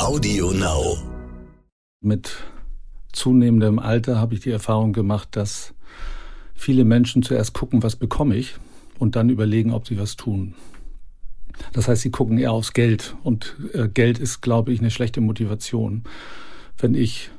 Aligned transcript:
Audio 0.00 0.50
Now. 0.52 0.96
Mit 2.00 2.34
zunehmendem 3.12 3.78
Alter 3.78 4.16
habe 4.16 4.32
ich 4.32 4.40
die 4.40 4.50
Erfahrung 4.50 4.94
gemacht, 4.94 5.28
dass 5.32 5.74
viele 6.54 6.86
Menschen 6.86 7.22
zuerst 7.22 7.52
gucken, 7.52 7.82
was 7.82 7.96
bekomme 7.96 8.34
ich 8.36 8.54
und 8.98 9.14
dann 9.14 9.28
überlegen, 9.28 9.74
ob 9.74 9.86
sie 9.86 9.98
was 9.98 10.16
tun. 10.16 10.54
Das 11.74 11.86
heißt, 11.86 12.00
sie 12.00 12.10
gucken 12.10 12.38
eher 12.38 12.52
aufs 12.52 12.72
Geld 12.72 13.14
und 13.24 13.56
äh, 13.74 13.88
Geld 13.88 14.18
ist, 14.18 14.40
glaube 14.40 14.72
ich, 14.72 14.80
eine 14.80 14.90
schlechte 14.90 15.20
Motivation. 15.20 16.04
Wenn 16.78 16.94
ich 16.94 17.30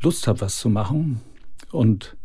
Lust 0.00 0.26
habe, 0.26 0.40
was 0.40 0.56
zu 0.56 0.70
machen 0.70 1.20
und 1.70 2.16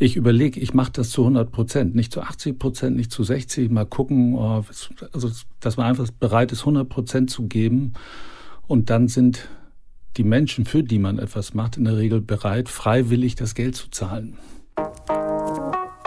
ich 0.00 0.16
überlege, 0.16 0.58
ich 0.58 0.74
mache 0.74 0.90
das 0.90 1.10
zu 1.10 1.22
100 1.22 1.52
Prozent, 1.52 1.94
nicht 1.94 2.12
zu 2.12 2.20
80 2.20 2.58
Prozent, 2.58 2.96
nicht 2.96 3.12
zu 3.12 3.22
60, 3.22 3.70
mal 3.70 3.86
gucken, 3.86 4.34
oh, 4.34 4.64
also 5.12 5.30
dass 5.60 5.76
man 5.76 5.86
einfach 5.86 6.10
bereit 6.18 6.50
ist, 6.50 6.60
100 6.60 6.88
Prozent 6.88 7.30
zu 7.30 7.46
geben 7.46 7.92
und 8.66 8.90
dann 8.90 9.08
sind 9.08 9.48
die 10.16 10.24
Menschen, 10.24 10.64
für 10.64 10.82
die 10.82 10.98
man 10.98 11.18
etwas 11.18 11.54
macht, 11.54 11.76
in 11.76 11.84
der 11.84 11.96
Regel 11.96 12.20
bereit, 12.20 12.68
freiwillig 12.68 13.34
das 13.34 13.54
Geld 13.54 13.74
zu 13.76 13.90
zahlen. 13.90 14.38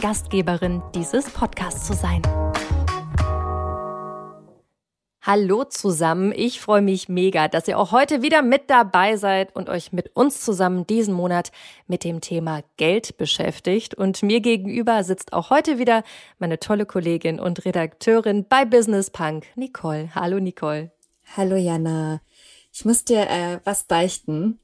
Gastgeberin 0.00 0.80
dieses 0.94 1.28
Podcasts 1.28 1.84
zu 1.84 1.92
sein. 1.92 2.22
Hallo 5.20 5.64
zusammen, 5.64 6.32
ich 6.34 6.60
freue 6.60 6.82
mich 6.82 7.08
mega, 7.08 7.48
dass 7.48 7.66
ihr 7.66 7.78
auch 7.78 7.90
heute 7.90 8.22
wieder 8.22 8.42
mit 8.42 8.70
dabei 8.70 9.16
seid 9.16 9.54
und 9.56 9.68
euch 9.68 9.92
mit 9.92 10.14
uns 10.14 10.40
zusammen 10.40 10.86
diesen 10.86 11.14
Monat 11.14 11.50
mit 11.88 12.04
dem 12.04 12.20
Thema 12.20 12.62
Geld 12.76 13.16
beschäftigt. 13.18 13.94
Und 13.94 14.22
mir 14.22 14.40
gegenüber 14.40 15.02
sitzt 15.02 15.32
auch 15.32 15.50
heute 15.50 15.78
wieder 15.78 16.04
meine 16.38 16.60
tolle 16.60 16.86
Kollegin 16.86 17.40
und 17.40 17.64
Redakteurin 17.64 18.46
bei 18.48 18.64
Business 18.64 19.10
Punk, 19.10 19.46
Nicole. 19.56 20.14
Hallo 20.14 20.38
Nicole. 20.38 20.92
Hallo 21.36 21.56
Jana. 21.56 22.20
Ich 22.72 22.84
muss 22.84 23.04
dir 23.04 23.28
äh, 23.28 23.58
was 23.64 23.82
beichten. 23.82 24.60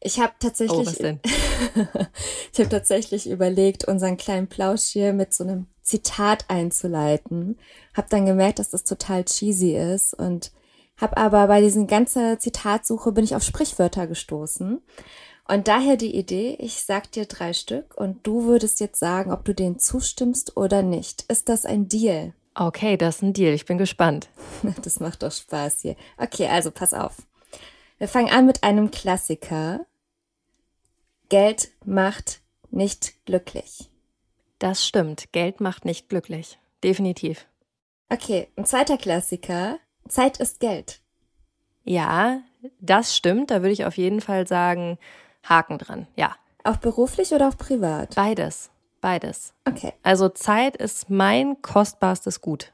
Ich 0.00 0.20
habe 0.20 0.32
tatsächlich, 0.38 0.78
oh, 0.78 0.86
was 0.86 0.96
denn? 0.96 1.20
ich 2.52 2.58
habe 2.58 2.68
tatsächlich 2.68 3.28
überlegt, 3.28 3.84
unseren 3.84 4.16
kleinen 4.16 4.46
Plausch 4.46 4.84
hier 4.84 5.12
mit 5.12 5.34
so 5.34 5.44
einem 5.44 5.66
Zitat 5.82 6.44
einzuleiten. 6.48 7.58
Habe 7.94 8.08
dann 8.10 8.26
gemerkt, 8.26 8.58
dass 8.60 8.70
das 8.70 8.84
total 8.84 9.24
cheesy 9.24 9.76
ist 9.76 10.14
und 10.14 10.52
habe 10.96 11.16
aber 11.16 11.46
bei 11.46 11.60
diesen 11.60 11.86
ganzen 11.86 12.38
Zitatsuche 12.38 13.12
bin 13.12 13.24
ich 13.24 13.34
auf 13.34 13.42
Sprichwörter 13.42 14.06
gestoßen. 14.06 14.80
Und 15.50 15.66
daher 15.66 15.96
die 15.96 16.14
Idee, 16.14 16.56
ich 16.60 16.84
sag 16.84 17.10
dir 17.12 17.24
drei 17.24 17.54
Stück 17.54 17.96
und 17.96 18.26
du 18.26 18.44
würdest 18.44 18.80
jetzt 18.80 19.00
sagen, 19.00 19.32
ob 19.32 19.44
du 19.44 19.54
denen 19.54 19.78
zustimmst 19.78 20.56
oder 20.56 20.82
nicht. 20.82 21.24
Ist 21.28 21.48
das 21.48 21.64
ein 21.64 21.88
Deal? 21.88 22.34
Okay, 22.54 22.96
das 22.96 23.16
ist 23.16 23.22
ein 23.22 23.32
Deal. 23.32 23.54
Ich 23.54 23.64
bin 23.64 23.78
gespannt. 23.78 24.28
Das 24.82 25.00
macht 25.00 25.22
doch 25.22 25.32
Spaß 25.32 25.82
hier. 25.82 25.96
Okay, 26.18 26.48
also 26.48 26.70
pass 26.70 26.92
auf. 26.92 27.14
Wir 27.98 28.08
fangen 28.08 28.30
an 28.30 28.44
mit 28.44 28.62
einem 28.62 28.90
Klassiker. 28.90 29.86
Geld 31.28 31.68
macht 31.84 32.40
nicht 32.70 33.24
glücklich. 33.26 33.90
Das 34.58 34.86
stimmt. 34.86 35.32
Geld 35.32 35.60
macht 35.60 35.84
nicht 35.84 36.08
glücklich. 36.08 36.58
Definitiv. 36.82 37.46
Okay, 38.08 38.48
ein 38.56 38.64
zweiter 38.64 38.96
Klassiker. 38.96 39.78
Zeit 40.08 40.38
ist 40.38 40.60
Geld. 40.60 41.00
Ja, 41.84 42.40
das 42.80 43.14
stimmt. 43.14 43.50
Da 43.50 43.60
würde 43.60 43.72
ich 43.72 43.84
auf 43.84 43.96
jeden 43.96 44.20
Fall 44.20 44.46
sagen, 44.46 44.98
Haken 45.42 45.78
dran. 45.78 46.06
Ja. 46.16 46.34
Auch 46.64 46.76
beruflich 46.76 47.32
oder 47.32 47.48
auch 47.48 47.56
privat? 47.56 48.14
Beides. 48.14 48.70
Beides. 49.00 49.52
Okay. 49.66 49.92
Also 50.02 50.28
Zeit 50.28 50.76
ist 50.76 51.10
mein 51.10 51.60
kostbarstes 51.62 52.40
Gut. 52.40 52.72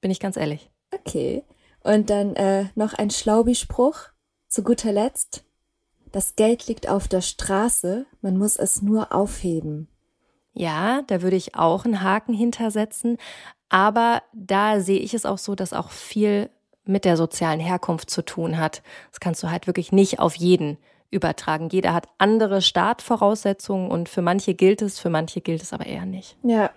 Bin 0.00 0.10
ich 0.10 0.20
ganz 0.20 0.36
ehrlich. 0.36 0.70
Okay. 0.92 1.42
Und 1.80 2.10
dann 2.10 2.36
äh, 2.36 2.66
noch 2.74 2.94
ein 2.94 3.10
Schlaubi-Spruch. 3.10 4.08
Zu 4.48 4.62
guter 4.62 4.92
Letzt, 4.92 5.44
das 6.12 6.36
Geld 6.36 6.66
liegt 6.66 6.88
auf 6.88 7.08
der 7.08 7.22
Straße, 7.22 8.06
man 8.20 8.36
muss 8.36 8.56
es 8.56 8.82
nur 8.82 9.12
aufheben. 9.12 9.88
Ja, 10.54 11.02
da 11.06 11.22
würde 11.22 11.36
ich 11.36 11.54
auch 11.54 11.84
einen 11.84 12.02
Haken 12.02 12.34
hintersetzen, 12.34 13.16
aber 13.70 14.22
da 14.34 14.80
sehe 14.80 15.00
ich 15.00 15.14
es 15.14 15.24
auch 15.24 15.38
so, 15.38 15.54
dass 15.54 15.72
auch 15.72 15.90
viel 15.90 16.50
mit 16.84 17.04
der 17.04 17.16
sozialen 17.16 17.60
Herkunft 17.60 18.10
zu 18.10 18.22
tun 18.22 18.58
hat. 18.58 18.82
Das 19.10 19.20
kannst 19.20 19.42
du 19.42 19.50
halt 19.50 19.66
wirklich 19.66 19.92
nicht 19.92 20.18
auf 20.18 20.34
jeden 20.34 20.76
übertragen. 21.10 21.68
Jeder 21.70 21.94
hat 21.94 22.08
andere 22.18 22.60
Startvoraussetzungen 22.60 23.90
und 23.90 24.08
für 24.08 24.22
manche 24.22 24.54
gilt 24.54 24.82
es, 24.82 24.98
für 24.98 25.10
manche 25.10 25.40
gilt 25.40 25.62
es 25.62 25.72
aber 25.72 25.86
eher 25.86 26.06
nicht. 26.06 26.36
Ja, 26.42 26.70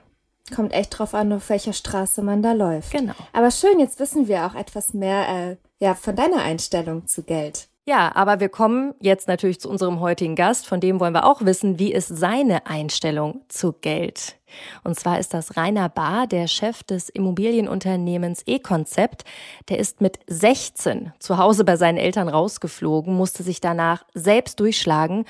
kommt 0.54 0.74
echt 0.74 0.98
drauf 0.98 1.14
an, 1.14 1.34
auf 1.34 1.50
welcher 1.50 1.74
Straße 1.74 2.22
man 2.22 2.44
da 2.44 2.52
läuft. 2.54 2.92
Genau. 2.92 3.14
Aber 3.34 3.50
schön, 3.50 3.80
jetzt 3.80 4.00
wissen 4.00 4.28
wir 4.28 4.46
auch 4.46 4.56
etwas 4.56 4.94
mehr 4.94 5.28
äh, 5.28 5.56
ja, 5.80 5.96
von 5.96 6.16
deiner 6.16 6.44
Einstellung 6.44 7.08
zu 7.08 7.24
Geld. 7.24 7.68
Ja, 7.88 8.16
aber 8.16 8.40
wir 8.40 8.50
kommen 8.50 8.96
jetzt 9.00 9.28
natürlich 9.28 9.60
zu 9.60 9.70
unserem 9.70 10.00
heutigen 10.00 10.36
Gast. 10.36 10.66
Von 10.66 10.80
dem 10.80 11.00
wollen 11.00 11.14
wir 11.14 11.24
auch 11.24 11.46
wissen, 11.46 11.78
wie 11.78 11.94
ist 11.94 12.08
seine 12.08 12.66
Einstellung 12.66 13.42
zu 13.48 13.74
Geld? 13.74 14.38
Und 14.84 15.00
zwar 15.00 15.20
ist 15.20 15.36
das 15.36 15.56
Rainer 15.56 15.88
Bahr, 15.90 16.26
der 16.26 16.48
Chef 16.48 16.82
des 16.82 17.10
Immobilienunternehmens 17.10 18.42
E-Konzept. 18.48 19.24
Der 19.70 19.78
ist 19.78 20.02
mit 20.02 20.18
16 20.26 21.14
zu 21.20 21.38
Hause 21.38 21.64
bei 21.64 21.76
seinen 21.76 22.00
Eltern 22.00 22.28
rausgeflogen, 22.28 23.14
musste 23.14 23.44
sich 23.44 23.62
danach 23.62 24.04
selbst 24.16 24.60
durchschlagen. 24.60 25.26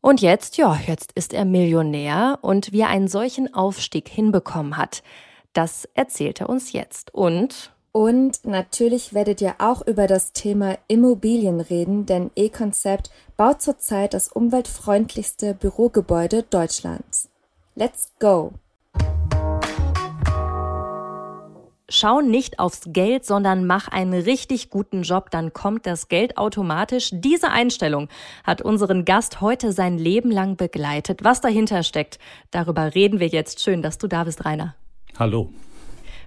Und 0.00 0.22
jetzt, 0.22 0.56
ja, 0.56 0.80
jetzt 0.86 1.12
ist 1.12 1.34
er 1.34 1.44
Millionär 1.44 2.38
und 2.40 2.72
wie 2.72 2.80
er 2.80 2.88
einen 2.88 3.08
solchen 3.08 3.52
Aufstieg 3.52 4.08
hinbekommen 4.08 4.78
hat, 4.78 5.02
das 5.52 5.86
erzählt 5.92 6.40
er 6.40 6.48
uns 6.48 6.72
jetzt. 6.72 7.12
Und 7.12 7.70
und 7.92 8.44
natürlich 8.46 9.12
werdet 9.12 9.42
ihr 9.42 9.56
auch 9.58 9.86
über 9.86 10.06
das 10.06 10.32
Thema 10.32 10.78
Immobilien 10.88 11.60
reden, 11.60 12.06
denn 12.06 12.30
E-Konzept 12.34 13.10
baut 13.36 13.60
zurzeit 13.60 14.14
das 14.14 14.28
umweltfreundlichste 14.28 15.54
Bürogebäude 15.54 16.42
Deutschlands. 16.42 17.28
Let's 17.74 18.12
go! 18.18 18.52
Schau 21.94 22.22
nicht 22.22 22.58
aufs 22.58 22.84
Geld, 22.86 23.26
sondern 23.26 23.66
mach 23.66 23.88
einen 23.88 24.14
richtig 24.14 24.70
guten 24.70 25.02
Job, 25.02 25.30
dann 25.30 25.52
kommt 25.52 25.84
das 25.84 26.08
Geld 26.08 26.38
automatisch. 26.38 27.10
Diese 27.12 27.50
Einstellung 27.50 28.08
hat 28.44 28.62
unseren 28.62 29.04
Gast 29.04 29.42
heute 29.42 29.72
sein 29.72 29.98
Leben 29.98 30.30
lang 30.30 30.56
begleitet. 30.56 31.22
Was 31.22 31.42
dahinter 31.42 31.82
steckt, 31.82 32.18
darüber 32.50 32.94
reden 32.94 33.20
wir 33.20 33.26
jetzt. 33.28 33.62
Schön, 33.62 33.82
dass 33.82 33.98
du 33.98 34.06
da 34.06 34.24
bist, 34.24 34.46
Rainer. 34.46 34.74
Hallo. 35.18 35.50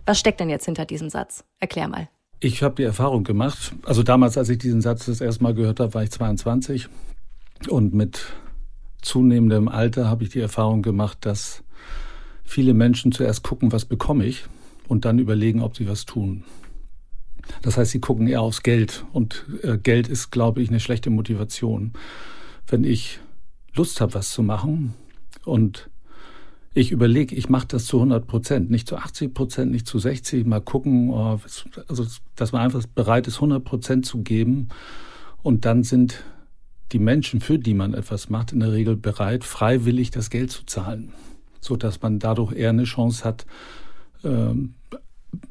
Was 0.06 0.20
steckt 0.20 0.40
denn 0.40 0.50
jetzt 0.50 0.66
hinter 0.66 0.86
diesem 0.86 1.10
Satz? 1.10 1.44
Erklär 1.60 1.88
mal. 1.88 2.10
Ich 2.40 2.62
habe 2.62 2.76
die 2.76 2.84
Erfahrung 2.84 3.24
gemacht, 3.24 3.74
also 3.86 4.04
damals, 4.04 4.38
als 4.38 4.50
ich 4.50 4.58
diesen 4.58 4.82
Satz 4.82 5.06
das 5.06 5.22
erste 5.22 5.44
Mal 5.44 5.54
gehört 5.54 5.80
habe, 5.80 5.94
war 5.94 6.04
ich 6.04 6.12
22 6.12 6.90
und 7.70 7.94
mit 7.94 8.26
zunehmendem 9.02 9.68
Alter 9.68 10.10
habe 10.10 10.24
ich 10.24 10.30
die 10.30 10.42
Erfahrung 10.42 10.82
gemacht, 10.82 11.20
dass 11.22 11.64
viele 12.44 12.74
Menschen 12.74 13.12
zuerst 13.12 13.44
gucken, 13.44 13.72
was 13.72 13.86
bekomme 13.86 14.26
ich 14.26 14.46
und 14.88 15.06
dann 15.06 15.20
überlegen, 15.20 15.62
ob 15.62 15.76
sie 15.76 15.88
was 15.88 16.06
tun. 16.06 16.44
Das 17.62 17.78
heißt, 17.78 17.92
sie 17.92 18.00
gucken 18.00 18.28
eher 18.28 18.42
aufs 18.42 18.64
Geld 18.64 19.06
und 19.14 19.46
äh, 19.62 19.78
Geld 19.78 20.08
ist, 20.08 20.32
glaube 20.32 20.62
ich, 20.62 20.70
eine 20.70 20.80
schlechte 20.80 21.10
Motivation. 21.10 21.94
Wenn 22.68 22.84
ich 22.84 23.20
Lust 23.76 24.02
habe, 24.02 24.16
was 24.16 24.32
zu 24.32 24.42
machen 24.42 24.94
und 25.46 25.90
ich 26.76 26.92
überlege, 26.92 27.34
ich 27.36 27.48
mache 27.48 27.68
das 27.68 27.86
zu 27.86 27.98
100 27.98 28.28
Prozent, 28.28 28.70
nicht 28.70 28.88
zu 28.88 28.98
80 28.98 29.34
Prozent, 29.34 29.72
nicht 29.72 29.88
zu 29.88 29.98
60, 29.98 30.46
mal 30.46 30.60
gucken, 30.60 31.10
oh, 31.10 31.40
also 31.88 32.06
dass 32.36 32.52
man 32.52 32.62
einfach 32.62 32.86
bereit 32.94 33.28
ist, 33.28 33.36
100 33.36 33.64
Prozent 33.64 34.06
zu 34.06 34.22
geben. 34.22 34.68
Und 35.42 35.64
dann 35.64 35.84
sind 35.84 36.22
die 36.92 37.00
Menschen, 37.00 37.40
für 37.40 37.58
die 37.58 37.74
man 37.74 37.94
etwas 37.94 38.30
macht, 38.30 38.52
in 38.52 38.60
der 38.60 38.74
Regel 38.74 38.98
bereit, 38.98 39.46
freiwillig 39.46 40.12
das 40.12 40.30
Geld 40.30 40.52
zu 40.52 40.66
zahlen, 40.66 41.14
so 41.62 41.78
dass 41.78 42.02
man 42.02 42.20
dadurch 42.20 42.52
eher 42.52 42.72
eine 42.72 42.84
Chance 42.84 43.24
hat, 43.24 43.46
ähm, 44.26 44.74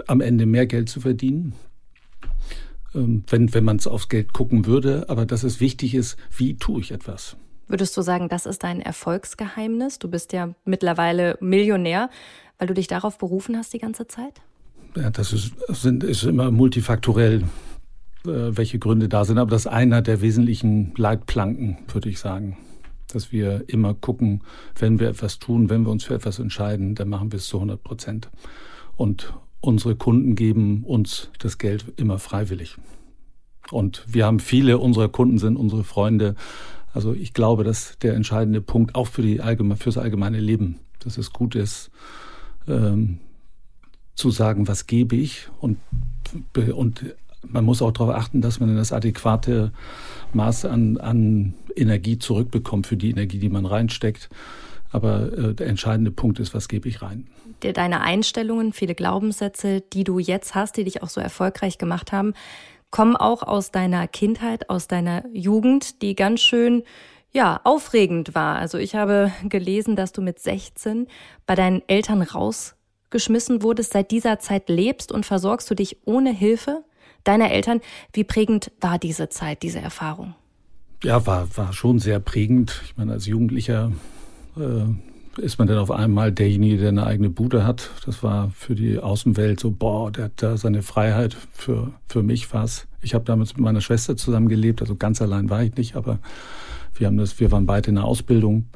am 0.07 0.21
Ende 0.21 0.45
mehr 0.45 0.67
Geld 0.67 0.91
zu 0.91 1.01
verdienen, 1.01 1.55
ähm, 2.95 3.25
wenn, 3.29 3.55
wenn 3.55 3.65
man 3.65 3.79
es 3.79 3.87
aufs 3.87 4.11
Geld 4.11 4.35
gucken 4.35 4.67
würde, 4.67 5.09
aber 5.09 5.25
dass 5.25 5.43
es 5.43 5.59
wichtig 5.59 5.95
ist, 5.95 6.19
wie 6.37 6.57
tue 6.57 6.83
ich 6.83 6.91
etwas. 6.91 7.39
Würdest 7.69 7.97
du 7.97 8.03
sagen, 8.03 8.29
das 8.29 8.47
ist 8.47 8.63
dein 8.63 8.81
Erfolgsgeheimnis? 8.81 9.99
Du 9.99 10.09
bist 10.09 10.33
ja 10.33 10.55
mittlerweile 10.65 11.37
Millionär, 11.41 12.11
weil 12.59 12.69
du 12.69 12.75
dich 12.75 12.87
darauf 12.87 13.19
berufen 13.19 13.57
hast 13.57 13.73
die 13.73 13.79
ganze 13.79 14.07
Zeit? 14.07 14.43
Ja, 14.97 15.11
das 15.11 15.33
ist, 15.33 15.53
ist 15.85 16.25
immer 16.25 16.51
multifaktorell. 16.51 17.45
äh, 18.27 18.57
welche 18.57 18.79
Gründe 18.79 19.09
da 19.09 19.25
sind. 19.25 19.39
Aber 19.39 19.51
das 19.51 19.63
ist 19.63 19.73
einer 19.73 20.03
der 20.03 20.21
wesentlichen 20.21 20.93
Leitplanken, 20.97 21.79
würde 21.93 22.09
ich 22.09 22.19
sagen. 22.19 22.57
Dass 23.13 23.33
wir 23.33 23.65
immer 23.69 23.95
gucken, 23.95 24.43
wenn 24.79 24.99
wir 24.99 25.09
etwas 25.09 25.39
tun, 25.39 25.71
wenn 25.71 25.83
wir 25.83 25.91
uns 25.91 26.05
für 26.05 26.15
etwas 26.15 26.39
entscheiden, 26.39 26.95
dann 26.95 27.09
machen 27.09 27.33
wir 27.33 27.39
es 27.39 27.47
zu 27.47 27.59
100 27.59 27.83
Prozent. 27.83 28.31
Und 28.97 29.35
unsere 29.61 29.95
Kunden 29.97 30.35
geben 30.35 30.85
uns 30.85 31.31
das 31.39 31.59
Geld 31.59 31.85
immer 31.97 32.19
freiwillig. 32.19 32.77
Und 33.71 34.05
wir 34.07 34.27
haben 34.27 34.41
viele 34.41 34.79
unserer 34.79 35.09
Kunden 35.09 35.39
sind 35.39 35.57
unsere 35.57 35.85
Freunde. 35.85 36.35
Also 36.95 37.13
ich 37.13 37.35
glaube, 37.35 37.65
dass 37.65 37.99
der 37.99 38.15
entscheidende 38.15 38.61
Punkt 38.61 38.95
auch 38.95 39.09
für 39.09 39.23
die 39.23 39.41
allgemeine, 39.41 39.77
fürs 39.77 39.99
allgemeine 39.99 40.39
Leben, 40.39 40.79
dass 41.01 41.19
es 41.19 41.33
gut 41.33 41.57
ist, 41.57 41.91
ähm, 42.69 43.19
zu 44.15 44.31
sagen, 44.31 44.69
was 44.69 44.87
gebe 44.87 45.17
ich 45.17 45.49
und, 45.59 45.79
und 46.55 47.05
man 47.43 47.65
muss 47.65 47.83
auch 47.83 47.91
darauf 47.91 48.15
achten, 48.15 48.41
dass 48.41 48.61
man 48.61 48.75
das 48.77 48.93
adäquate 48.93 49.73
Maß 50.33 50.65
an, 50.67 50.97
an 50.99 51.55
Energie 51.77 52.19
zurückbekommt 52.19 52.87
für 52.87 52.97
die 52.97 53.11
Energie, 53.11 53.39
die 53.39 53.49
man 53.49 53.67
reinsteckt. 53.67 54.29
Aber 54.91 55.33
äh, 55.37 55.55
der 55.55 55.67
entscheidende 55.67 56.13
Punkt 56.13 56.39
ist, 56.39 56.55
was 56.55 56.69
gebe 56.69 56.89
ich 56.89 57.03
rein? 57.03 57.27
Deine 57.61 58.03
Einstellungen, 58.03 58.73
viele 58.73 58.95
Glaubenssätze, 58.95 59.81
die 59.81 60.05
du 60.05 60.19
jetzt 60.19 60.55
hast, 60.55 60.77
die 60.77 60.85
dich 60.85 61.03
auch 61.03 61.09
so 61.09 61.21
erfolgreich 61.21 61.79
gemacht 61.79 62.13
haben, 62.13 62.35
kommen 62.95 63.17
auch 63.17 63.43
aus 63.43 63.73
deiner 63.73 64.07
Kindheit, 64.07 64.71
aus 64.71 64.87
deiner 64.87 65.25
Jugend, 65.33 66.01
die 66.01 66.15
ganz 66.15 66.43
schön 66.43 66.85
ja, 67.33 67.61
aufregend 67.65 68.37
war. 68.37 68.57
Also 68.59 68.79
ich 68.79 68.95
habe 68.95 69.33
gelesen, 69.49 69.97
dass 69.97 70.13
du 70.13 70.23
mit 70.23 70.39
16 70.39 71.09
bei 71.45 71.57
deinen 71.57 71.83
Eltern 71.89 72.23
rausgeschmissen 72.23 73.65
wurdest. 73.65 73.95
Seit 73.95 74.13
dieser 74.13 74.39
Zeit 74.39 74.69
lebst 74.69 75.11
und 75.11 75.27
versorgst 75.27 75.69
du 75.69 75.75
dich 75.75 76.07
ohne 76.07 76.33
Hilfe 76.33 76.85
deiner 77.25 77.51
Eltern. 77.51 77.81
Wie 78.13 78.23
prägend 78.23 78.71
war 78.81 79.01
diese 79.01 79.29
Zeit, 79.29 79.65
diese 79.65 79.81
Erfahrung? 79.81 80.37
Ja, 81.03 81.27
war, 81.27 81.49
war 81.57 81.73
schon 81.73 81.99
sehr 81.99 82.21
prägend. 82.21 82.81
Ich 82.85 82.97
meine, 82.97 83.11
als 83.11 83.27
Jugendlicher 83.27 83.91
äh, 84.57 84.85
ist 85.39 85.59
man 85.59 85.69
dann 85.69 85.79
auf 85.79 85.91
einmal 85.91 86.33
derjenige, 86.33 86.79
der 86.79 86.89
eine 86.89 87.07
eigene 87.07 87.31
Bude 87.31 87.67
hat. 87.67 87.91
Das 88.07 88.23
war 88.23 88.51
für 88.51 88.75
die 88.75 88.99
Außenwelt 88.99 89.61
so, 89.61 89.71
boah, 89.71 90.11
der 90.11 90.25
hat 90.25 90.43
da 90.43 90.57
seine 90.57 90.83
Freiheit. 90.83 91.37
Für, 91.53 91.93
für 92.07 92.23
mich 92.23 92.53
war 92.53 92.65
es. 92.65 92.87
Ich 93.03 93.15
habe 93.15 93.25
damals 93.25 93.55
mit 93.55 93.63
meiner 93.65 93.81
Schwester 93.81 94.17
zusammen 94.17 94.49
gelebt, 94.49 94.81
also 94.81 94.97
ganz 94.97 95.21
allein 95.21 95.51
war 95.51 95.63
ich 95.63 95.77
nicht, 95.77 95.97
aber 95.97 96.19
wir 96.95 97.07
haben 97.07 97.17
das, 97.17 97.41
wir 97.41 97.51
waren 97.53 97.67
beide 97.67 97.89
in 97.89 97.97
der 97.97 98.05
Ausbildung, 98.05 98.67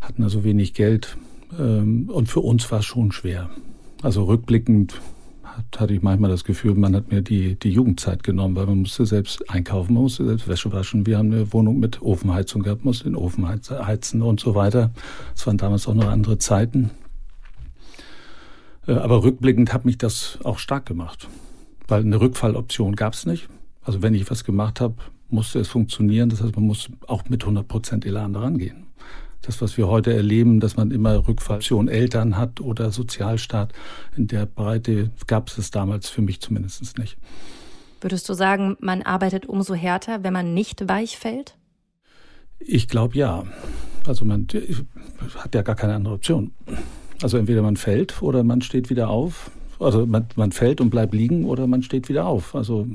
hatten 0.00 0.22
also 0.22 0.44
wenig 0.44 0.74
Geld. 0.74 1.16
Ähm, 1.58 2.08
und 2.10 2.28
für 2.28 2.40
uns 2.40 2.70
war 2.70 2.80
es 2.80 2.86
schon 2.86 3.12
schwer. 3.12 3.50
Also 4.02 4.24
rückblickend 4.24 5.00
hatte 5.76 5.94
ich 5.94 6.02
manchmal 6.02 6.30
das 6.30 6.44
Gefühl, 6.44 6.74
man 6.74 6.94
hat 6.94 7.10
mir 7.10 7.22
die, 7.22 7.58
die 7.58 7.70
Jugendzeit 7.70 8.22
genommen, 8.22 8.56
weil 8.56 8.66
man 8.66 8.80
musste 8.80 9.06
selbst 9.06 9.48
einkaufen, 9.50 9.94
man 9.94 10.04
musste 10.04 10.26
selbst 10.26 10.48
Wäsche 10.48 10.72
waschen. 10.72 11.06
Wir 11.06 11.18
haben 11.18 11.32
eine 11.32 11.52
Wohnung 11.52 11.78
mit 11.78 12.02
Ofenheizung 12.02 12.62
gehabt, 12.62 12.84
musste 12.84 13.04
den 13.04 13.14
Ofen 13.14 13.46
heizen 13.48 14.22
und 14.22 14.40
so 14.40 14.54
weiter. 14.54 14.90
Es 15.34 15.46
waren 15.46 15.58
damals 15.58 15.86
auch 15.86 15.94
noch 15.94 16.08
andere 16.08 16.38
Zeiten. 16.38 16.90
Äh, 18.86 18.92
aber 18.92 19.22
rückblickend 19.22 19.72
hat 19.72 19.84
mich 19.84 19.98
das 19.98 20.38
auch 20.42 20.58
stark 20.58 20.86
gemacht, 20.86 21.28
weil 21.86 22.00
eine 22.00 22.20
Rückfalloption 22.20 22.96
gab 22.96 23.14
es 23.14 23.26
nicht. 23.26 23.48
Also 23.82 24.02
wenn 24.02 24.14
ich 24.14 24.30
was 24.30 24.44
gemacht 24.44 24.80
habe, 24.80 24.96
musste 25.30 25.60
es 25.60 25.68
funktionieren. 25.68 26.28
Das 26.28 26.42
heißt, 26.42 26.56
man 26.56 26.66
muss 26.66 26.88
auch 27.06 27.28
mit 27.28 27.42
100 27.42 27.68
Prozent 27.68 28.06
Elan 28.06 28.32
daran 28.32 28.58
gehen 28.58 28.87
das, 29.42 29.60
was 29.62 29.76
wir 29.76 29.88
heute 29.88 30.12
erleben, 30.12 30.60
dass 30.60 30.76
man 30.76 30.90
immer 30.90 31.26
Rückfalloption 31.28 31.88
Eltern 31.88 32.36
hat 32.36 32.60
oder 32.60 32.90
Sozialstaat, 32.90 33.72
in 34.16 34.26
der 34.26 34.46
Breite 34.46 35.10
gab 35.26 35.48
es 35.48 35.58
es 35.58 35.70
damals 35.70 36.08
für 36.08 36.22
mich 36.22 36.40
zumindest 36.40 36.98
nicht. 36.98 37.16
Würdest 38.00 38.28
du 38.28 38.34
sagen, 38.34 38.76
man 38.80 39.02
arbeitet 39.02 39.46
umso 39.46 39.74
härter, 39.74 40.22
wenn 40.22 40.32
man 40.32 40.54
nicht 40.54 40.88
weich 40.88 41.18
fällt? 41.18 41.56
Ich 42.58 42.88
glaube 42.88 43.16
ja. 43.16 43.44
Also 44.06 44.24
man 44.24 44.46
hat 45.36 45.54
ja 45.54 45.62
gar 45.62 45.74
keine 45.74 45.94
andere 45.94 46.14
Option. 46.14 46.52
Also 47.22 47.36
entweder 47.36 47.62
man 47.62 47.76
fällt 47.76 48.22
oder 48.22 48.44
man 48.44 48.62
steht 48.62 48.90
wieder 48.90 49.08
auf. 49.08 49.50
Also 49.80 50.06
man, 50.06 50.26
man 50.36 50.52
fällt 50.52 50.80
und 50.80 50.90
bleibt 50.90 51.14
liegen 51.14 51.44
oder 51.44 51.66
man 51.66 51.82
steht 51.82 52.08
wieder 52.08 52.26
auf. 52.26 52.54
Also 52.54 52.86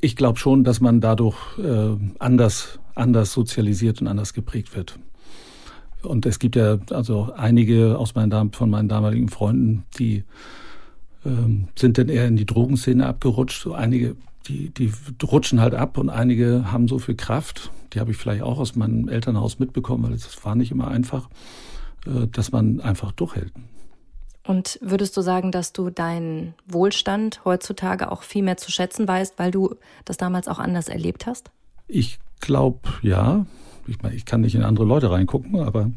ich 0.00 0.16
glaube 0.16 0.38
schon, 0.38 0.64
dass 0.64 0.80
man 0.80 1.00
dadurch 1.00 1.36
äh, 1.58 1.96
anders, 2.18 2.78
anders 2.94 3.32
sozialisiert 3.32 4.00
und 4.00 4.08
anders 4.08 4.34
geprägt 4.34 4.76
wird. 4.76 4.98
Und 6.02 6.26
es 6.26 6.38
gibt 6.38 6.56
ja 6.56 6.78
also 6.90 7.32
einige 7.36 7.98
aus 7.98 8.14
meinen, 8.14 8.52
von 8.52 8.70
meinen 8.70 8.88
damaligen 8.88 9.28
Freunden, 9.28 9.84
die 9.98 10.24
ähm, 11.24 11.68
sind 11.76 11.98
dann 11.98 12.08
eher 12.08 12.26
in 12.26 12.36
die 12.36 12.46
Drogenszene 12.46 13.06
abgerutscht. 13.06 13.62
So 13.62 13.74
einige, 13.74 14.16
die, 14.46 14.70
die 14.70 14.92
rutschen 15.22 15.60
halt 15.60 15.74
ab 15.74 15.98
und 15.98 16.08
einige 16.08 16.70
haben 16.70 16.88
so 16.88 16.98
viel 16.98 17.16
Kraft, 17.16 17.70
die 17.92 18.00
habe 18.00 18.12
ich 18.12 18.16
vielleicht 18.16 18.42
auch 18.42 18.58
aus 18.58 18.76
meinem 18.76 19.08
Elternhaus 19.08 19.58
mitbekommen, 19.58 20.04
weil 20.04 20.12
es 20.12 20.44
war 20.44 20.54
nicht 20.54 20.70
immer 20.70 20.88
einfach, 20.88 21.28
äh, 22.06 22.26
dass 22.28 22.52
man 22.52 22.80
einfach 22.80 23.12
durchhält. 23.12 23.52
Und 24.44 24.78
würdest 24.80 25.16
du 25.16 25.22
sagen, 25.22 25.50
dass 25.50 25.72
du 25.72 25.90
deinen 25.90 26.54
Wohlstand 26.68 27.44
heutzutage 27.44 28.12
auch 28.12 28.22
viel 28.22 28.44
mehr 28.44 28.56
zu 28.56 28.70
schätzen 28.70 29.08
weißt, 29.08 29.38
weil 29.38 29.50
du 29.50 29.74
das 30.04 30.18
damals 30.18 30.46
auch 30.46 30.60
anders 30.60 30.88
erlebt 30.88 31.26
hast? 31.26 31.50
Ich 31.88 32.20
glaube, 32.40 32.78
ja 33.02 33.46
ich, 33.86 34.02
meine, 34.02 34.14
ich 34.14 34.24
kann 34.24 34.40
nicht 34.40 34.54
in 34.54 34.62
andere 34.62 34.84
Leute 34.84 35.10
reingucken, 35.10 35.60
aber 35.60 35.90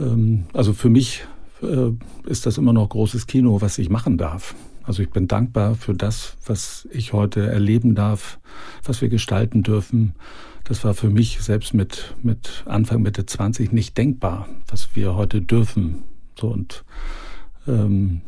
ähm, 0.00 0.46
also 0.52 0.72
für 0.72 0.90
mich 0.90 1.24
äh, 1.62 1.90
ist 2.26 2.46
das 2.46 2.58
immer 2.58 2.72
noch 2.72 2.88
großes 2.88 3.26
Kino, 3.26 3.60
was 3.60 3.78
ich 3.78 3.90
machen 3.90 4.18
darf. 4.18 4.54
Also 4.82 5.02
ich 5.02 5.10
bin 5.10 5.28
dankbar 5.28 5.74
für 5.74 5.94
das, 5.94 6.36
was 6.46 6.86
ich 6.92 7.12
heute 7.12 7.46
erleben 7.46 7.94
darf, 7.94 8.38
was 8.84 9.00
wir 9.00 9.08
gestalten 9.08 9.62
dürfen. 9.62 10.14
Das 10.64 10.84
war 10.84 10.94
für 10.94 11.10
mich 11.10 11.40
selbst 11.40 11.74
mit, 11.74 12.14
mit 12.22 12.64
Anfang, 12.66 13.02
Mitte 13.02 13.24
20 13.24 13.72
nicht 13.72 13.96
denkbar, 13.96 14.48
was 14.68 14.94
wir 14.94 15.14
heute 15.14 15.40
dürfen. 15.40 16.04
So 16.38 16.48
und, 16.48 16.84
ähm, 17.66 18.20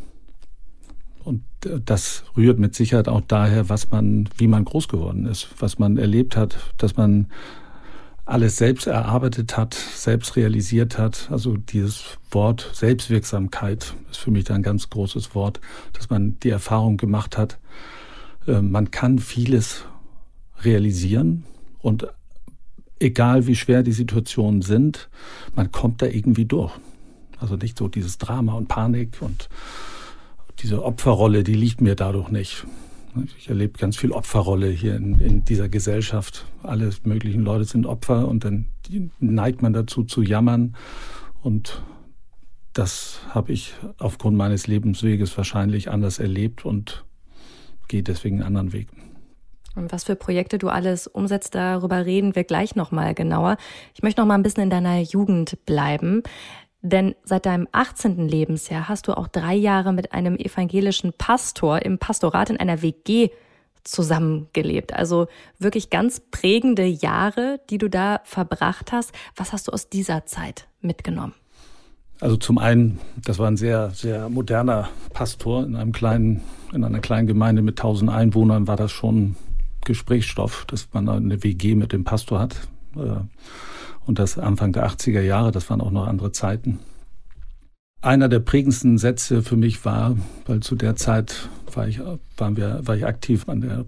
und 1.25 1.43
das 1.85 2.25
rührt 2.37 2.59
mit 2.59 2.75
Sicherheit 2.75 3.09
auch 3.09 3.23
daher, 3.23 3.69
was 3.69 3.91
man, 3.91 4.29
wie 4.39 4.49
man 4.49 4.65
groß 4.65 4.89
geworden 4.89 5.27
ist, 5.27 5.49
was 5.59 5.79
man 5.79 5.99
erlebt 5.99 6.37
hat, 6.37 6.57
dass 6.79 6.97
man 6.97 7.27
alles 8.27 8.57
selbst 8.57 8.89
erarbeitet 8.89 9.57
hat, 9.57 9.75
selbst 9.75 10.35
realisiert 10.35 10.99
hat. 10.99 11.29
Also 11.31 11.57
dieses 11.57 12.19
Wort 12.33 12.69
Selbstwirksamkeit 12.75 13.95
ist 14.11 14.19
für 14.19 14.33
mich 14.33 14.45
da 14.45 14.55
ein 14.55 14.65
ganz 14.65 14.91
großes 14.91 15.35
Wort, 15.37 15.61
dass 15.93 16.11
man 16.11 16.39
die 16.41 16.51
Erfahrung 16.51 16.97
gemacht 16.97 17.39
hat, 17.39 17.59
äh, 18.47 18.61
man 18.61 18.91
kann 18.91 19.21
vieles 19.21 19.85
realisieren 20.65 21.45
und 21.79 22.09
egal 22.99 23.47
wie 23.47 23.55
schwer 23.55 23.85
die 23.85 23.93
Situationen 23.93 24.61
sind, 24.61 25.09
man 25.55 25.71
kommt 25.71 26.03
da 26.03 26.07
irgendwie 26.07 26.47
durch. 26.47 26.73
Also 27.39 27.55
nicht 27.55 27.79
so 27.79 27.87
dieses 27.87 28.19
Drama 28.19 28.55
und 28.55 28.67
Panik 28.67 29.19
und 29.21 29.49
diese 30.61 30.83
Opferrolle, 30.83 31.45
die 31.45 31.55
liegt 31.55 31.81
mir 31.81 31.95
dadurch 31.95 32.31
nicht. 32.31 32.67
Ich 33.39 33.49
erlebe 33.49 33.79
ganz 33.79 33.97
viel 33.97 34.13
Opferrolle 34.13 34.69
hier 34.69 34.97
in, 34.97 35.21
in 35.21 35.45
dieser 35.45 35.69
Gesellschaft. 35.69 36.47
Alle 36.63 36.91
möglichen 37.05 37.43
Leute 37.43 37.65
sind 37.65 37.87
Opfer 37.87 38.29
und 38.29 38.45
dann 38.45 38.67
neigt 39.21 39.63
man 39.63 39.73
dazu 39.73 40.05
zu 40.05 40.23
jammern. 40.23 40.77
Und 41.43 41.83
das 42.73 43.21
habe 43.31 43.53
ich 43.53 43.75
aufgrund 43.99 44.37
meines 44.37 44.67
Lebensweges 44.67 45.37
wahrscheinlich 45.37 45.91
anders 45.91 46.19
erlebt 46.19 46.65
und 46.65 47.05
gehe 47.89 48.03
deswegen 48.03 48.37
einen 48.37 48.47
anderen 48.47 48.73
Weg. 48.73 48.89
Und 49.77 49.93
was 49.93 50.05
für 50.05 50.17
Projekte 50.17 50.59
du 50.59 50.69
alles 50.69 51.07
umsetzt, 51.07 51.55
darüber 51.55 52.07
reden 52.07 52.35
wir 52.35 52.45
gleich 52.45 52.77
nochmal 52.77 53.15
genauer. 53.15 53.59
Ich 53.95 54.03
möchte 54.03 54.21
noch 54.21 54.27
mal 54.27 54.35
ein 54.35 54.43
bisschen 54.43 54.65
in 54.65 54.71
deiner 54.71 55.01
Jugend 55.01 55.65
bleiben. 55.67 56.23
Denn 56.87 57.17
seit 57.25 57.47
deinem 57.47 57.67
18. 57.73 58.29
Lebensjahr 58.29 58.89
hast 58.89 59.09
du 59.09 59.17
auch 59.17 59.27
drei 59.27 59.57
Jahre 59.57 59.93
mit 59.93 60.13
einem 60.13 60.37
evangelischen 60.37 61.13
Pastor 61.13 61.83
im 61.83 61.99
Pastorat 61.99 62.49
in 62.49 62.59
einer 62.59 62.81
WG 62.81 63.31
zusammengelebt. 63.83 64.93
Also 64.93 65.27
wirklich 65.59 65.91
ganz 65.91 66.21
prägende 66.21 66.85
Jahre, 66.85 67.59
die 67.71 67.79
du 67.79 67.91
da 67.91 68.21
verbracht 68.23 68.93
hast. 68.93 69.11
Was 69.35 69.53
hast 69.53 69.67
du 69.67 69.73
aus 69.73 69.89
dieser 69.89 70.27
Zeit 70.27 70.69
mitgenommen? 70.81 71.35
Also 72.21 72.37
zum 72.37 72.57
einen, 72.57 73.01
das 73.17 73.41
war 73.41 73.49
ein 73.49 73.57
sehr, 73.57 73.91
sehr 73.91 74.29
moderner 74.29 74.89
Pastor 75.13 75.65
in 75.65 75.75
einem 75.75 75.91
kleinen, 75.91 76.43
in 76.73 76.85
einer 76.85 77.01
kleinen 77.01 77.27
Gemeinde 77.27 77.63
mit 77.63 77.81
1000 77.81 78.13
Einwohnern 78.13 78.69
war 78.69 78.77
das 78.77 78.93
schon 78.93 79.35
Gesprächsstoff, 79.85 80.67
dass 80.67 80.87
man 80.93 81.09
eine 81.09 81.43
WG 81.43 81.75
mit 81.75 81.93
dem 81.93 82.05
Pastor 82.05 82.39
hat. 82.39 82.69
Und 84.07 84.19
das 84.19 84.39
Anfang 84.39 84.73
der 84.73 84.89
80er 84.89 85.21
Jahre, 85.21 85.51
das 85.51 85.69
waren 85.69 85.81
auch 85.81 85.91
noch 85.91 86.07
andere 86.07 86.33
Zeiten. 86.33 86.79
Einer 88.03 88.29
der 88.29 88.39
prägendsten 88.39 88.99
Sätze 88.99 89.43
für 89.43 89.57
mich 89.57 89.85
war, 89.85 90.17
weil 90.47 90.61
zu 90.61 90.77
der 90.77 90.97
Zeit 90.97 91.49
war 91.75 91.89
ich, 91.89 92.01
waren 92.37 92.57
wir, 92.57 92.81
war 92.85 92.97
ich 92.97 93.05
aktiv 93.05 93.49
an 93.49 93.63
der 93.63 93.85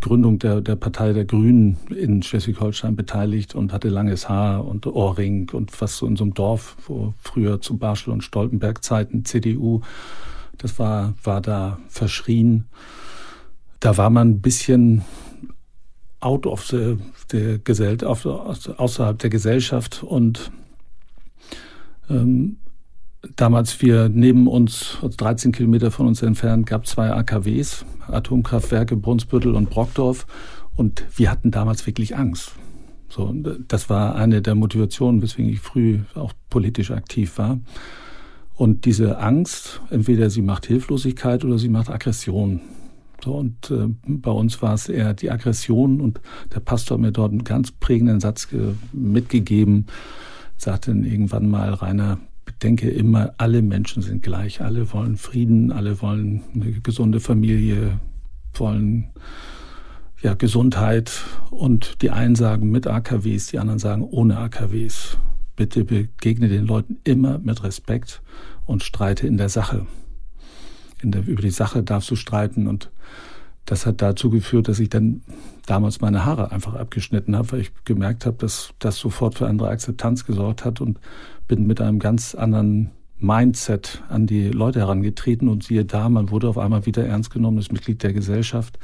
Gründung 0.00 0.38
der, 0.38 0.60
der 0.60 0.76
Partei 0.76 1.12
der 1.12 1.24
Grünen 1.24 1.76
in 1.90 2.22
Schleswig-Holstein 2.22 2.96
beteiligt 2.96 3.54
und 3.54 3.72
hatte 3.72 3.88
langes 3.88 4.28
Haar 4.28 4.64
und 4.64 4.86
Ohrring 4.86 5.50
und 5.52 5.80
was 5.80 5.96
so 5.96 6.06
in 6.06 6.16
so 6.16 6.24
einem 6.24 6.34
Dorf, 6.34 6.76
wo 6.86 7.14
früher 7.20 7.60
zu 7.60 7.76
Barschel 7.76 8.12
und 8.12 8.24
Stoltenberg 8.24 8.82
Zeiten 8.82 9.24
CDU, 9.24 9.82
das 10.58 10.78
war, 10.78 11.14
war 11.22 11.40
da 11.40 11.78
verschrien. 11.88 12.66
Da 13.78 13.96
war 13.96 14.10
man 14.10 14.30
ein 14.30 14.40
bisschen 14.40 15.04
out 16.20 16.46
of 16.46 16.64
the, 16.66 16.98
the 17.30 17.60
Gesellschaft, 17.62 18.26
außerhalb 18.26 19.18
der 19.18 19.30
Gesellschaft 19.30 20.02
und 20.02 20.50
ähm, 22.08 22.56
damals 23.36 23.80
wir 23.82 24.08
neben 24.08 24.46
uns, 24.46 24.98
13 25.02 25.52
Kilometer 25.52 25.90
von 25.90 26.06
uns 26.06 26.22
entfernt, 26.22 26.66
gab 26.66 26.86
zwei 26.86 27.12
AKWs, 27.12 27.84
Atomkraftwerke 28.08 28.96
Brunsbüttel 28.96 29.54
und 29.54 29.70
Brockdorf 29.70 30.26
und 30.76 31.04
wir 31.16 31.30
hatten 31.30 31.50
damals 31.50 31.86
wirklich 31.86 32.16
Angst. 32.16 32.52
So, 33.08 33.34
das 33.66 33.90
war 33.90 34.14
eine 34.14 34.40
der 34.40 34.54
Motivationen, 34.54 35.20
weswegen 35.20 35.50
ich 35.50 35.60
früh 35.60 35.98
auch 36.14 36.32
politisch 36.48 36.92
aktiv 36.92 37.38
war. 37.38 37.58
Und 38.54 38.84
diese 38.84 39.18
Angst, 39.18 39.80
entweder 39.90 40.30
sie 40.30 40.42
macht 40.42 40.66
Hilflosigkeit 40.66 41.44
oder 41.44 41.58
sie 41.58 41.70
macht 41.70 41.90
Aggression. 41.90 42.60
So, 43.22 43.34
und 43.36 43.70
äh, 43.70 43.88
bei 44.06 44.30
uns 44.30 44.62
war 44.62 44.74
es 44.74 44.88
eher 44.88 45.14
die 45.14 45.30
Aggression 45.30 46.00
und 46.00 46.20
der 46.54 46.60
Pastor 46.60 46.96
hat 46.96 47.02
mir 47.02 47.12
dort 47.12 47.32
einen 47.32 47.44
ganz 47.44 47.70
prägenden 47.70 48.20
Satz 48.20 48.48
mitgegeben, 48.92 49.86
sagte 50.56 50.92
dann 50.92 51.04
irgendwann 51.04 51.48
mal, 51.50 51.72
Rainer, 51.74 52.18
bedenke 52.44 52.90
immer, 52.90 53.32
alle 53.38 53.62
Menschen 53.62 54.02
sind 54.02 54.22
gleich, 54.22 54.60
alle 54.60 54.92
wollen 54.92 55.16
Frieden, 55.16 55.72
alle 55.72 56.00
wollen 56.02 56.42
eine 56.54 56.72
gesunde 56.80 57.20
Familie, 57.20 58.00
wollen 58.54 59.10
ja, 60.22 60.34
Gesundheit 60.34 61.22
und 61.50 62.02
die 62.02 62.10
einen 62.10 62.34
sagen 62.34 62.70
mit 62.70 62.86
AKWs, 62.86 63.46
die 63.48 63.58
anderen 63.58 63.78
sagen 63.78 64.02
ohne 64.02 64.38
AKWs. 64.38 65.18
Bitte 65.56 65.84
begegne 65.84 66.48
den 66.48 66.66
Leuten 66.66 66.98
immer 67.04 67.38
mit 67.38 67.62
Respekt 67.64 68.22
und 68.66 68.82
streite 68.82 69.26
in 69.26 69.36
der 69.36 69.48
Sache. 69.48 69.86
In 71.02 71.12
der, 71.12 71.26
über 71.26 71.42
die 71.42 71.50
Sache 71.50 71.82
darfst 71.82 72.10
du 72.10 72.16
streiten. 72.16 72.66
Und 72.66 72.90
das 73.66 73.86
hat 73.86 74.02
dazu 74.02 74.30
geführt, 74.30 74.68
dass 74.68 74.80
ich 74.80 74.88
dann 74.88 75.22
damals 75.66 76.00
meine 76.00 76.24
Haare 76.24 76.52
einfach 76.52 76.74
abgeschnitten 76.74 77.36
habe, 77.36 77.52
weil 77.52 77.60
ich 77.60 77.72
gemerkt 77.84 78.26
habe, 78.26 78.36
dass 78.38 78.74
das 78.78 78.98
sofort 78.98 79.36
für 79.36 79.46
andere 79.46 79.68
Akzeptanz 79.68 80.24
gesorgt 80.26 80.64
hat. 80.64 80.80
Und 80.80 80.98
bin 81.48 81.66
mit 81.66 81.80
einem 81.80 81.98
ganz 81.98 82.34
anderen 82.34 82.90
Mindset 83.18 84.02
an 84.08 84.26
die 84.26 84.48
Leute 84.48 84.80
herangetreten. 84.80 85.48
Und 85.48 85.64
siehe 85.64 85.84
da, 85.84 86.08
man 86.08 86.30
wurde 86.30 86.48
auf 86.48 86.58
einmal 86.58 86.86
wieder 86.86 87.06
ernst 87.06 87.30
genommenes 87.30 87.72
Mitglied 87.72 88.02
der 88.02 88.12
Gesellschaft 88.12 88.78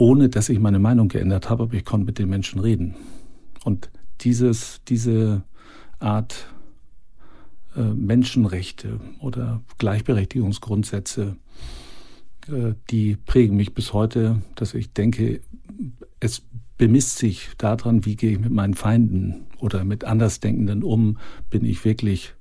ohne 0.00 0.30
dass 0.30 0.48
ich 0.48 0.58
meine 0.58 0.78
Meinung 0.78 1.08
geändert 1.08 1.50
habe, 1.50 1.64
aber 1.64 1.74
ich 1.74 1.84
konnte 1.84 2.06
mit 2.06 2.18
den 2.18 2.30
Menschen 2.30 2.58
reden. 2.58 2.94
Und 3.64 3.90
dieses, 4.22 4.80
diese 4.88 5.42
Art 5.98 6.46
Menschenrechte 7.76 9.00
oder 9.20 9.62
Gleichberechtigungsgrundsätze, 9.78 11.36
äh, 12.48 12.74
die 12.90 13.16
prägen 13.16 13.56
mich 13.56 13.74
bis 13.74 13.92
heute, 13.92 14.42
dass 14.54 14.74
ich 14.74 14.92
denke, 14.92 15.40
es 16.20 16.42
bemisst 16.78 17.18
sich 17.18 17.50
daran, 17.58 18.04
wie 18.04 18.16
gehe 18.16 18.32
ich 18.32 18.38
mit 18.38 18.52
meinen 18.52 18.74
Feinden 18.74 19.46
oder 19.58 19.84
mit 19.84 20.04
Andersdenkenden 20.04 20.82
um, 20.82 21.18
bin 21.50 21.64
ich 21.64 21.84
wirklich 21.84 22.34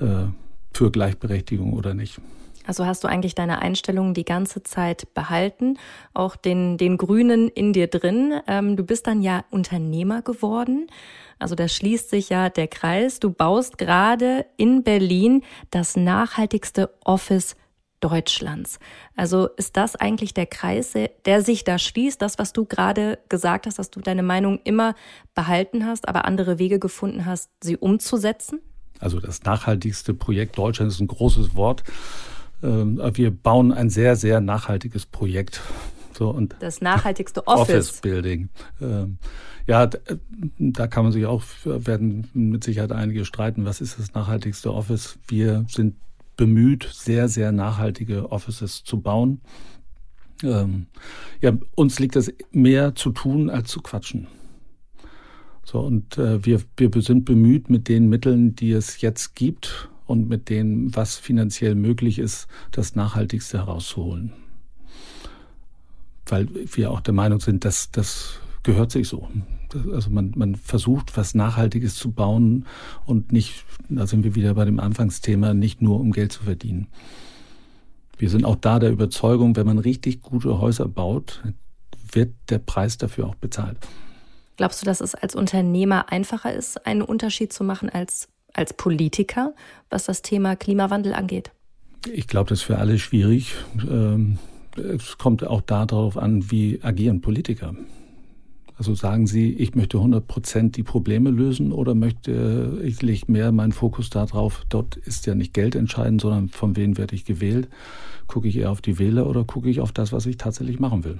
äh, 0.00 0.24
für 0.72 0.90
Gleichberechtigung 0.90 1.72
oder 1.72 1.94
nicht. 1.94 2.20
Also 2.66 2.84
hast 2.84 3.04
du 3.04 3.08
eigentlich 3.08 3.34
deine 3.34 3.62
Einstellung 3.62 4.12
die 4.12 4.24
ganze 4.24 4.62
Zeit 4.62 5.14
behalten, 5.14 5.78
auch 6.14 6.36
den, 6.36 6.76
den 6.76 6.96
Grünen 6.96 7.48
in 7.48 7.72
dir 7.72 7.86
drin. 7.86 8.40
Ähm, 8.46 8.76
du 8.76 8.84
bist 8.84 9.06
dann 9.06 9.22
ja 9.22 9.44
Unternehmer 9.50 10.22
geworden. 10.22 10.88
Also 11.38 11.54
da 11.54 11.68
schließt 11.68 12.10
sich 12.10 12.28
ja 12.28 12.48
der 12.48 12.68
Kreis. 12.68 13.20
Du 13.20 13.30
baust 13.30 13.78
gerade 13.78 14.46
in 14.56 14.82
Berlin 14.82 15.42
das 15.70 15.96
nachhaltigste 15.96 16.94
Office 17.04 17.56
Deutschlands. 18.00 18.78
Also 19.16 19.48
ist 19.56 19.76
das 19.76 19.96
eigentlich 19.96 20.34
der 20.34 20.46
Kreis, 20.46 20.92
der 21.24 21.42
sich 21.42 21.64
da 21.64 21.78
schließt, 21.78 22.20
das, 22.20 22.38
was 22.38 22.52
du 22.52 22.64
gerade 22.64 23.18
gesagt 23.28 23.66
hast, 23.66 23.78
dass 23.78 23.90
du 23.90 24.00
deine 24.00 24.22
Meinung 24.22 24.60
immer 24.64 24.94
behalten 25.34 25.86
hast, 25.86 26.08
aber 26.08 26.24
andere 26.24 26.58
Wege 26.58 26.78
gefunden 26.78 27.24
hast, 27.24 27.50
sie 27.62 27.76
umzusetzen? 27.76 28.60
Also 28.98 29.20
das 29.20 29.42
nachhaltigste 29.42 30.14
Projekt 30.14 30.58
Deutschlands 30.58 30.96
ist 30.96 31.00
ein 31.00 31.06
großes 31.06 31.54
Wort. 31.54 31.84
Ähm, 32.62 33.00
wir 33.14 33.30
bauen 33.30 33.72
ein 33.72 33.90
sehr, 33.90 34.16
sehr 34.16 34.40
nachhaltiges 34.40 35.06
Projekt. 35.06 35.62
So, 36.12 36.30
und 36.30 36.56
das 36.60 36.80
nachhaltigste 36.80 37.46
Office. 37.46 37.90
Office 37.90 38.00
Building. 38.00 38.48
Ähm, 38.80 39.18
ja, 39.66 39.88
da 40.58 40.86
kann 40.86 41.04
man 41.04 41.12
sich 41.12 41.26
auch, 41.26 41.42
werden 41.64 42.28
mit 42.32 42.64
Sicherheit 42.64 42.92
einige 42.92 43.24
streiten, 43.24 43.64
was 43.64 43.80
ist 43.80 43.98
das 43.98 44.14
nachhaltigste 44.14 44.72
Office? 44.72 45.18
Wir 45.28 45.66
sind 45.68 45.96
bemüht, 46.36 46.88
sehr, 46.92 47.28
sehr 47.28 47.52
nachhaltige 47.52 48.30
Offices 48.30 48.84
zu 48.84 49.00
bauen. 49.00 49.40
Ähm, 50.42 50.86
ja, 51.40 51.52
uns 51.74 51.98
liegt 51.98 52.16
es 52.16 52.32
mehr 52.52 52.94
zu 52.94 53.10
tun 53.10 53.50
als 53.50 53.70
zu 53.70 53.80
quatschen. 53.80 54.28
So, 55.64 55.80
und 55.80 56.16
äh, 56.16 56.44
wir, 56.44 56.60
wir 56.76 57.02
sind 57.02 57.24
bemüht, 57.24 57.70
mit 57.70 57.88
den 57.88 58.08
Mitteln, 58.08 58.54
die 58.54 58.70
es 58.70 59.00
jetzt 59.00 59.34
gibt, 59.34 59.88
und 60.06 60.28
mit 60.28 60.48
dem, 60.48 60.94
was 60.94 61.16
finanziell 61.16 61.74
möglich 61.74 62.18
ist, 62.18 62.46
das 62.70 62.94
Nachhaltigste 62.94 63.58
herauszuholen. 63.58 64.32
Weil 66.26 66.48
wir 66.52 66.90
auch 66.90 67.00
der 67.00 67.14
Meinung 67.14 67.40
sind, 67.40 67.64
dass 67.64 67.90
das 67.90 68.40
gehört 68.62 68.90
sich 68.90 69.08
so. 69.08 69.28
Also 69.92 70.10
man, 70.10 70.32
man 70.36 70.54
versucht, 70.54 71.16
was 71.16 71.34
Nachhaltiges 71.34 71.94
zu 71.94 72.12
bauen 72.12 72.66
und 73.04 73.32
nicht, 73.32 73.64
da 73.88 74.06
sind 74.06 74.24
wir 74.24 74.34
wieder 74.34 74.54
bei 74.54 74.64
dem 74.64 74.80
Anfangsthema, 74.80 75.54
nicht 75.54 75.82
nur 75.82 76.00
um 76.00 76.12
Geld 76.12 76.32
zu 76.32 76.44
verdienen. 76.44 76.88
Wir 78.18 78.30
sind 78.30 78.44
auch 78.44 78.56
da 78.56 78.78
der 78.78 78.90
Überzeugung, 78.90 79.56
wenn 79.56 79.66
man 79.66 79.78
richtig 79.78 80.22
gute 80.22 80.60
Häuser 80.60 80.88
baut, 80.88 81.42
wird 82.12 82.32
der 82.48 82.58
Preis 82.58 82.96
dafür 82.96 83.26
auch 83.26 83.34
bezahlt. 83.34 83.78
Glaubst 84.56 84.80
du, 84.80 84.86
dass 84.86 85.00
es 85.00 85.14
als 85.14 85.34
Unternehmer 85.34 86.10
einfacher 86.10 86.52
ist, 86.52 86.86
einen 86.86 87.02
Unterschied 87.02 87.52
zu 87.52 87.62
machen 87.62 87.90
als 87.90 88.28
als 88.56 88.72
Politiker, 88.72 89.54
was 89.90 90.04
das 90.04 90.22
Thema 90.22 90.56
Klimawandel 90.56 91.14
angeht? 91.14 91.52
Ich 92.12 92.26
glaube, 92.26 92.48
das 92.48 92.60
ist 92.60 92.64
für 92.64 92.78
alle 92.78 92.98
schwierig. 92.98 93.54
Ähm, 93.88 94.38
es 94.76 95.18
kommt 95.18 95.46
auch 95.46 95.62
darauf 95.62 96.16
an, 96.16 96.50
wie 96.50 96.80
agieren 96.82 97.20
Politiker. 97.20 97.74
Also 98.78 98.94
sagen 98.94 99.26
Sie, 99.26 99.54
ich 99.54 99.74
möchte 99.74 99.96
100 99.96 100.26
Prozent 100.26 100.76
die 100.76 100.82
Probleme 100.82 101.30
lösen 101.30 101.72
oder 101.72 101.94
möchte 101.94 102.78
ich 102.84 103.00
lege 103.00 103.32
mehr 103.32 103.50
meinen 103.50 103.72
Fokus 103.72 104.10
darauf, 104.10 104.66
dort 104.68 104.96
ist 104.96 105.24
ja 105.24 105.34
nicht 105.34 105.54
Geld 105.54 105.74
entscheidend, 105.74 106.20
sondern 106.20 106.48
von 106.50 106.76
wem 106.76 106.98
werde 106.98 107.14
ich 107.14 107.24
gewählt? 107.24 107.68
Gucke 108.26 108.48
ich 108.48 108.58
eher 108.58 108.70
auf 108.70 108.82
die 108.82 108.98
Wähler 108.98 109.26
oder 109.26 109.44
gucke 109.44 109.70
ich 109.70 109.80
auf 109.80 109.92
das, 109.92 110.12
was 110.12 110.26
ich 110.26 110.36
tatsächlich 110.36 110.78
machen 110.78 111.04
will? 111.04 111.18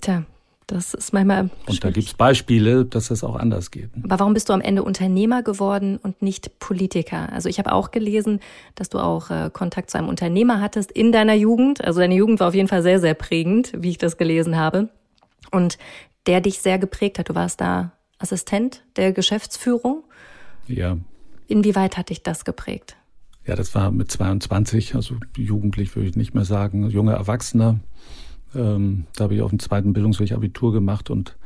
Tja, 0.00 0.24
das 0.66 0.94
ist 0.94 1.12
manchmal. 1.12 1.50
Und 1.66 1.84
da 1.84 1.90
gibt 1.90 2.08
es 2.08 2.14
Beispiele, 2.14 2.84
dass 2.84 3.08
das 3.08 3.22
auch 3.22 3.36
anders 3.36 3.70
geht. 3.70 3.90
Aber 4.02 4.20
warum 4.20 4.34
bist 4.34 4.48
du 4.48 4.52
am 4.52 4.60
Ende 4.60 4.82
Unternehmer 4.82 5.42
geworden 5.42 5.98
und 6.02 6.22
nicht 6.22 6.58
Politiker? 6.58 7.32
Also 7.32 7.48
ich 7.48 7.58
habe 7.58 7.72
auch 7.72 7.90
gelesen, 7.90 8.40
dass 8.74 8.88
du 8.88 8.98
auch 8.98 9.30
äh, 9.30 9.50
Kontakt 9.52 9.90
zu 9.90 9.98
einem 9.98 10.08
Unternehmer 10.08 10.60
hattest 10.60 10.90
in 10.90 11.12
deiner 11.12 11.34
Jugend. 11.34 11.84
Also 11.84 12.00
deine 12.00 12.14
Jugend 12.14 12.40
war 12.40 12.48
auf 12.48 12.54
jeden 12.54 12.68
Fall 12.68 12.82
sehr, 12.82 13.00
sehr 13.00 13.14
prägend, 13.14 13.72
wie 13.76 13.90
ich 13.90 13.98
das 13.98 14.16
gelesen 14.16 14.56
habe. 14.56 14.88
Und 15.50 15.78
der 16.26 16.40
dich 16.40 16.60
sehr 16.60 16.78
geprägt 16.78 17.18
hat. 17.18 17.28
Du 17.28 17.34
warst 17.34 17.60
da 17.60 17.92
Assistent 18.18 18.82
der 18.96 19.12
Geschäftsführung. 19.12 20.04
Ja. 20.66 20.96
Inwieweit 21.46 21.96
hat 21.98 22.08
dich 22.08 22.22
das 22.22 22.44
geprägt? 22.44 22.96
Ja, 23.46 23.54
das 23.54 23.74
war 23.74 23.90
mit 23.90 24.10
22, 24.10 24.94
also 24.94 25.16
jugendlich 25.36 25.94
würde 25.94 26.08
ich 26.08 26.16
nicht 26.16 26.34
mehr 26.34 26.46
sagen, 26.46 26.88
junger 26.88 27.12
Erwachsener. 27.12 27.80
Ähm, 28.54 29.06
da 29.16 29.24
habe 29.24 29.34
ich 29.34 29.42
auf 29.42 29.50
dem 29.50 29.58
zweiten 29.58 29.92
Bildungsweg 29.92 30.32
Abitur 30.32 30.72
gemacht 30.72 31.10
und 31.10 31.36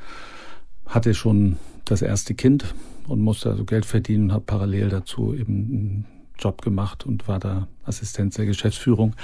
hatte 0.86 1.14
schon 1.14 1.56
das 1.84 2.02
erste 2.02 2.34
Kind 2.34 2.74
und 3.06 3.20
musste 3.20 3.50
also 3.50 3.64
Geld 3.64 3.86
verdienen 3.86 4.24
und 4.24 4.32
habe 4.32 4.44
parallel 4.44 4.88
dazu 4.88 5.34
eben 5.34 5.54
einen 5.54 6.06
Job 6.38 6.62
gemacht 6.62 7.04
und 7.04 7.26
war 7.28 7.40
da 7.40 7.66
Assistent 7.84 8.36
der 8.38 8.46
Geschäftsführung. 8.46 9.14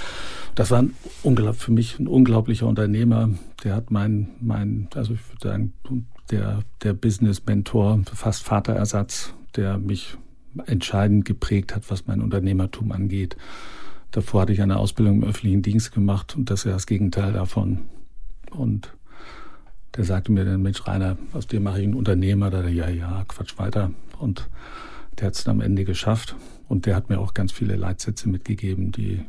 Das 0.54 0.70
war 0.70 0.80
ein 0.80 0.94
für 1.54 1.72
mich 1.72 1.98
ein 1.98 2.08
unglaublicher 2.08 2.66
Unternehmer. 2.66 3.30
Der 3.62 3.74
hat 3.74 3.90
mein, 3.90 4.30
mein 4.40 4.88
also 4.94 5.14
ich 5.14 5.20
würde 5.30 5.48
sagen, 5.48 5.72
der, 6.30 6.60
der 6.82 6.94
Business-Mentor, 6.94 8.02
fast 8.12 8.42
Vaterersatz, 8.42 9.34
der 9.56 9.78
mich 9.78 10.16
entscheidend 10.66 11.24
geprägt 11.24 11.74
hat, 11.74 11.90
was 11.90 12.06
mein 12.06 12.20
Unternehmertum 12.20 12.92
angeht. 12.92 13.36
Davor 14.14 14.42
hatte 14.42 14.52
ich 14.52 14.62
eine 14.62 14.76
Ausbildung 14.76 15.23
im 15.23 15.28
öffentlichen 15.28 15.62
Dienst 15.62 15.90
gemacht 15.90 16.37
und 16.37 16.49
das 16.49 16.61
ist 16.61 16.66
ja 16.66 16.73
das 16.73 16.87
Gegenteil 16.87 17.33
davon. 17.33 17.80
Und 18.52 18.94
der 19.97 20.04
sagte 20.04 20.30
mir 20.30 20.44
dann, 20.44 20.62
Mensch, 20.62 20.87
Rainer, 20.87 21.18
aus 21.33 21.49
dir 21.49 21.59
mache 21.59 21.80
ich 21.80 21.85
einen 21.85 21.94
Unternehmer. 21.94 22.49
Da 22.49 22.64
ja, 22.68 22.88
ja, 22.88 23.25
Quatsch 23.26 23.59
weiter. 23.59 23.90
Und 24.21 24.49
der 25.18 25.26
hat 25.26 25.35
es 25.35 25.42
dann 25.42 25.56
am 25.56 25.61
Ende 25.61 25.85
geschafft. 25.85 26.37
Und 26.68 26.87
der 26.87 26.94
hat 26.94 27.09
mir 27.09 27.18
auch 27.18 27.35
ganz 27.35 27.50
viele 27.50 27.75
Leitsätze 27.75 28.28
mitgegeben, 28.28 28.92
die 28.92 29.25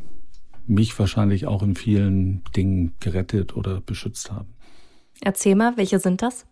mich 0.68 0.98
wahrscheinlich 1.00 1.48
auch 1.48 1.64
in 1.64 1.74
vielen 1.74 2.44
Dingen 2.56 2.94
gerettet 3.00 3.58
oder 3.58 3.82
beschützt 3.82 4.32
haben. 4.32 4.54
Erzähl 5.20 5.56
mal, 5.56 5.78
welche 5.78 5.98
sind 5.98 6.22
das? 6.22 6.46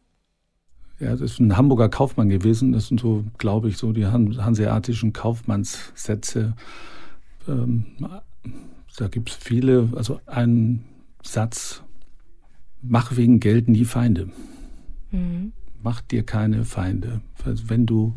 Ja, 1.00 1.12
das 1.12 1.22
ist 1.22 1.40
ein 1.40 1.56
Hamburger 1.56 1.90
Kaufmann 1.90 2.30
gewesen. 2.30 2.72
Das 2.72 2.88
sind 2.88 3.00
so, 3.00 3.26
glaube 3.38 3.70
ich, 3.70 3.78
so 3.78 3.94
die 3.94 4.08
hanseatischen 4.08 5.14
Kaufmannssätze. 5.14 6.56
Ähm, 7.48 7.86
da 8.98 9.08
gibt 9.08 9.30
es 9.30 9.36
viele, 9.36 9.90
also 9.96 10.20
ein 10.26 10.84
Satz, 11.24 11.84
mach 12.82 13.16
wegen 13.16 13.40
Geld 13.40 13.68
nie 13.68 13.86
Feinde. 13.86 14.30
Mhm. 15.12 15.54
Mach 15.82 16.02
dir 16.02 16.24
keine 16.24 16.64
Feinde. 16.64 17.22
Wenn 17.44 17.86
du, 17.86 18.16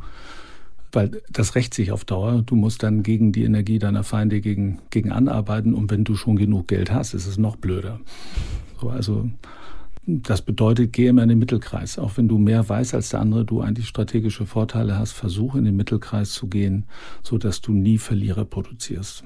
weil 0.93 1.23
das 1.31 1.55
rächt 1.55 1.75
sich 1.75 1.93
auf 1.93 2.05
Dauer, 2.05 2.43
du 2.43 2.55
musst 2.55 2.83
dann 2.83 3.03
gegen 3.03 3.33
die 3.33 3.45
Energie 3.45 3.79
deiner 3.79 4.05
Feinde 4.05 4.41
gegen, 4.41 4.81
gegen 4.91 5.11
anarbeiten 5.11 5.75
und 5.75 5.91
wenn 5.91 6.05
du 6.05 6.15
schon 6.15 6.37
genug 6.37 6.69
Geld 6.69 6.93
hast, 6.93 7.15
ist 7.15 7.27
es 7.27 7.39
noch 7.39 7.57
blöder. 7.57 8.01
So, 8.81 8.91
also 8.91 9.29
das 10.07 10.43
bedeutet, 10.43 10.93
geh 10.93 11.09
immer 11.09 11.25
in 11.25 11.29
den 11.29 11.39
Mittelkreis. 11.39 11.99
Auch 11.99 12.17
wenn 12.17 12.29
du 12.29 12.39
mehr 12.39 12.69
weißt 12.69 12.95
als 12.95 13.09
der 13.09 13.21
andere, 13.21 13.45
du 13.45 13.61
eigentlich 13.61 13.89
strategische 13.89 14.47
Vorteile 14.47 14.99
hast, 14.99 15.13
versuch 15.13 15.57
in 15.57 15.65
den 15.65 15.75
Mittelkreis 15.75 16.33
zu 16.33 16.47
gehen, 16.47 16.87
so 17.23 17.39
dass 17.39 17.61
du 17.61 17.73
nie 17.73 17.99
Verlierer 17.99 18.45
produzierst. 18.45 19.25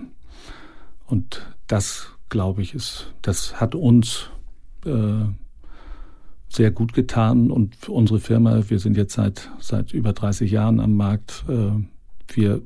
Und 1.07 1.43
das, 1.67 2.07
glaube 2.31 2.63
ich, 2.63 2.75
ist, 2.75 3.13
das 3.21 3.61
hat 3.61 3.75
uns 3.75 4.31
äh, 4.87 5.25
sehr 6.49 6.71
gut 6.71 6.95
getan 6.95 7.51
und 7.51 7.89
unsere 7.89 8.19
Firma, 8.19 8.63
wir 8.69 8.79
sind 8.79 8.97
jetzt 8.97 9.15
seit, 9.15 9.51
seit 9.61 9.93
über 9.93 10.15
30 10.15 10.51
Jahren 10.51 10.81
am 10.81 10.95
Markt, 10.95 11.45
äh, 11.49 11.73
wir 12.35 12.63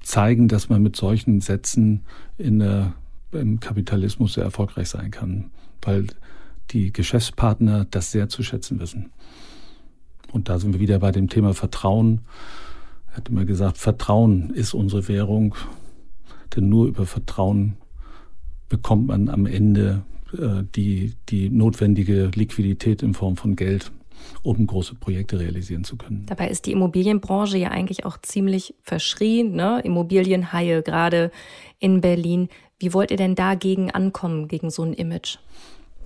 zeigen, 0.00 0.48
dass 0.48 0.68
man 0.68 0.82
mit 0.82 0.96
solchen 0.96 1.40
Sätzen 1.40 2.04
in 2.38 2.60
der, 2.60 2.94
im 3.32 3.58
Kapitalismus 3.58 4.34
sehr 4.34 4.44
erfolgreich 4.44 4.88
sein 4.88 5.10
kann, 5.10 5.50
weil 5.82 6.06
die 6.72 6.92
Geschäftspartner 6.92 7.86
das 7.90 8.10
sehr 8.10 8.28
zu 8.28 8.42
schätzen 8.42 8.80
wissen. 8.80 9.10
Und 10.32 10.48
da 10.48 10.58
sind 10.58 10.72
wir 10.72 10.80
wieder 10.80 10.98
bei 10.98 11.12
dem 11.12 11.28
Thema 11.28 11.54
Vertrauen. 11.54 12.22
Er 13.10 13.18
hat 13.18 13.28
immer 13.28 13.44
gesagt, 13.44 13.78
Vertrauen 13.78 14.50
ist 14.50 14.72
unsere 14.72 15.06
Währung, 15.08 15.54
denn 16.56 16.68
nur 16.68 16.86
über 16.86 17.04
Vertrauen 17.06 17.76
bekommt 18.68 19.08
man 19.08 19.28
am 19.28 19.44
Ende 19.44 20.02
äh, 20.32 20.64
die, 20.74 21.14
die 21.28 21.50
notwendige 21.50 22.30
Liquidität 22.34 23.02
in 23.02 23.12
Form 23.12 23.36
von 23.36 23.54
Geld, 23.54 23.92
um 24.42 24.66
große 24.66 24.94
Projekte 24.94 25.38
realisieren 25.38 25.84
zu 25.84 25.96
können. 25.96 26.24
Dabei 26.26 26.48
ist 26.48 26.64
die 26.64 26.72
Immobilienbranche 26.72 27.58
ja 27.58 27.68
eigentlich 27.68 28.06
auch 28.06 28.16
ziemlich 28.22 28.74
verschrien, 28.82 29.52
ne? 29.52 29.82
Immobilienhaie 29.84 30.82
gerade 30.82 31.30
in 31.78 32.00
Berlin. 32.00 32.48
Wie 32.78 32.94
wollt 32.94 33.10
ihr 33.10 33.18
denn 33.18 33.34
dagegen 33.34 33.90
ankommen, 33.90 34.48
gegen 34.48 34.70
so 34.70 34.82
ein 34.82 34.94
Image? 34.94 35.36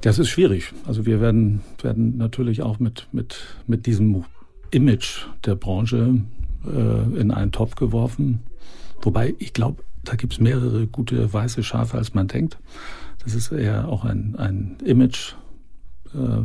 Das 0.00 0.18
ist 0.18 0.28
schwierig. 0.28 0.72
Also 0.86 1.06
wir 1.06 1.20
werden, 1.20 1.60
werden 1.82 2.16
natürlich 2.16 2.62
auch 2.62 2.78
mit, 2.78 3.08
mit, 3.12 3.38
mit 3.66 3.86
diesem 3.86 4.24
Image 4.70 5.26
der 5.44 5.54
Branche 5.54 6.20
äh, 6.64 7.20
in 7.20 7.30
einen 7.30 7.52
Topf 7.52 7.74
geworfen. 7.74 8.40
Wobei 9.02 9.34
ich 9.38 9.52
glaube, 9.52 9.82
da 10.04 10.14
gibt 10.14 10.34
es 10.34 10.40
mehrere 10.40 10.86
gute 10.86 11.32
weiße 11.32 11.62
Schafe, 11.62 11.98
als 11.98 12.14
man 12.14 12.28
denkt. 12.28 12.58
Das 13.24 13.34
ist 13.34 13.50
eher 13.50 13.88
auch 13.88 14.04
ein, 14.04 14.36
ein 14.36 14.76
Image, 14.84 15.34
äh, 16.14 16.42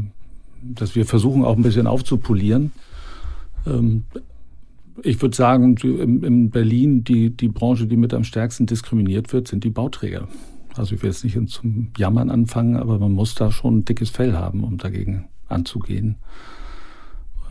das 0.61 0.95
wir 0.95 1.05
versuchen 1.05 1.43
auch 1.43 1.55
ein 1.55 1.63
bisschen 1.63 1.87
aufzupolieren. 1.87 2.71
Ähm, 3.67 4.05
ich 5.03 5.21
würde 5.21 5.35
sagen, 5.35 5.77
in, 5.77 6.23
in 6.23 6.49
Berlin 6.49 7.03
die, 7.03 7.29
die 7.29 7.47
Branche, 7.47 7.87
die 7.87 7.97
mit 7.97 8.13
am 8.13 8.23
stärksten 8.23 8.65
diskriminiert 8.65 9.31
wird, 9.33 9.47
sind 9.47 9.63
die 9.63 9.69
Bauträger. 9.69 10.27
Also 10.75 10.95
ich 10.95 11.03
will 11.03 11.09
jetzt 11.09 11.23
nicht 11.23 11.37
zum 11.49 11.91
Jammern 11.97 12.29
anfangen, 12.29 12.77
aber 12.77 12.97
man 12.97 13.11
muss 13.11 13.35
da 13.35 13.51
schon 13.51 13.79
ein 13.79 13.85
dickes 13.85 14.09
Fell 14.09 14.33
haben, 14.33 14.63
um 14.63 14.77
dagegen 14.77 15.27
anzugehen. 15.47 16.17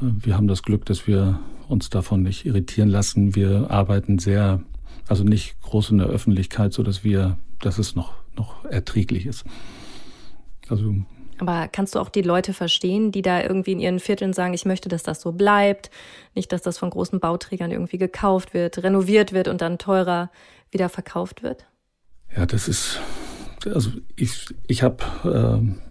Äh, 0.00 0.06
wir 0.24 0.36
haben 0.36 0.48
das 0.48 0.62
Glück, 0.62 0.86
dass 0.86 1.06
wir 1.06 1.40
uns 1.68 1.90
davon 1.90 2.22
nicht 2.22 2.46
irritieren 2.46 2.88
lassen. 2.88 3.34
Wir 3.34 3.70
arbeiten 3.70 4.18
sehr, 4.18 4.60
also 5.08 5.24
nicht 5.24 5.60
groß 5.62 5.90
in 5.90 5.98
der 5.98 6.08
Öffentlichkeit, 6.08 6.72
so 6.72 6.82
dass 6.82 7.04
wir, 7.04 7.38
dass 7.60 7.78
es 7.78 7.94
noch, 7.94 8.14
noch 8.36 8.64
erträglich 8.64 9.26
ist. 9.26 9.44
Also 10.68 10.94
aber 11.40 11.68
kannst 11.68 11.94
du 11.94 12.00
auch 12.00 12.10
die 12.10 12.20
Leute 12.20 12.52
verstehen, 12.52 13.12
die 13.12 13.22
da 13.22 13.40
irgendwie 13.40 13.72
in 13.72 13.80
ihren 13.80 13.98
Vierteln 13.98 14.34
sagen, 14.34 14.52
ich 14.52 14.66
möchte, 14.66 14.90
dass 14.90 15.02
das 15.02 15.22
so 15.22 15.32
bleibt, 15.32 15.90
nicht, 16.34 16.52
dass 16.52 16.60
das 16.60 16.76
von 16.76 16.90
großen 16.90 17.18
Bauträgern 17.18 17.70
irgendwie 17.70 17.96
gekauft 17.96 18.52
wird, 18.52 18.82
renoviert 18.82 19.32
wird 19.32 19.48
und 19.48 19.62
dann 19.62 19.78
teurer 19.78 20.30
wieder 20.70 20.90
verkauft 20.90 21.42
wird? 21.42 21.64
Ja, 22.36 22.46
das 22.46 22.68
ist, 22.68 23.00
also 23.66 23.90
ich, 24.16 24.54
ich 24.66 24.82
habe, 24.82 25.04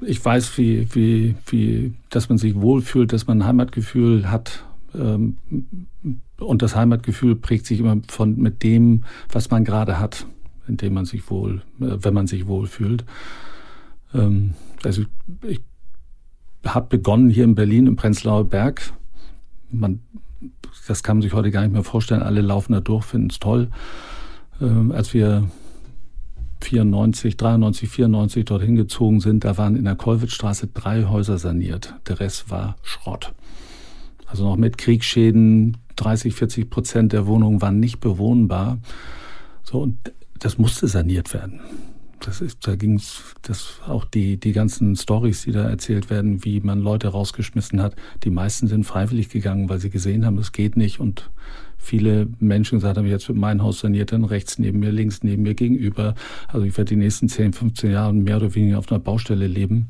äh, 0.02 0.06
ich 0.06 0.24
weiß, 0.24 0.58
wie, 0.58 0.94
wie, 0.96 1.36
wie, 1.48 1.94
dass 2.10 2.30
man 2.30 2.38
sich 2.38 2.56
wohlfühlt, 2.56 3.14
dass 3.14 3.28
man 3.28 3.42
ein 3.42 3.48
Heimatgefühl 3.48 4.32
hat. 4.32 4.64
Ähm, 4.96 5.38
und 6.40 6.62
das 6.62 6.76
Heimatgefühl 6.76 7.36
prägt 7.36 7.66
sich 7.66 7.80
immer 7.80 7.98
von 8.08 8.38
mit 8.38 8.64
dem, 8.64 9.04
was 9.32 9.52
man 9.52 9.66
gerade 9.66 10.00
hat, 10.00 10.26
in 10.68 10.78
dem 10.78 10.94
man 10.94 11.06
sich 11.06 11.30
wohl, 11.30 11.62
äh, 11.82 11.98
wenn 12.02 12.14
man 12.14 12.28
sich 12.28 12.48
wohlfühlt. 12.48 13.04
Ähm, 14.14 14.54
also 14.84 15.04
ich 15.46 15.62
habe 16.66 16.98
begonnen 16.98 17.30
hier 17.30 17.44
in 17.44 17.56
Berlin 17.56 17.88
im 17.88 17.96
Prenzlauer 17.96 18.46
Berg. 18.46 18.94
Man, 19.72 20.00
das 20.88 21.04
kann 21.04 21.18
man 21.18 21.22
sich 21.22 21.34
heute 21.34 21.52
gar 21.52 21.62
nicht 21.62 21.74
mehr 21.74 21.84
vorstellen. 21.84 22.22
Alle 22.22 22.42
laufen 22.42 22.74
da 22.74 22.80
durch, 22.80 23.04
finden 23.04 23.30
es 23.30 23.40
toll. 23.40 23.70
Ähm, 24.62 24.92
als 24.92 25.14
wir 25.14 25.50
94, 26.62 27.38
93, 27.38 27.90
94 27.90 28.46
dorthin 28.46 28.76
gezogen 28.76 29.22
sind, 29.22 29.44
da 29.44 29.58
waren 29.58 29.76
in 29.76 29.86
der 29.86 29.96
Kollwitzstraße 29.96 30.68
drei 30.68 31.06
Häuser 31.06 31.38
saniert. 31.38 31.96
Der 32.08 32.20
Rest 32.20 32.50
war 32.50 32.76
Schrott. 32.84 33.34
Also 34.26 34.44
noch 34.44 34.58
mit 34.58 34.78
Kriegsschäden, 34.78 35.78
30, 35.96 36.36
40 36.36 36.70
Prozent 36.70 37.14
der 37.14 37.26
Wohnungen 37.26 37.62
waren 37.62 37.80
nicht 37.80 38.00
bewohnbar. 38.00 38.78
So, 39.64 39.80
und 39.80 39.98
das 40.38 40.58
musste 40.58 40.88
saniert 40.88 41.34
werden. 41.34 41.60
Das 42.20 42.42
ist, 42.42 42.68
da 42.68 42.76
ging 42.76 42.96
es, 42.96 43.24
auch 43.88 44.04
die, 44.04 44.38
die 44.38 44.52
ganzen 44.52 44.96
Stories, 44.96 45.44
die 45.44 45.52
da 45.54 45.70
erzählt 45.70 46.10
werden, 46.10 46.44
wie 46.44 46.60
man 46.60 46.80
Leute 46.80 47.08
rausgeschmissen 47.08 47.82
hat. 47.82 47.96
Die 48.24 48.30
meisten 48.30 48.68
sind 48.68 48.84
freiwillig 48.84 49.30
gegangen, 49.30 49.70
weil 49.70 49.80
sie 49.80 49.90
gesehen 49.90 50.26
haben, 50.26 50.36
das 50.36 50.52
geht 50.52 50.76
nicht 50.76 51.00
und 51.00 51.30
viele 51.80 52.28
Menschen 52.40 52.78
gesagt 52.78 52.98
haben, 52.98 53.08
jetzt 53.08 53.28
wird 53.28 53.38
mein 53.38 53.64
Haus 53.64 53.80
saniert, 53.80 54.12
dann 54.12 54.26
rechts 54.26 54.60
neben 54.60 54.80
mir, 54.80 54.92
links 54.92 55.24
neben 55.24 55.44
mir, 55.44 55.56
gegenüber. 55.56 56.14
Also 56.48 56.66
ich 56.66 56.78
werde 56.78 56.90
die 56.90 56.98
nächsten 56.98 57.30
10, 57.30 57.54
15 57.54 57.92
Jahre 57.92 58.14
mehr 58.14 58.38
oder 58.38 58.54
weniger 58.54 58.78
auf 58.78 58.92
einer 58.92 59.00
Baustelle 59.00 59.48
leben. 59.48 59.90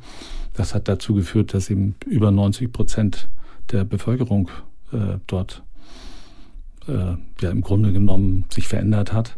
Das 0.53 0.73
hat 0.73 0.87
dazu 0.87 1.13
geführt, 1.13 1.53
dass 1.53 1.69
eben 1.69 1.95
über 2.05 2.31
90 2.31 2.71
Prozent 2.71 3.27
der 3.71 3.83
Bevölkerung 3.83 4.49
äh, 4.93 5.17
dort 5.27 5.63
äh, 6.87 7.15
ja 7.41 7.49
im 7.49 7.61
Grunde 7.61 7.91
genommen 7.91 8.45
sich 8.49 8.67
verändert 8.67 9.11
hat. 9.11 9.37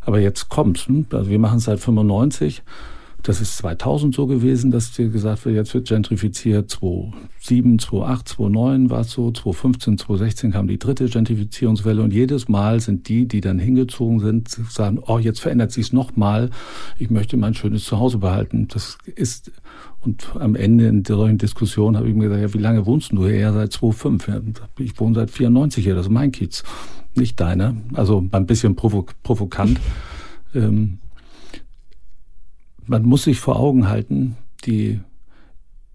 Aber 0.00 0.20
jetzt 0.20 0.48
kommt's. 0.48 0.86
Hm? 0.86 1.06
Also 1.12 1.30
wir 1.30 1.38
machen 1.38 1.58
es 1.58 1.64
seit 1.64 1.80
95 1.80 2.62
das 3.24 3.40
ist 3.40 3.56
2000 3.56 4.14
so 4.14 4.26
gewesen, 4.26 4.70
dass 4.70 4.92
dir 4.92 5.08
gesagt 5.08 5.46
wird, 5.46 5.54
jetzt 5.54 5.72
wird 5.72 5.88
gentrifiziert. 5.88 6.70
2007, 6.70 7.78
2008, 7.78 8.28
2009 8.28 8.90
war 8.90 9.00
es 9.00 9.12
so. 9.12 9.30
2015, 9.30 9.96
2016 9.96 10.52
kam 10.52 10.68
die 10.68 10.78
dritte 10.78 11.08
Gentrifizierungswelle. 11.08 12.02
Und 12.02 12.12
jedes 12.12 12.48
Mal 12.50 12.80
sind 12.80 13.08
die, 13.08 13.26
die 13.26 13.40
dann 13.40 13.58
hingezogen 13.58 14.20
sind, 14.20 14.50
sagen, 14.50 14.98
oh, 15.06 15.18
jetzt 15.18 15.40
verändert 15.40 15.72
sich 15.72 15.86
es 15.86 15.92
nochmal. 15.94 16.50
Ich 16.98 17.08
möchte 17.08 17.38
mein 17.38 17.54
schönes 17.54 17.86
Zuhause 17.86 18.18
behalten. 18.18 18.68
Das 18.68 18.98
ist, 19.06 19.50
und 20.02 20.36
am 20.38 20.54
Ende 20.54 20.86
in 20.88 21.02
solchen 21.02 21.38
Diskussionen 21.38 21.96
habe 21.96 22.10
ich 22.10 22.14
mir 22.14 22.28
gesagt, 22.28 22.42
ja, 22.42 22.52
wie 22.52 22.62
lange 22.62 22.84
wohnst 22.84 23.12
du 23.12 23.24
hier? 23.24 23.38
Ja, 23.38 23.52
seit 23.54 23.72
2005. 23.72 24.28
Ja, 24.28 24.42
ich 24.78 25.00
wohne 25.00 25.14
seit 25.14 25.30
94 25.30 25.82
hier. 25.82 25.94
Das 25.94 26.06
ist 26.06 26.12
mein 26.12 26.30
Kiez. 26.30 26.62
Nicht 27.14 27.40
deiner. 27.40 27.74
Also 27.94 28.22
ein 28.32 28.44
bisschen 28.44 28.76
provok 28.76 29.14
provokant. 29.22 29.80
Ähm, 30.54 30.98
man 32.86 33.02
muss 33.02 33.24
sich 33.24 33.38
vor 33.40 33.56
Augen 33.56 33.88
halten, 33.88 34.36
die 34.64 35.00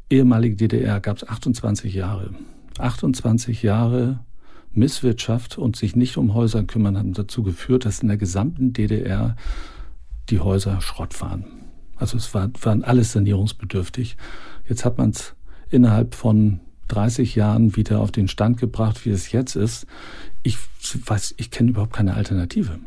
ehemalige 0.09 0.55
DDR 0.55 0.99
gab 0.99 1.17
es 1.17 1.27
28 1.27 1.93
Jahre. 1.93 2.31
28 2.77 3.63
Jahre 3.63 4.19
Misswirtschaft 4.71 5.57
und 5.57 5.75
sich 5.75 5.95
nicht 5.95 6.17
um 6.17 6.33
Häuser 6.33 6.63
kümmern 6.63 6.97
haben 6.97 7.13
dazu 7.13 7.43
geführt, 7.43 7.85
dass 7.85 7.99
in 7.99 8.07
der 8.07 8.17
gesamten 8.17 8.73
DDR 8.73 9.35
die 10.29 10.39
Häuser 10.39 10.79
Schrott 10.81 11.19
waren. 11.21 11.45
Also 11.95 12.17
es 12.17 12.33
war, 12.33 12.49
waren 12.61 12.83
alles 12.83 13.11
sanierungsbedürftig. 13.11 14.15
Jetzt 14.67 14.85
hat 14.85 14.97
man 14.97 15.09
es 15.09 15.35
innerhalb 15.69 16.15
von 16.15 16.61
30 16.87 17.35
Jahren 17.35 17.75
wieder 17.75 17.99
auf 17.99 18.11
den 18.11 18.27
Stand 18.27 18.57
gebracht, 18.57 19.05
wie 19.05 19.09
es 19.09 19.31
jetzt 19.31 19.55
ist. 19.55 19.85
Ich 20.43 20.57
weiß, 21.05 21.35
ich 21.37 21.51
kenne 21.51 21.71
überhaupt 21.71 21.93
keine 21.93 22.13
Alternative. 22.13 22.79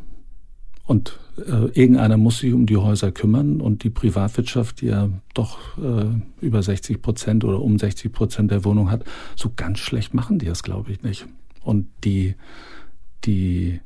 Und 0.85 1.19
irgendeiner 1.37 2.17
muss 2.19 2.39
sich 2.39 2.53
um 2.53 2.67
die 2.67 2.77
Häuser 2.77 3.11
kümmern 3.11 3.61
und 3.61 3.85
die 3.85 3.91
Privatwirtschaft, 3.91 4.81
die 4.81 4.87
ja 4.87 5.09
doch 5.35 5.79
äh, 5.79 6.07
über 6.41 6.63
60 6.63 7.01
Prozent 7.01 7.45
oder 7.45 7.61
um 7.63 7.79
60 7.79 8.13
Prozent 8.13 8.51
der 8.51 8.65
Wohnung 8.65 8.91
hat, 8.91 9.05
so 9.37 9.51
ganz 9.55 9.79
schlecht 9.79 10.15
machen 10.15 10.39
die 10.39 10.47
das, 10.47 10.63
glaube 10.63 10.93
ich, 10.93 11.03
nicht. 11.03 11.27
Und 11.63 11.89
die, 12.05 12.35
die 13.25 13.81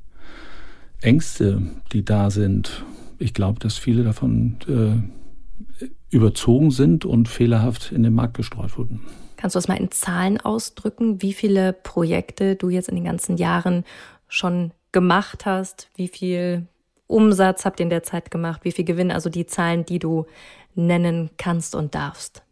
Ängste, 1.00 1.62
die 1.92 2.04
da 2.04 2.30
sind, 2.30 2.84
ich 3.18 3.32
glaube, 3.32 3.60
dass 3.60 3.78
viele 3.78 4.02
davon 4.02 4.56
äh, 4.68 5.84
überzogen 6.10 6.70
sind 6.70 7.04
und 7.04 7.28
fehlerhaft 7.28 7.92
in 7.92 8.02
den 8.02 8.14
Markt 8.14 8.36
gestreut 8.36 8.76
wurden. 8.76 9.02
Kannst 9.36 9.54
du 9.54 9.58
das 9.58 9.68
mal 9.68 9.76
in 9.76 9.90
Zahlen 9.90 10.40
ausdrücken, 10.40 11.22
wie 11.22 11.32
viele 11.32 11.72
Projekte 11.72 12.56
du 12.56 12.70
jetzt 12.70 12.88
in 12.88 12.94
den 12.94 13.04
ganzen 13.04 13.36
Jahren 13.36 13.84
schon 14.28 14.72
gemacht 14.92 15.46
hast, 15.46 15.90
wie 15.94 16.08
viel 16.08 16.66
Umsatz 17.06 17.64
habt 17.64 17.80
ihr 17.80 17.84
in 17.84 17.90
der 17.90 18.02
Zeit 18.02 18.30
gemacht? 18.30 18.64
Wie 18.64 18.72
viel 18.72 18.84
Gewinn? 18.84 19.10
Also 19.10 19.30
die 19.30 19.46
Zahlen, 19.46 19.84
die 19.84 19.98
du 19.98 20.26
nennen 20.74 21.30
kannst 21.36 21.74
und 21.74 21.94
darfst. 21.94 22.42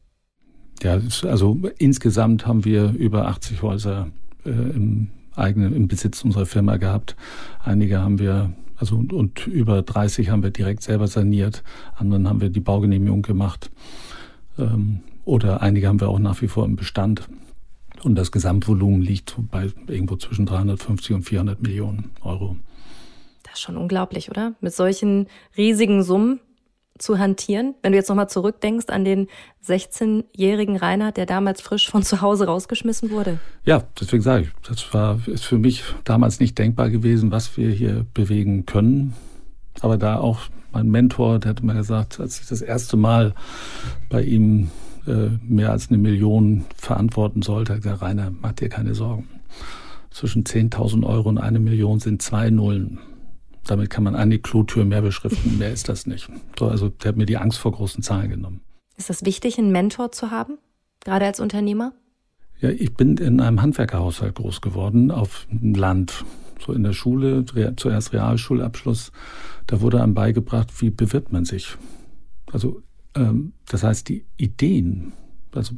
Ja, 0.82 0.98
also 1.22 1.58
insgesamt 1.78 2.46
haben 2.46 2.64
wir 2.64 2.92
über 2.92 3.28
80 3.28 3.62
Häuser 3.62 4.08
äh, 4.44 4.50
im 4.50 5.10
eigenen 5.36 5.74
im 5.74 5.88
Besitz 5.88 6.24
unserer 6.24 6.46
Firma 6.46 6.76
gehabt. 6.76 7.16
Einige 7.62 8.00
haben 8.00 8.18
wir 8.18 8.52
also 8.76 8.96
und, 8.96 9.12
und 9.12 9.46
über 9.46 9.82
30 9.82 10.30
haben 10.30 10.42
wir 10.42 10.50
direkt 10.50 10.82
selber 10.82 11.06
saniert, 11.06 11.62
anderen 11.94 12.28
haben 12.28 12.40
wir 12.40 12.50
die 12.50 12.60
Baugenehmigung 12.60 13.22
gemacht 13.22 13.70
ähm, 14.58 15.00
oder 15.24 15.62
einige 15.62 15.88
haben 15.88 16.00
wir 16.00 16.08
auch 16.08 16.18
nach 16.18 16.42
wie 16.42 16.48
vor 16.48 16.64
im 16.64 16.76
Bestand. 16.76 17.28
Und 18.02 18.16
das 18.16 18.32
Gesamtvolumen 18.32 19.00
liegt 19.00 19.36
bei 19.50 19.70
irgendwo 19.86 20.16
zwischen 20.16 20.44
350 20.44 21.14
und 21.14 21.22
400 21.22 21.62
Millionen 21.62 22.10
Euro. 22.20 22.56
Schon 23.54 23.76
unglaublich, 23.76 24.30
oder? 24.30 24.54
Mit 24.60 24.74
solchen 24.74 25.28
riesigen 25.56 26.02
Summen 26.02 26.40
zu 26.98 27.18
hantieren. 27.18 27.74
Wenn 27.82 27.92
du 27.92 27.98
jetzt 27.98 28.08
nochmal 28.08 28.28
zurückdenkst 28.28 28.86
an 28.88 29.04
den 29.04 29.26
16-jährigen 29.66 30.76
Rainer, 30.76 31.12
der 31.12 31.26
damals 31.26 31.60
frisch 31.60 31.90
von 31.90 32.02
zu 32.02 32.20
Hause 32.20 32.46
rausgeschmissen 32.46 33.10
wurde. 33.10 33.38
Ja, 33.64 33.82
deswegen 34.00 34.22
sage 34.22 34.44
ich, 34.44 34.48
das 34.68 34.94
war, 34.94 35.20
ist 35.26 35.44
für 35.44 35.58
mich 35.58 35.82
damals 36.04 36.38
nicht 36.38 36.56
denkbar 36.58 36.90
gewesen, 36.90 37.32
was 37.32 37.56
wir 37.56 37.70
hier 37.70 38.06
bewegen 38.14 38.64
können. 38.66 39.14
Aber 39.80 39.98
da 39.98 40.18
auch 40.18 40.40
mein 40.72 40.88
Mentor, 40.88 41.40
der 41.40 41.50
hat 41.50 41.62
mal 41.62 41.74
gesagt, 41.74 42.20
als 42.20 42.40
ich 42.40 42.46
das 42.46 42.60
erste 42.60 42.96
Mal 42.96 43.34
bei 44.08 44.22
ihm 44.22 44.70
äh, 45.06 45.30
mehr 45.42 45.70
als 45.70 45.88
eine 45.88 45.98
Million 45.98 46.64
verantworten 46.76 47.42
sollte, 47.42 47.74
hat 47.74 47.82
gesagt, 47.82 48.02
Rainer, 48.02 48.32
mach 48.40 48.52
dir 48.52 48.68
keine 48.68 48.94
Sorgen. 48.94 49.28
Zwischen 50.10 50.44
10.000 50.44 51.04
Euro 51.04 51.28
und 51.28 51.38
eine 51.38 51.58
Million 51.58 51.98
sind 51.98 52.22
zwei 52.22 52.50
Nullen. 52.50 53.00
Damit 53.66 53.90
kann 53.90 54.04
man 54.04 54.14
eine 54.14 54.38
Klotür 54.38 54.84
mehr 54.84 55.02
beschriften. 55.02 55.58
mehr 55.58 55.72
ist 55.72 55.88
das 55.88 56.06
nicht. 56.06 56.28
So, 56.58 56.68
also 56.68 56.88
der 56.88 57.10
hat 57.10 57.16
mir 57.16 57.26
die 57.26 57.38
Angst 57.38 57.58
vor 57.58 57.72
großen 57.72 58.02
Zahlen 58.02 58.30
genommen. 58.30 58.60
Ist 58.96 59.10
das 59.10 59.24
wichtig, 59.24 59.58
einen 59.58 59.72
Mentor 59.72 60.12
zu 60.12 60.30
haben, 60.30 60.58
gerade 61.00 61.26
als 61.26 61.40
Unternehmer? 61.40 61.92
Ja, 62.60 62.70
ich 62.70 62.94
bin 62.94 63.16
in 63.16 63.40
einem 63.40 63.60
Handwerkerhaushalt 63.60 64.36
groß 64.36 64.60
geworden, 64.60 65.10
auf 65.10 65.46
dem 65.50 65.74
Land. 65.74 66.24
So 66.64 66.72
in 66.72 66.82
der 66.82 66.92
Schule, 66.92 67.44
zuerst 67.76 68.12
Realschulabschluss, 68.12 69.12
da 69.66 69.80
wurde 69.80 70.02
einem 70.02 70.14
beigebracht, 70.14 70.80
wie 70.80 70.90
bewirbt 70.90 71.32
man 71.32 71.44
sich. 71.44 71.76
Also 72.52 72.82
ähm, 73.14 73.52
das 73.66 73.82
heißt, 73.82 74.08
die 74.08 74.24
Ideen, 74.36 75.12
also 75.54 75.74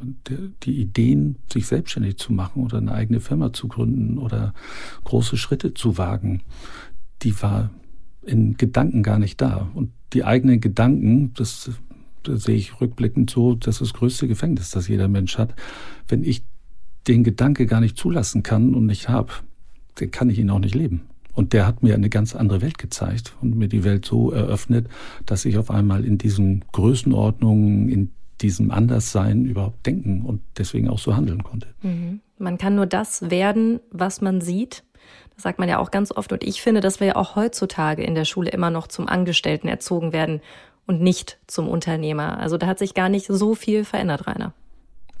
die 0.63 0.81
Ideen, 0.81 1.37
sich 1.51 1.67
selbstständig 1.67 2.17
zu 2.17 2.33
machen 2.33 2.63
oder 2.63 2.77
eine 2.77 2.93
eigene 2.93 3.19
Firma 3.19 3.53
zu 3.53 3.67
gründen 3.67 4.17
oder 4.17 4.53
große 5.03 5.37
Schritte 5.37 5.73
zu 5.73 5.97
wagen, 5.97 6.43
die 7.23 7.41
war 7.41 7.71
in 8.23 8.57
Gedanken 8.57 9.03
gar 9.03 9.19
nicht 9.19 9.41
da. 9.41 9.69
Und 9.73 9.91
die 10.13 10.23
eigenen 10.23 10.61
Gedanken, 10.61 11.33
das, 11.33 11.71
das 12.23 12.43
sehe 12.43 12.55
ich 12.55 12.79
rückblickend 12.79 13.29
so, 13.29 13.55
das 13.55 13.75
ist 13.75 13.81
das 13.81 13.93
größte 13.93 14.27
Gefängnis, 14.27 14.71
das 14.71 14.87
jeder 14.87 15.07
Mensch 15.07 15.37
hat. 15.37 15.53
Wenn 16.07 16.23
ich 16.23 16.43
den 17.07 17.23
Gedanke 17.23 17.65
gar 17.65 17.79
nicht 17.79 17.97
zulassen 17.97 18.43
kann 18.43 18.75
und 18.75 18.85
nicht 18.85 19.09
habe, 19.09 19.31
dann 19.95 20.11
kann 20.11 20.29
ich 20.29 20.39
ihn 20.39 20.49
auch 20.49 20.59
nicht 20.59 20.75
leben. 20.75 21.03
Und 21.33 21.53
der 21.53 21.67
hat 21.67 21.83
mir 21.83 21.93
eine 21.93 22.09
ganz 22.09 22.35
andere 22.35 22.61
Welt 22.61 22.79
gezeigt 22.79 23.35
und 23.41 23.55
mir 23.55 23.67
die 23.67 23.83
Welt 23.83 24.05
so 24.05 24.31
eröffnet, 24.31 24.87
dass 25.25 25.45
ich 25.45 25.57
auf 25.57 25.69
einmal 25.69 26.03
in 26.03 26.17
diesen 26.17 26.65
Größenordnungen, 26.71 27.89
in 27.89 28.11
diesem 28.41 28.71
Anderssein 28.71 29.45
überhaupt 29.45 29.85
denken 29.85 30.23
und 30.23 30.41
deswegen 30.57 30.89
auch 30.89 30.99
so 30.99 31.15
handeln 31.15 31.43
konnte. 31.43 31.67
Mhm. 31.81 32.21
Man 32.39 32.57
kann 32.57 32.75
nur 32.75 32.85
das 32.85 33.29
werden, 33.29 33.79
was 33.91 34.21
man 34.21 34.41
sieht. 34.41 34.83
Das 35.37 35.43
sagt 35.43 35.59
man 35.59 35.69
ja 35.69 35.77
auch 35.77 35.91
ganz 35.91 36.11
oft. 36.11 36.31
Und 36.31 36.43
ich 36.43 36.63
finde, 36.63 36.81
dass 36.81 36.99
wir 36.99 37.07
ja 37.07 37.15
auch 37.15 37.35
heutzutage 37.35 38.03
in 38.03 38.15
der 38.15 38.25
Schule 38.25 38.49
immer 38.49 38.71
noch 38.71 38.87
zum 38.87 39.07
Angestellten 39.07 39.67
erzogen 39.67 40.11
werden 40.11 40.41
und 40.87 40.99
nicht 40.99 41.37
zum 41.45 41.69
Unternehmer. 41.69 42.39
Also 42.39 42.57
da 42.57 42.65
hat 42.65 42.79
sich 42.79 42.95
gar 42.95 43.07
nicht 43.07 43.27
so 43.27 43.53
viel 43.53 43.85
verändert, 43.85 44.25
Rainer. 44.25 44.53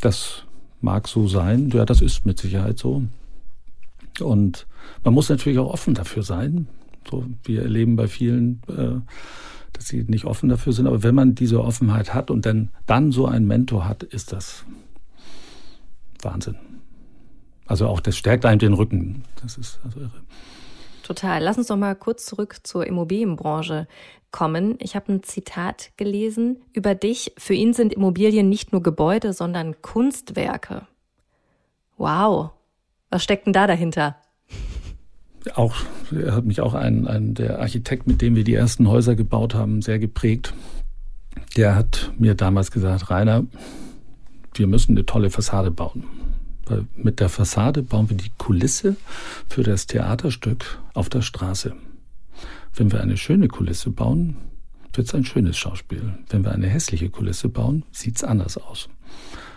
Das 0.01 0.43
mag 0.81 1.07
so 1.07 1.27
sein. 1.27 1.69
Ja, 1.69 1.85
das 1.85 2.01
ist 2.01 2.25
mit 2.25 2.39
Sicherheit 2.39 2.79
so. 2.79 3.03
Und 4.19 4.65
man 5.03 5.13
muss 5.13 5.29
natürlich 5.29 5.59
auch 5.59 5.71
offen 5.71 5.93
dafür 5.93 6.23
sein. 6.23 6.67
So, 7.07 7.23
wir 7.43 7.61
erleben 7.61 7.95
bei 7.95 8.07
vielen, 8.07 8.63
äh, 8.69 8.99
dass 9.73 9.87
sie 9.87 10.01
nicht 10.01 10.25
offen 10.25 10.49
dafür 10.49 10.73
sind. 10.73 10.87
Aber 10.87 11.03
wenn 11.03 11.13
man 11.13 11.35
diese 11.35 11.63
Offenheit 11.63 12.15
hat 12.15 12.31
und 12.31 12.47
dann, 12.47 12.69
dann 12.87 13.11
so 13.11 13.27
einen 13.27 13.45
Mentor 13.45 13.87
hat, 13.87 14.01
ist 14.01 14.31
das 14.31 14.65
Wahnsinn. 16.23 16.55
Also 17.67 17.87
auch 17.87 17.99
das 17.99 18.15
stärkt 18.17 18.45
einem 18.45 18.59
den 18.59 18.73
Rücken. 18.73 19.23
Das 19.41 19.57
ist 19.57 19.79
also 19.83 19.99
irre. 19.99 20.11
Total. 21.03 21.41
Lass 21.41 21.57
uns 21.57 21.67
doch 21.67 21.77
mal 21.77 21.95
kurz 21.95 22.25
zurück 22.25 22.59
zur 22.63 22.85
Immobilienbranche 22.85 23.87
kommen. 24.31 24.75
Ich 24.79 24.95
habe 24.95 25.13
ein 25.13 25.23
Zitat 25.23 25.91
gelesen 25.97 26.57
über 26.73 26.95
dich. 26.95 27.33
Für 27.37 27.53
ihn 27.53 27.73
sind 27.73 27.93
Immobilien 27.93 28.49
nicht 28.49 28.71
nur 28.71 28.83
Gebäude, 28.83 29.33
sondern 29.33 29.81
Kunstwerke. 29.81 30.87
Wow. 31.97 32.51
Was 33.09 33.23
steckt 33.23 33.45
denn 33.45 33.53
da 33.53 33.67
dahinter? 33.67 34.17
Auch, 35.55 35.75
er 36.11 36.35
hat 36.35 36.43
mich 36.43 36.59
auch 36.59 36.73
ein, 36.73 37.07
ein, 37.07 37.33
der 37.33 37.59
Architekt, 37.59 38.05
mit 38.05 38.21
dem 38.21 38.35
wir 38.35 38.43
die 38.43 38.53
ersten 38.53 38.89
Häuser 38.89 39.15
gebaut 39.15 39.55
haben, 39.55 39.81
sehr 39.81 39.97
geprägt. 39.97 40.53
Der 41.55 41.75
hat 41.75 42.11
mir 42.17 42.35
damals 42.35 42.69
gesagt, 42.69 43.09
Rainer, 43.09 43.45
wir 44.55 44.67
müssen 44.67 44.91
eine 44.91 45.05
tolle 45.05 45.29
Fassade 45.29 45.71
bauen. 45.71 46.03
Mit 46.95 47.19
der 47.19 47.29
Fassade 47.29 47.83
bauen 47.83 48.09
wir 48.09 48.17
die 48.17 48.31
Kulisse 48.37 48.95
für 49.47 49.63
das 49.63 49.87
Theaterstück 49.87 50.79
auf 50.93 51.09
der 51.09 51.21
Straße. 51.21 51.73
Wenn 52.75 52.91
wir 52.91 53.01
eine 53.01 53.17
schöne 53.17 53.47
Kulisse 53.47 53.89
bauen, 53.89 54.37
wird 54.93 55.07
es 55.07 55.15
ein 55.15 55.25
schönes 55.25 55.57
Schauspiel. 55.57 56.13
Wenn 56.29 56.43
wir 56.43 56.51
eine 56.51 56.67
hässliche 56.67 57.09
Kulisse 57.09 57.49
bauen, 57.49 57.83
sieht 57.91 58.17
es 58.17 58.23
anders 58.23 58.57
aus. 58.57 58.89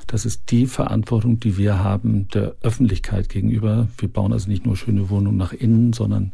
Das 0.06 0.24
ist 0.24 0.50
die 0.50 0.66
Verantwortung, 0.66 1.38
die 1.38 1.56
wir 1.56 1.78
haben 1.82 2.28
der 2.28 2.56
Öffentlichkeit 2.62 3.28
gegenüber. 3.28 3.88
Wir 3.98 4.08
bauen 4.08 4.32
also 4.32 4.48
nicht 4.48 4.66
nur 4.66 4.76
schöne 4.76 5.08
Wohnungen 5.08 5.36
nach 5.36 5.52
innen, 5.52 5.92
sondern 5.92 6.32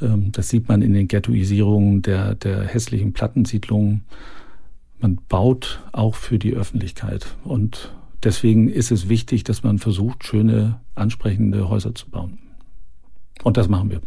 ähm, 0.00 0.30
das 0.32 0.48
sieht 0.48 0.68
man 0.68 0.82
in 0.82 0.92
den 0.92 1.08
Ghettoisierungen 1.08 2.02
der, 2.02 2.34
der 2.34 2.64
hässlichen 2.64 3.12
Plattensiedlungen. 3.12 4.04
Man 4.98 5.18
baut 5.28 5.82
auch 5.92 6.14
für 6.14 6.38
die 6.38 6.54
Öffentlichkeit. 6.54 7.26
Und 7.44 7.95
deswegen 8.22 8.68
ist 8.68 8.90
es 8.90 9.08
wichtig, 9.08 9.44
dass 9.44 9.62
man 9.62 9.78
versucht, 9.78 10.24
schöne, 10.24 10.80
ansprechende 10.94 11.68
Häuser 11.68 11.94
zu 11.94 12.10
bauen. 12.10 12.38
Und 13.42 13.56
das 13.56 13.68
machen 13.68 13.90
wir. 13.90 14.00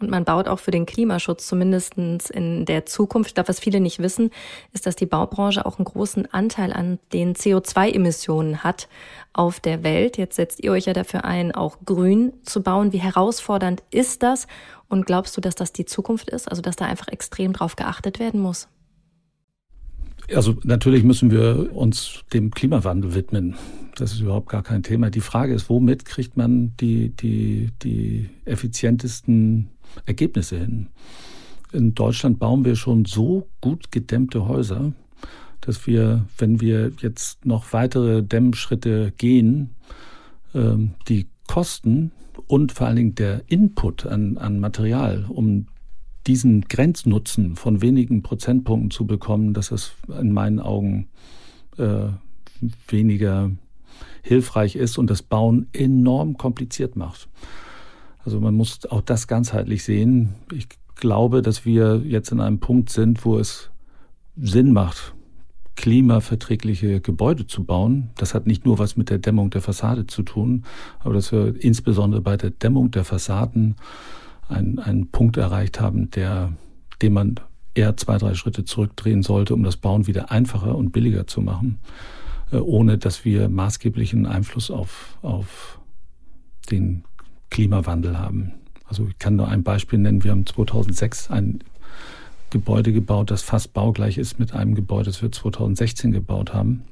Und 0.00 0.10
man 0.10 0.24
baut 0.24 0.46
auch 0.46 0.60
für 0.60 0.70
den 0.70 0.86
Klimaschutz, 0.86 1.48
zumindest 1.48 1.94
in 1.96 2.64
der 2.64 2.86
Zukunft. 2.86 3.30
Ich 3.30 3.34
glaube, 3.34 3.48
was 3.48 3.58
viele 3.58 3.80
nicht 3.80 3.98
wissen, 3.98 4.30
ist, 4.72 4.86
dass 4.86 4.94
die 4.94 5.06
Baubranche 5.06 5.66
auch 5.66 5.78
einen 5.78 5.86
großen 5.86 6.32
Anteil 6.32 6.72
an 6.72 7.00
den 7.12 7.34
CO2-Emissionen 7.34 8.62
hat 8.62 8.88
auf 9.32 9.58
der 9.58 9.82
Welt. 9.82 10.16
Jetzt 10.16 10.36
setzt 10.36 10.62
ihr 10.62 10.70
euch 10.70 10.84
ja 10.84 10.92
dafür 10.92 11.24
ein, 11.24 11.52
auch 11.52 11.78
grün 11.84 12.32
zu 12.44 12.62
bauen. 12.62 12.92
Wie 12.92 12.98
herausfordernd 12.98 13.82
ist 13.90 14.22
das? 14.22 14.46
Und 14.88 15.04
glaubst 15.04 15.36
du, 15.36 15.40
dass 15.40 15.56
das 15.56 15.72
die 15.72 15.84
Zukunft 15.84 16.30
ist? 16.30 16.48
Also, 16.48 16.62
dass 16.62 16.76
da 16.76 16.86
einfach 16.86 17.08
extrem 17.08 17.52
drauf 17.52 17.74
geachtet 17.74 18.20
werden 18.20 18.40
muss? 18.40 18.68
Also 20.34 20.56
natürlich 20.62 21.04
müssen 21.04 21.30
wir 21.30 21.74
uns 21.74 22.22
dem 22.32 22.50
Klimawandel 22.50 23.14
widmen. 23.14 23.56
Das 23.96 24.12
ist 24.12 24.20
überhaupt 24.20 24.48
gar 24.48 24.62
kein 24.62 24.82
Thema. 24.82 25.10
Die 25.10 25.20
Frage 25.20 25.54
ist, 25.54 25.68
womit 25.70 26.04
kriegt 26.04 26.36
man 26.36 26.76
die, 26.76 27.10
die, 27.10 27.70
die 27.82 28.28
effizientesten 28.44 29.70
Ergebnisse 30.06 30.58
hin? 30.58 30.88
In 31.72 31.94
Deutschland 31.94 32.38
bauen 32.38 32.64
wir 32.64 32.76
schon 32.76 33.04
so 33.04 33.48
gut 33.60 33.90
gedämmte 33.90 34.46
Häuser, 34.46 34.92
dass 35.60 35.86
wir, 35.86 36.26
wenn 36.36 36.60
wir 36.60 36.92
jetzt 37.00 37.44
noch 37.44 37.72
weitere 37.72 38.22
Dämmschritte 38.22 39.12
gehen, 39.16 39.70
ähm, 40.54 40.94
die 41.08 41.26
Kosten 41.46 42.12
und 42.46 42.72
vor 42.72 42.86
allen 42.86 42.96
Dingen 42.96 43.14
der 43.14 43.42
Input 43.48 44.06
an, 44.06 44.38
an 44.38 44.60
Material, 44.60 45.26
um 45.28 45.66
diesen 46.26 46.62
Grenznutzen 46.62 47.56
von 47.56 47.80
wenigen 47.80 48.22
Prozentpunkten 48.22 48.90
zu 48.90 49.06
bekommen, 49.06 49.54
dass 49.54 49.70
es 49.70 49.92
in 50.20 50.32
meinen 50.32 50.60
Augen 50.60 51.08
äh, 51.78 52.08
weniger 52.88 53.50
hilfreich 54.22 54.76
ist 54.76 54.98
und 54.98 55.08
das 55.08 55.22
Bauen 55.22 55.68
enorm 55.72 56.36
kompliziert 56.36 56.96
macht. 56.96 57.28
Also 58.24 58.40
man 58.40 58.54
muss 58.54 58.84
auch 58.86 59.00
das 59.00 59.26
ganzheitlich 59.26 59.84
sehen. 59.84 60.34
Ich 60.52 60.68
glaube, 60.96 61.40
dass 61.40 61.64
wir 61.64 62.02
jetzt 62.04 62.30
in 62.30 62.40
einem 62.40 62.60
Punkt 62.60 62.90
sind, 62.90 63.24
wo 63.24 63.38
es 63.38 63.70
Sinn 64.36 64.72
macht, 64.72 65.14
klimaverträgliche 65.76 67.00
Gebäude 67.00 67.46
zu 67.46 67.64
bauen. 67.64 68.10
Das 68.16 68.34
hat 68.34 68.46
nicht 68.46 68.66
nur 68.66 68.78
was 68.78 68.96
mit 68.96 69.10
der 69.10 69.18
Dämmung 69.18 69.50
der 69.50 69.62
Fassade 69.62 70.06
zu 70.06 70.22
tun, 70.22 70.64
aber 70.98 71.14
dass 71.14 71.30
wir 71.32 71.54
insbesondere 71.62 72.20
bei 72.20 72.36
der 72.36 72.50
Dämmung 72.50 72.90
der 72.90 73.04
Fassaden 73.04 73.76
einen, 74.48 74.78
einen 74.78 75.10
Punkt 75.10 75.36
erreicht 75.36 75.80
haben, 75.80 76.10
der, 76.10 76.52
den 77.02 77.12
man 77.12 77.34
eher 77.74 77.96
zwei, 77.96 78.18
drei 78.18 78.34
Schritte 78.34 78.64
zurückdrehen 78.64 79.22
sollte, 79.22 79.54
um 79.54 79.62
das 79.62 79.76
Bauen 79.76 80.06
wieder 80.06 80.30
einfacher 80.30 80.76
und 80.76 80.90
billiger 80.90 81.26
zu 81.26 81.40
machen, 81.40 81.78
äh, 82.50 82.56
ohne 82.56 82.98
dass 82.98 83.24
wir 83.24 83.48
maßgeblichen 83.48 84.26
Einfluss 84.26 84.70
auf, 84.70 85.18
auf 85.22 85.78
den 86.70 87.04
Klimawandel 87.50 88.18
haben. 88.18 88.52
Also 88.86 89.06
ich 89.08 89.18
kann 89.18 89.36
nur 89.36 89.48
ein 89.48 89.62
Beispiel 89.62 89.98
nennen. 89.98 90.24
Wir 90.24 90.30
haben 90.30 90.46
2006 90.46 91.30
ein 91.30 91.60
Gebäude 92.50 92.92
gebaut, 92.92 93.30
das 93.30 93.42
fast 93.42 93.74
baugleich 93.74 94.16
ist 94.16 94.38
mit 94.38 94.54
einem 94.54 94.74
Gebäude, 94.74 95.06
das 95.06 95.20
wir 95.20 95.30
2016 95.30 96.12
gebaut 96.12 96.54
haben. 96.54 96.84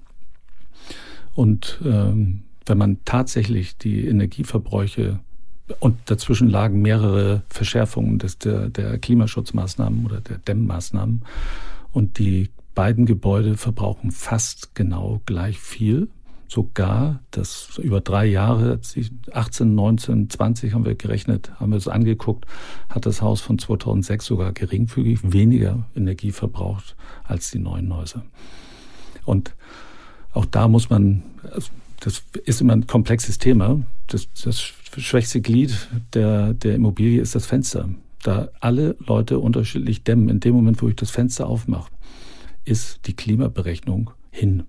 Und 1.34 1.80
ähm, 1.84 2.44
wenn 2.66 2.78
man 2.78 2.98
tatsächlich 3.04 3.78
die 3.78 4.06
Energieverbräuche 4.06 5.20
und 5.80 5.98
dazwischen 6.06 6.48
lagen 6.48 6.80
mehrere 6.80 7.42
Verschärfungen 7.48 8.18
des, 8.18 8.38
der, 8.38 8.68
der 8.68 8.98
Klimaschutzmaßnahmen 8.98 10.06
oder 10.06 10.20
der 10.20 10.38
Dämmmaßnahmen. 10.38 11.24
Und 11.92 12.18
die 12.18 12.50
beiden 12.74 13.06
Gebäude 13.06 13.56
verbrauchen 13.56 14.12
fast 14.12 14.74
genau 14.74 15.20
gleich 15.26 15.58
viel. 15.58 16.08
Sogar 16.48 17.20
das 17.32 17.78
über 17.82 18.00
drei 18.00 18.26
Jahre, 18.26 18.78
18, 19.32 19.74
19, 19.74 20.30
20 20.30 20.74
haben 20.74 20.84
wir 20.84 20.94
gerechnet, 20.94 21.50
haben 21.58 21.72
wir 21.72 21.78
es 21.78 21.88
angeguckt, 21.88 22.46
hat 22.88 23.04
das 23.04 23.20
Haus 23.20 23.40
von 23.40 23.58
2006 23.58 24.24
sogar 24.26 24.52
geringfügig 24.52 25.32
weniger 25.32 25.86
Energie 25.96 26.30
verbraucht 26.30 26.94
als 27.24 27.50
die 27.50 27.58
neuen 27.58 27.92
Häuser. 27.92 28.24
Und 29.24 29.56
auch 30.32 30.44
da 30.44 30.68
muss 30.68 30.88
man, 30.88 31.24
also 31.50 31.70
das 31.98 32.22
ist 32.44 32.60
immer 32.60 32.74
ein 32.74 32.86
komplexes 32.86 33.38
Thema. 33.38 33.80
Das, 34.06 34.28
das 34.44 34.72
schwächste 34.98 35.40
Glied 35.40 35.88
der, 36.14 36.54
der 36.54 36.74
Immobilie 36.74 37.20
ist 37.20 37.34
das 37.34 37.46
Fenster. 37.46 37.88
Da 38.22 38.48
alle 38.60 38.96
Leute 39.06 39.38
unterschiedlich 39.38 40.02
dämmen, 40.02 40.28
in 40.28 40.40
dem 40.40 40.54
Moment, 40.54 40.82
wo 40.82 40.88
ich 40.88 40.96
das 40.96 41.10
Fenster 41.10 41.46
aufmache, 41.46 41.90
ist 42.64 43.06
die 43.06 43.14
Klimaberechnung 43.14 44.10
hin. 44.30 44.64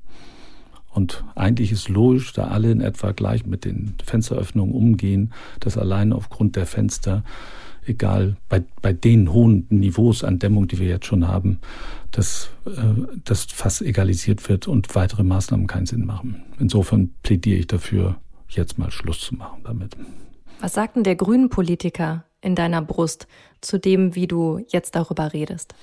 Und 0.91 1.23
eigentlich 1.35 1.71
ist 1.71 1.89
logisch, 1.89 2.33
da 2.33 2.47
alle 2.47 2.71
in 2.71 2.81
etwa 2.81 3.11
gleich 3.11 3.45
mit 3.45 3.65
den 3.65 3.93
Fensteröffnungen 4.03 4.73
umgehen, 4.73 5.31
dass 5.59 5.77
allein 5.77 6.11
aufgrund 6.11 6.55
der 6.55 6.65
Fenster, 6.65 7.23
egal 7.85 8.35
bei, 8.49 8.63
bei 8.81 8.93
den 8.93 9.31
hohen 9.31 9.67
Niveaus 9.69 10.23
an 10.23 10.39
Dämmung, 10.39 10.67
die 10.67 10.79
wir 10.79 10.87
jetzt 10.87 11.05
schon 11.05 11.27
haben, 11.27 11.59
dass 12.11 12.49
äh, 12.65 12.71
das 13.23 13.45
fast 13.45 13.81
egalisiert 13.81 14.49
wird 14.49 14.67
und 14.67 14.95
weitere 14.95 15.23
Maßnahmen 15.23 15.67
keinen 15.67 15.85
Sinn 15.85 16.05
machen. 16.05 16.43
Insofern 16.59 17.11
plädiere 17.21 17.59
ich 17.59 17.67
dafür, 17.67 18.17
jetzt 18.55 18.77
mal 18.77 18.91
Schluss 18.91 19.21
zu 19.21 19.35
machen 19.35 19.61
damit. 19.63 19.95
Was 20.59 20.73
sagt 20.73 20.95
denn 20.95 21.03
der 21.03 21.15
Grünen-Politiker 21.15 22.25
in 22.41 22.55
deiner 22.55 22.81
Brust 22.81 23.27
zu 23.61 23.79
dem, 23.79 24.15
wie 24.15 24.27
du 24.27 24.65
jetzt 24.69 24.95
darüber 24.95 25.33
redest? 25.33 25.75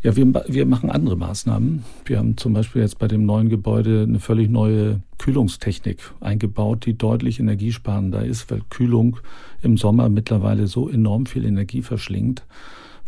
Ja, 0.00 0.14
wir, 0.14 0.32
wir 0.46 0.64
machen 0.64 0.90
andere 0.90 1.16
Maßnahmen. 1.16 1.84
Wir 2.04 2.18
haben 2.18 2.36
zum 2.36 2.52
Beispiel 2.52 2.82
jetzt 2.82 3.00
bei 3.00 3.08
dem 3.08 3.26
neuen 3.26 3.48
Gebäude 3.48 4.04
eine 4.06 4.20
völlig 4.20 4.48
neue 4.48 5.00
Kühlungstechnik 5.18 5.98
eingebaut, 6.20 6.86
die 6.86 6.96
deutlich 6.96 7.40
energiesparender 7.40 8.24
ist, 8.24 8.48
weil 8.48 8.60
Kühlung 8.70 9.18
im 9.60 9.76
Sommer 9.76 10.08
mittlerweile 10.08 10.68
so 10.68 10.88
enorm 10.88 11.26
viel 11.26 11.44
Energie 11.44 11.82
verschlingt. 11.82 12.44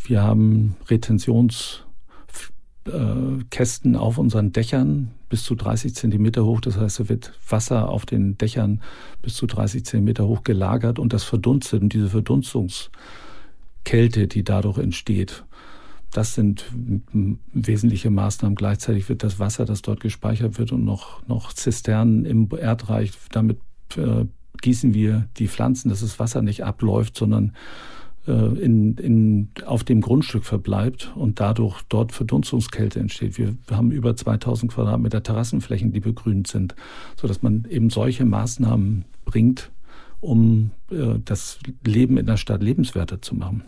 Wir 0.04 0.22
haben 0.22 0.74
Retentions 0.88 1.84
äh, 2.86 3.44
Kästen 3.50 3.96
auf 3.96 4.18
unseren 4.18 4.52
Dächern 4.52 5.10
bis 5.28 5.44
zu 5.44 5.54
30 5.54 5.94
Zentimeter 5.94 6.44
hoch. 6.44 6.60
Das 6.60 6.76
heißt, 6.76 7.00
da 7.00 7.08
wird 7.08 7.32
Wasser 7.48 7.88
auf 7.88 8.06
den 8.06 8.38
Dächern 8.38 8.80
bis 9.22 9.34
zu 9.34 9.46
30 9.46 9.84
Zentimeter 9.84 10.26
hoch 10.26 10.42
gelagert 10.42 10.98
und 10.98 11.12
das 11.12 11.24
verdunstet 11.24 11.82
und 11.82 11.92
diese 11.92 12.08
Verdunstungskälte, 12.08 14.28
die 14.28 14.44
dadurch 14.44 14.78
entsteht. 14.78 15.44
Das 16.12 16.34
sind 16.34 16.64
wesentliche 17.52 18.10
Maßnahmen. 18.10 18.56
Gleichzeitig 18.56 19.08
wird 19.08 19.22
das 19.22 19.38
Wasser, 19.38 19.64
das 19.64 19.82
dort 19.82 20.00
gespeichert 20.00 20.58
wird 20.58 20.72
und 20.72 20.84
noch, 20.84 21.26
noch 21.28 21.52
Zisternen 21.52 22.24
im 22.24 22.48
Erdreich, 22.50 23.12
damit 23.30 23.58
äh, 23.96 24.24
gießen 24.60 24.92
wir 24.92 25.28
die 25.36 25.48
Pflanzen, 25.48 25.88
dass 25.88 26.00
das 26.00 26.18
Wasser 26.18 26.42
nicht 26.42 26.64
abläuft, 26.64 27.16
sondern 27.16 27.54
in, 28.26 28.96
in, 28.96 29.48
auf 29.64 29.82
dem 29.82 30.00
Grundstück 30.00 30.44
verbleibt 30.44 31.12
und 31.14 31.40
dadurch 31.40 31.80
dort 31.88 32.12
Verdunstungskälte 32.12 33.00
entsteht. 33.00 33.38
Wir, 33.38 33.56
haben 33.70 33.90
über 33.90 34.14
2000 34.14 34.72
Quadratmeter 34.72 35.22
Terrassenflächen, 35.22 35.92
die 35.92 36.00
begrünt 36.00 36.46
sind, 36.46 36.74
sodass 37.16 37.42
man 37.42 37.66
eben 37.70 37.88
solche 37.90 38.24
Maßnahmen 38.24 39.04
bringt, 39.24 39.70
um 40.20 40.70
äh, 40.90 41.18
das 41.24 41.58
Leben 41.84 42.18
in 42.18 42.26
der 42.26 42.36
Stadt 42.36 42.62
lebenswerter 42.62 43.22
zu 43.22 43.34
machen. 43.34 43.64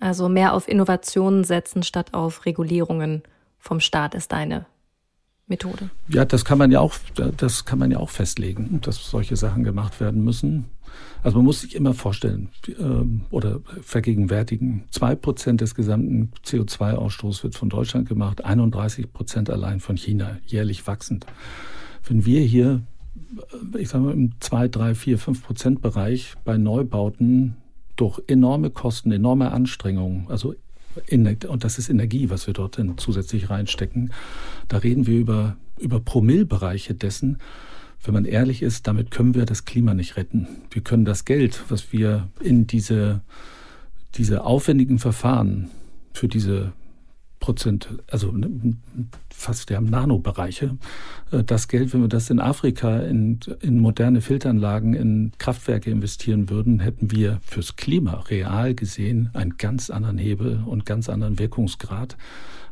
Also 0.00 0.28
mehr 0.28 0.54
auf 0.54 0.68
Innovationen 0.68 1.44
setzen 1.44 1.82
statt 1.82 2.14
auf 2.14 2.46
Regulierungen 2.46 3.22
vom 3.58 3.80
Staat 3.80 4.14
ist 4.14 4.32
deine 4.32 4.66
Methode. 5.46 5.90
Ja, 6.08 6.24
das 6.24 6.44
kann 6.44 6.58
man 6.58 6.70
ja 6.70 6.80
auch, 6.80 6.94
das 7.36 7.64
kann 7.64 7.78
man 7.78 7.90
ja 7.90 7.98
auch 7.98 8.10
festlegen, 8.10 8.80
dass 8.82 9.10
solche 9.10 9.36
Sachen 9.36 9.62
gemacht 9.62 10.00
werden 10.00 10.24
müssen. 10.24 10.66
Also 11.22 11.38
man 11.38 11.46
muss 11.46 11.62
sich 11.62 11.74
immer 11.74 11.94
vorstellen 11.94 12.50
ähm, 12.78 13.22
oder 13.30 13.60
vergegenwärtigen, 13.82 14.84
zwei 14.90 15.14
Prozent 15.14 15.60
des 15.60 15.74
gesamten 15.74 16.30
CO2-Ausstoßes 16.44 17.42
wird 17.42 17.54
von 17.56 17.68
Deutschland 17.68 18.08
gemacht, 18.08 18.44
31 18.44 19.12
Prozent 19.12 19.50
allein 19.50 19.80
von 19.80 19.96
China, 19.96 20.38
jährlich 20.46 20.86
wachsend. 20.86 21.26
Wenn 22.06 22.24
wir 22.24 22.40
hier, 22.42 22.82
äh, 23.74 23.78
ich 23.78 23.88
sage 23.88 24.04
mal, 24.04 24.12
im 24.12 24.40
zwei, 24.40 24.68
drei, 24.68 24.94
vier, 24.94 25.18
fünf 25.18 25.44
Prozent 25.44 25.82
Bereich 25.82 26.34
bei 26.44 26.56
Neubauten 26.56 27.56
durch 27.96 28.20
enorme 28.26 28.70
Kosten, 28.70 29.10
enorme 29.10 29.50
Anstrengungen, 29.52 30.26
also 30.28 30.54
und 31.48 31.64
das 31.64 31.78
ist 31.78 31.88
Energie, 31.88 32.30
was 32.30 32.46
wir 32.46 32.54
dort 32.54 32.80
zusätzlich 32.96 33.50
reinstecken. 33.50 34.12
Da 34.68 34.78
reden 34.78 35.06
wir 35.06 35.18
über, 35.18 35.56
über 35.78 36.00
Promillbereiche 36.00 36.94
dessen, 36.94 37.38
wenn 38.04 38.14
man 38.14 38.24
ehrlich 38.24 38.62
ist, 38.62 38.86
damit 38.86 39.10
können 39.10 39.34
wir 39.34 39.46
das 39.46 39.64
Klima 39.64 39.94
nicht 39.94 40.16
retten. 40.16 40.46
Wir 40.70 40.82
können 40.82 41.04
das 41.04 41.24
Geld, 41.24 41.64
was 41.68 41.92
wir 41.92 42.28
in 42.40 42.66
diese, 42.66 43.22
diese 44.16 44.44
aufwendigen 44.44 44.98
Verfahren 44.98 45.70
für 46.12 46.28
diese 46.28 46.72
Prozent, 47.40 47.88
also 48.08 48.32
fast 49.34 49.70
ja 49.70 49.80
Nanobereiche, 49.80 50.76
äh, 51.30 51.44
das 51.44 51.68
Geld, 51.68 51.92
wenn 51.92 52.00
wir 52.00 52.08
das 52.08 52.30
in 52.30 52.40
Afrika 52.40 53.00
in, 53.00 53.40
in 53.60 53.80
moderne 53.80 54.20
Filteranlagen, 54.20 54.94
in 54.94 55.32
Kraftwerke 55.38 55.90
investieren 55.90 56.48
würden, 56.48 56.80
hätten 56.80 57.10
wir 57.10 57.40
fürs 57.42 57.76
Klima 57.76 58.20
real 58.28 58.74
gesehen 58.74 59.30
einen 59.34 59.56
ganz 59.58 59.90
anderen 59.90 60.18
Hebel 60.18 60.62
und 60.64 60.86
ganz 60.86 61.08
anderen 61.08 61.38
Wirkungsgrad. 61.38 62.16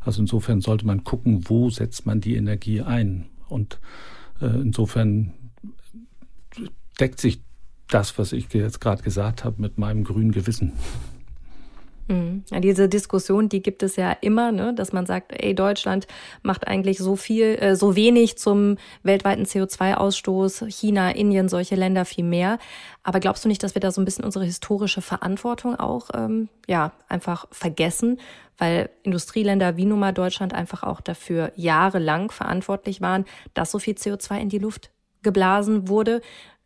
Also 0.01 0.22
insofern 0.22 0.61
sollte 0.61 0.87
man 0.87 1.05
gucken, 1.05 1.48
wo 1.48 1.70
setzt 1.70 2.07
man 2.07 2.20
die 2.20 2.37
Energie 2.37 2.81
ein. 2.81 3.27
Und 3.48 3.79
äh, 4.40 4.46
insofern 4.46 5.33
deckt 6.98 7.20
sich 7.20 7.42
das, 7.88 8.18
was 8.18 8.33
ich 8.33 8.53
jetzt 8.53 8.81
gerade 8.81 9.03
gesagt 9.03 9.44
habe, 9.44 9.61
mit 9.61 9.79
meinem 9.79 10.05
grünen 10.05 10.33
Gewissen. 10.33 10.72
Diese 12.61 12.88
Diskussion, 12.88 13.48
die 13.48 13.62
gibt 13.62 13.83
es 13.83 13.96
ja 13.96 14.12
immer, 14.20 14.53
ne, 14.53 14.75
dass 14.75 14.92
man 14.92 15.07
sagt, 15.07 15.33
ey, 15.33 15.55
Deutschland 15.55 16.07
macht 16.42 16.66
eigentlich 16.66 16.98
so 16.98 17.16
viel, 17.16 17.57
äh, 17.61 17.77
so 17.77 17.96
wenig 17.96 18.38
zum 18.38 18.77
weltweiten 19.03 19.44
CO2-Ausstoß, 19.44 20.68
China, 20.70 21.11
Indien, 21.11 21.48
solche 21.48 21.75
Länder 21.75 22.05
viel 22.05 22.25
mehr. 22.25 22.59
Aber 23.03 23.20
glaubst 23.20 23.44
du 23.44 23.48
nicht, 23.48 23.62
dass 23.62 23.75
wir 23.75 23.81
da 23.81 23.90
so 23.90 24.01
ein 24.01 24.05
bisschen 24.05 24.25
unsere 24.25 24.44
historische 24.44 25.03
Verantwortung 25.03 25.79
auch, 25.79 26.11
ähm, 26.14 26.48
ja, 26.66 26.92
einfach 27.09 27.46
vergessen? 27.51 28.20
Weil 28.59 28.90
Industrieländer 29.03 29.77
wie 29.77 29.87
nun 29.87 29.98
mal 29.98 30.12
Deutschland 30.12 30.55
einfach 30.55 30.83
auch 30.83 31.01
dafür 31.01 31.53
jahrelang 31.57 32.31
verantwortlich 32.31 33.01
waren, 33.01 33.25
dass 33.55 33.70
so 33.70 33.79
viel 33.79 33.94
CO2 33.94 34.38
in 34.38 34.48
die 34.48 34.59
Luft 34.59 34.90
geblasen 35.22 35.88
wurde. 35.88 36.20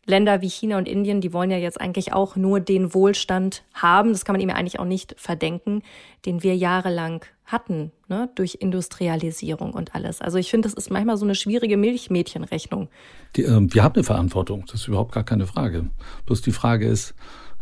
Länder 0.07 0.41
wie 0.41 0.49
China 0.49 0.77
und 0.77 0.87
Indien, 0.87 1.21
die 1.21 1.33
wollen 1.33 1.51
ja 1.51 1.57
jetzt 1.57 1.79
eigentlich 1.79 2.13
auch 2.13 2.35
nur 2.35 2.59
den 2.59 2.93
Wohlstand 2.93 3.63
haben. 3.73 4.13
Das 4.13 4.25
kann 4.25 4.33
man 4.33 4.41
ihm 4.41 4.49
ja 4.49 4.55
eigentlich 4.55 4.79
auch 4.79 4.85
nicht 4.85 5.13
verdenken, 5.17 5.83
den 6.25 6.41
wir 6.43 6.55
jahrelang 6.55 7.25
hatten, 7.45 7.91
ne, 8.07 8.29
durch 8.35 8.55
Industrialisierung 8.59 9.73
und 9.73 9.95
alles. 9.95 10.21
Also 10.21 10.37
ich 10.37 10.49
finde, 10.49 10.67
das 10.67 10.73
ist 10.73 10.89
manchmal 10.89 11.17
so 11.17 11.25
eine 11.25 11.35
schwierige 11.35 11.77
Milchmädchenrechnung. 11.77 12.89
Die, 13.35 13.43
äh, 13.43 13.73
wir 13.73 13.83
haben 13.83 13.95
eine 13.95 14.03
Verantwortung, 14.03 14.63
das 14.65 14.81
ist 14.81 14.87
überhaupt 14.87 15.13
gar 15.13 15.23
keine 15.23 15.45
Frage. 15.45 15.89
Bloß 16.25 16.41
die 16.41 16.51
Frage 16.51 16.87
ist, 16.87 17.13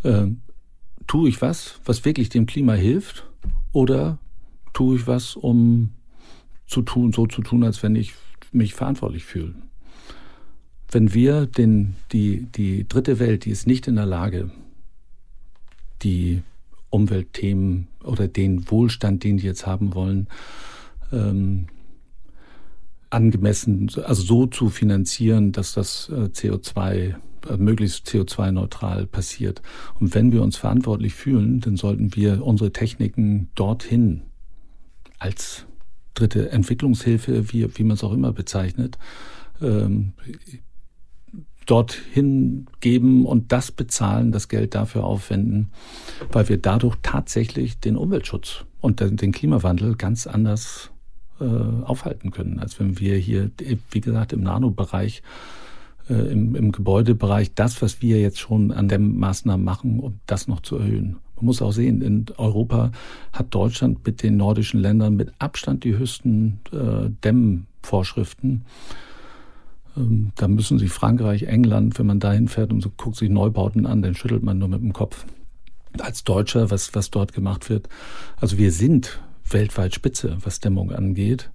äh, 0.04 0.28
tue 1.08 1.30
ich 1.30 1.42
was, 1.42 1.80
was 1.84 2.06
wirklich 2.06 2.30
dem 2.30 2.46
Klima 2.46 2.74
hilft, 2.74 3.26
oder 3.72 4.20
tue 4.74 4.96
ich 4.96 5.08
was, 5.08 5.36
um 5.36 5.92
zu 6.66 6.82
tun, 6.82 7.12
so 7.12 7.28
zu 7.28 7.42
tun, 7.42 7.64
als 7.64 7.84
wenn 7.84 7.96
ich 7.96 8.14
mich 8.52 8.74
verantwortlich 8.74 9.26
fühle? 9.26 9.54
Wenn 10.92 11.14
wir 11.14 11.46
den, 11.46 11.96
die, 12.12 12.48
die 12.56 12.88
dritte 12.88 13.20
Welt, 13.20 13.46
die 13.46 13.52
ist 13.52 13.68
nicht 13.68 13.88
in 13.88 13.96
der 13.96 14.06
Lage, 14.06 14.52
die 16.04 16.42
Umweltthemen 16.90 17.88
oder 18.04 18.28
den 18.28 18.70
Wohlstand, 18.70 19.24
den 19.24 19.38
die 19.38 19.46
jetzt 19.46 19.66
haben 19.66 19.94
wollen, 19.96 20.28
ähm, 21.12 21.68
angemessen, 23.10 23.90
also 24.04 24.22
so 24.22 24.46
zu 24.46 24.70
finanzieren, 24.70 25.52
dass 25.52 25.74
das 25.74 26.10
äh, 26.10 26.26
CO2 26.26 27.16
äh, 27.50 27.58
möglichst 27.58 28.08
CO2-neutral 28.08 29.08
passiert. 29.08 29.62
Und 30.00 30.14
wenn 30.16 30.32
wir 30.32 30.42
uns 30.42 30.58
verantwortlich 30.58 31.14
fühlen, 31.14 31.62
dann 31.62 31.78
sollten 31.78 32.16
wir 32.16 32.46
unsere 32.46 32.72
Techniken 32.72 33.50
dorthin 33.56 34.22
als 35.20 35.66
dritte 36.14 36.50
Entwicklungshilfe, 36.52 37.52
wie, 37.52 37.78
wie 37.78 37.84
man 37.84 37.96
es 37.96 38.04
auch 38.04 38.14
immer 38.14 38.34
bezeichnet, 38.34 38.98
ähm, 39.62 40.14
dorthin 41.66 42.68
geben 42.80 43.26
und 43.26 43.52
das 43.52 43.72
bezahlen, 43.72 44.32
das 44.32 44.48
Geld 44.50 44.76
dafür 44.76 45.04
aufwenden, 45.04 45.72
weil 46.32 46.50
wir 46.50 46.58
dadurch 46.58 46.96
tatsächlich 47.02 47.80
den 47.80 47.98
Umweltschutz 47.98 48.66
und 48.82 49.00
den 49.00 49.32
Klimawandel 49.32 49.96
ganz 49.96 50.28
anders 50.28 50.92
äh, 51.40 51.44
aufhalten 51.44 52.32
können, 52.32 52.60
als 52.60 52.80
wenn 52.80 53.00
wir 53.00 53.18
hier, 53.18 53.52
wie 53.92 54.02
gesagt, 54.02 54.34
im 54.34 54.42
Nanobereich, 54.42 55.22
äh, 56.10 56.14
im, 56.14 56.56
im 56.56 56.72
Gebäudebereich, 56.72 57.54
das, 57.54 57.82
was 57.82 58.02
wir 58.02 58.20
jetzt 58.20 58.40
schon 58.40 58.72
an 58.72 58.88
den 58.88 59.18
Maßnahmen 59.18 59.64
machen, 59.64 60.00
um 60.00 60.20
das 60.28 60.48
noch 60.48 60.62
zu 60.62 60.78
erhöhen. 60.78 61.18
Man 61.36 61.46
muss 61.46 61.62
auch 61.62 61.74
sehen, 61.74 62.02
in 62.02 62.26
Europa 62.38 62.92
hat 63.34 63.54
Deutschland 63.54 64.06
mit 64.06 64.24
den 64.24 64.38
nordischen 64.38 64.80
Ländern 64.80 65.16
mit 65.16 65.34
Abstand 65.40 65.84
die 65.84 65.98
höchsten 65.98 66.62
äh, 66.72 67.10
Dämmvorschriften. 67.24 68.64
Ähm, 69.98 70.32
da 70.36 70.48
müssen 70.48 70.80
sich 70.80 70.92
Frankreich, 70.92 71.44
England, 71.44 71.98
wenn 72.00 72.06
man 72.06 72.20
dahin 72.20 72.48
fährt 72.48 72.72
und 72.72 72.82
so 72.82 72.90
guckt 72.96 73.16
sich 73.16 73.30
Neubauten 73.30 73.86
an, 73.86 74.02
dann 74.02 74.16
schüttelt 74.16 74.44
man 74.44 74.58
nur 74.58 74.68
mit 74.68 74.82
dem 74.82 74.94
Kopf. 74.94 75.26
Als 76.00 76.24
Deutscher, 76.24 76.72
was, 76.72 76.94
was 76.94 77.10
dort 77.10 77.34
gemacht 77.34 77.70
wird. 77.70 77.88
Also 78.40 78.58
wir 78.58 78.72
sind 78.72 79.20
weltweit 79.50 79.96
Spitze, 79.96 80.38
was 80.42 80.60
Dämmung 80.60 80.92
angeht. 80.92 81.52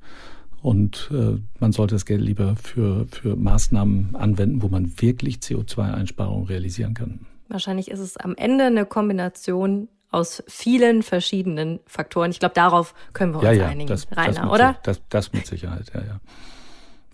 Und 0.63 1.11
äh, 1.13 1.39
man 1.59 1.73
sollte 1.73 1.95
das 1.95 2.05
Geld 2.05 2.21
lieber 2.21 2.55
für, 2.57 3.07
für 3.11 3.37
Maßnahmen 3.37 4.15
anwenden, 4.15 4.63
wo 4.63 4.69
man 4.69 5.01
wirklich 5.01 5.37
CO2-Einsparungen 5.37 6.47
realisieren 6.47 6.95
kann. 6.95 7.27
Wahrscheinlich 7.49 7.91
ist 7.91 8.01
es 8.01 8.17
am 8.17 8.37
Ende 8.37 8.65
eine 8.65 8.85
Kombination 8.85 9.89
aus 10.11 10.43
vielen 10.49 11.03
verschiedenen 11.03 11.81
Faktoren. 11.87 12.31
Ich 12.31 12.41
glaube, 12.41 12.55
darauf 12.55 12.95
können 13.13 13.33
wir 13.33 13.39
uns 13.39 13.45
ja, 13.45 13.53
ja, 13.53 13.67
einigen, 13.69 13.89
das, 13.89 14.07
Rainer, 14.13 14.43
das 14.43 14.51
oder? 14.51 14.77
Das, 14.83 15.01
das 15.09 15.33
mit 15.33 15.47
Sicherheit, 15.47 15.91
ja, 15.95 16.01
ja. 16.01 16.21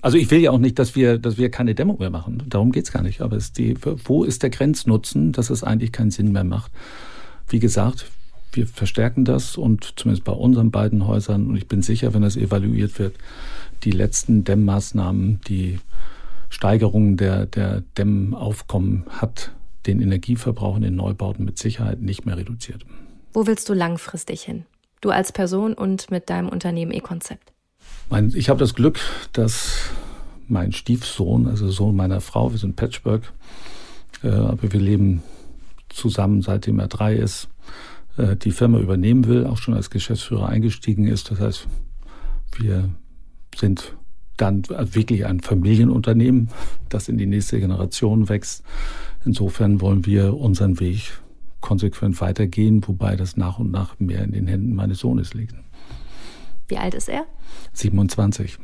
Also 0.07 0.19
ich 0.19 0.31
will 0.31 0.39
ja 0.39 0.53
auch 0.53 0.59
nicht, 0.59 0.79
dass 0.79 0.95
wir, 0.95 1.19
dass 1.19 1.37
wir 1.37 1.51
keine 1.51 1.75
Dämmung 1.75 1.99
mehr 1.99 2.11
machen. 2.11 2.41
Darum 2.47 2.71
geht's 2.71 2.93
gar 2.93 3.03
nicht. 3.03 3.23
Aber 3.23 3.39
die, 3.59 3.75
wo 4.05 4.23
ist 4.23 4.45
der 4.45 4.51
Grenznutzen, 4.51 5.33
dass 5.33 5.51
es 5.51 5.65
eigentlich 5.65 5.91
keinen 5.91 6.13
Sinn 6.13 6.31
mehr 6.31 6.45
macht? 6.45 6.71
Wie 7.49 7.59
gesagt, 7.59 8.07
wir 8.53 8.69
verstärken 8.69 9.25
das 9.25 9.57
und 9.57 9.95
zumindest 9.97 10.23
bei 10.23 10.31
unseren 10.31 10.71
beiden 10.71 11.09
Häusern, 11.09 11.49
und 11.49 11.57
ich 11.57 11.67
bin 11.67 11.83
sicher, 11.83 12.15
wenn 12.15 12.23
das 12.23 12.37
evaluiert 12.37 13.01
wird, 13.01 13.17
die 13.83 13.91
letzten 13.91 14.45
Dämmmaßnahmen, 14.45 15.41
die 15.49 15.81
Steigerung 16.51 17.17
der, 17.17 17.47
der 17.47 17.83
Dämmaufkommen 17.99 19.07
hat 19.09 19.51
den 19.87 20.01
Energieverbrauch 20.01 20.77
in 20.77 20.83
den 20.83 20.95
Neubauten 20.95 21.45
mit 21.45 21.59
Sicherheit 21.59 22.01
nicht 22.01 22.27
mehr 22.27 22.37
reduziert. 22.37 22.87
Wo 23.33 23.49
willst 23.49 23.69
du 23.69 23.75
langfristig 23.75 24.43
hin? 24.43 24.67
Du 25.01 25.11
als 25.11 25.33
Person 25.33 25.75
und 25.75 26.13
mit 26.13 26.31
deinem 26.31 26.49
Unternehmen 26.49 26.93
E-Konzept? 26.93 27.56
Ich 28.35 28.49
habe 28.49 28.61
das 28.61 28.75
Glück, 28.75 29.01
dass 29.33 29.91
mein 30.47 30.73
Stiefsohn, 30.73 31.49
also 31.49 31.69
Sohn 31.71 31.97
meiner 31.97 32.21
Frau, 32.21 32.53
wir 32.53 32.59
sind 32.59 32.77
Patchwork, 32.77 33.33
äh, 34.23 34.29
aber 34.29 34.73
wir 34.73 34.81
leben 34.81 35.23
zusammen, 35.89 36.41
seitdem 36.41 36.79
er 36.79 36.87
drei 36.87 37.17
ist, 37.17 37.49
äh, 38.17 38.37
die 38.37 38.53
Firma 38.53 38.79
übernehmen 38.79 39.27
will, 39.27 39.45
auch 39.45 39.59
schon 39.59 39.75
als 39.75 39.91
Geschäftsführer 39.91 40.49
eingestiegen 40.49 41.09
ist. 41.09 41.33
Das 41.33 41.41
heißt, 41.41 41.67
wir 42.59 42.91
sind 43.57 43.97
dann 44.37 44.63
wirklich 44.69 45.27
ein 45.27 45.41
Familienunternehmen, 45.41 46.51
das 46.89 47.09
in 47.09 47.19
die 47.19 47.27
nächste 47.27 47.59
Generation 47.59 48.29
wächst. 48.29 48.63
Insofern 49.25 49.81
wollen 49.81 50.07
wir 50.07 50.35
unseren 50.35 50.79
Weg 50.79 51.11
konsequent 51.61 52.21
weitergehen, 52.21 52.87
wobei 52.87 53.17
das 53.17 53.37
nach 53.37 53.59
und 53.59 53.73
nach 53.73 53.99
mehr 53.99 54.23
in 54.23 54.31
den 54.31 54.47
Händen 54.47 54.77
meines 54.77 55.01
Sohnes 55.01 55.35
liegt. 55.35 55.55
Wie 56.69 56.79
alt 56.79 56.95
ist 56.95 57.09
er? 57.09 57.27
27. 57.73 58.59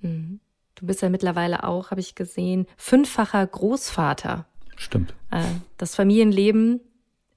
Mhm. 0.00 0.40
Du 0.74 0.86
bist 0.86 1.00
ja 1.00 1.08
mittlerweile 1.08 1.64
auch, 1.64 1.90
habe 1.90 2.00
ich 2.00 2.14
gesehen, 2.14 2.66
fünffacher 2.76 3.46
Großvater. 3.46 4.46
Stimmt. 4.76 5.14
Äh, 5.30 5.42
das 5.78 5.94
Familienleben 5.94 6.80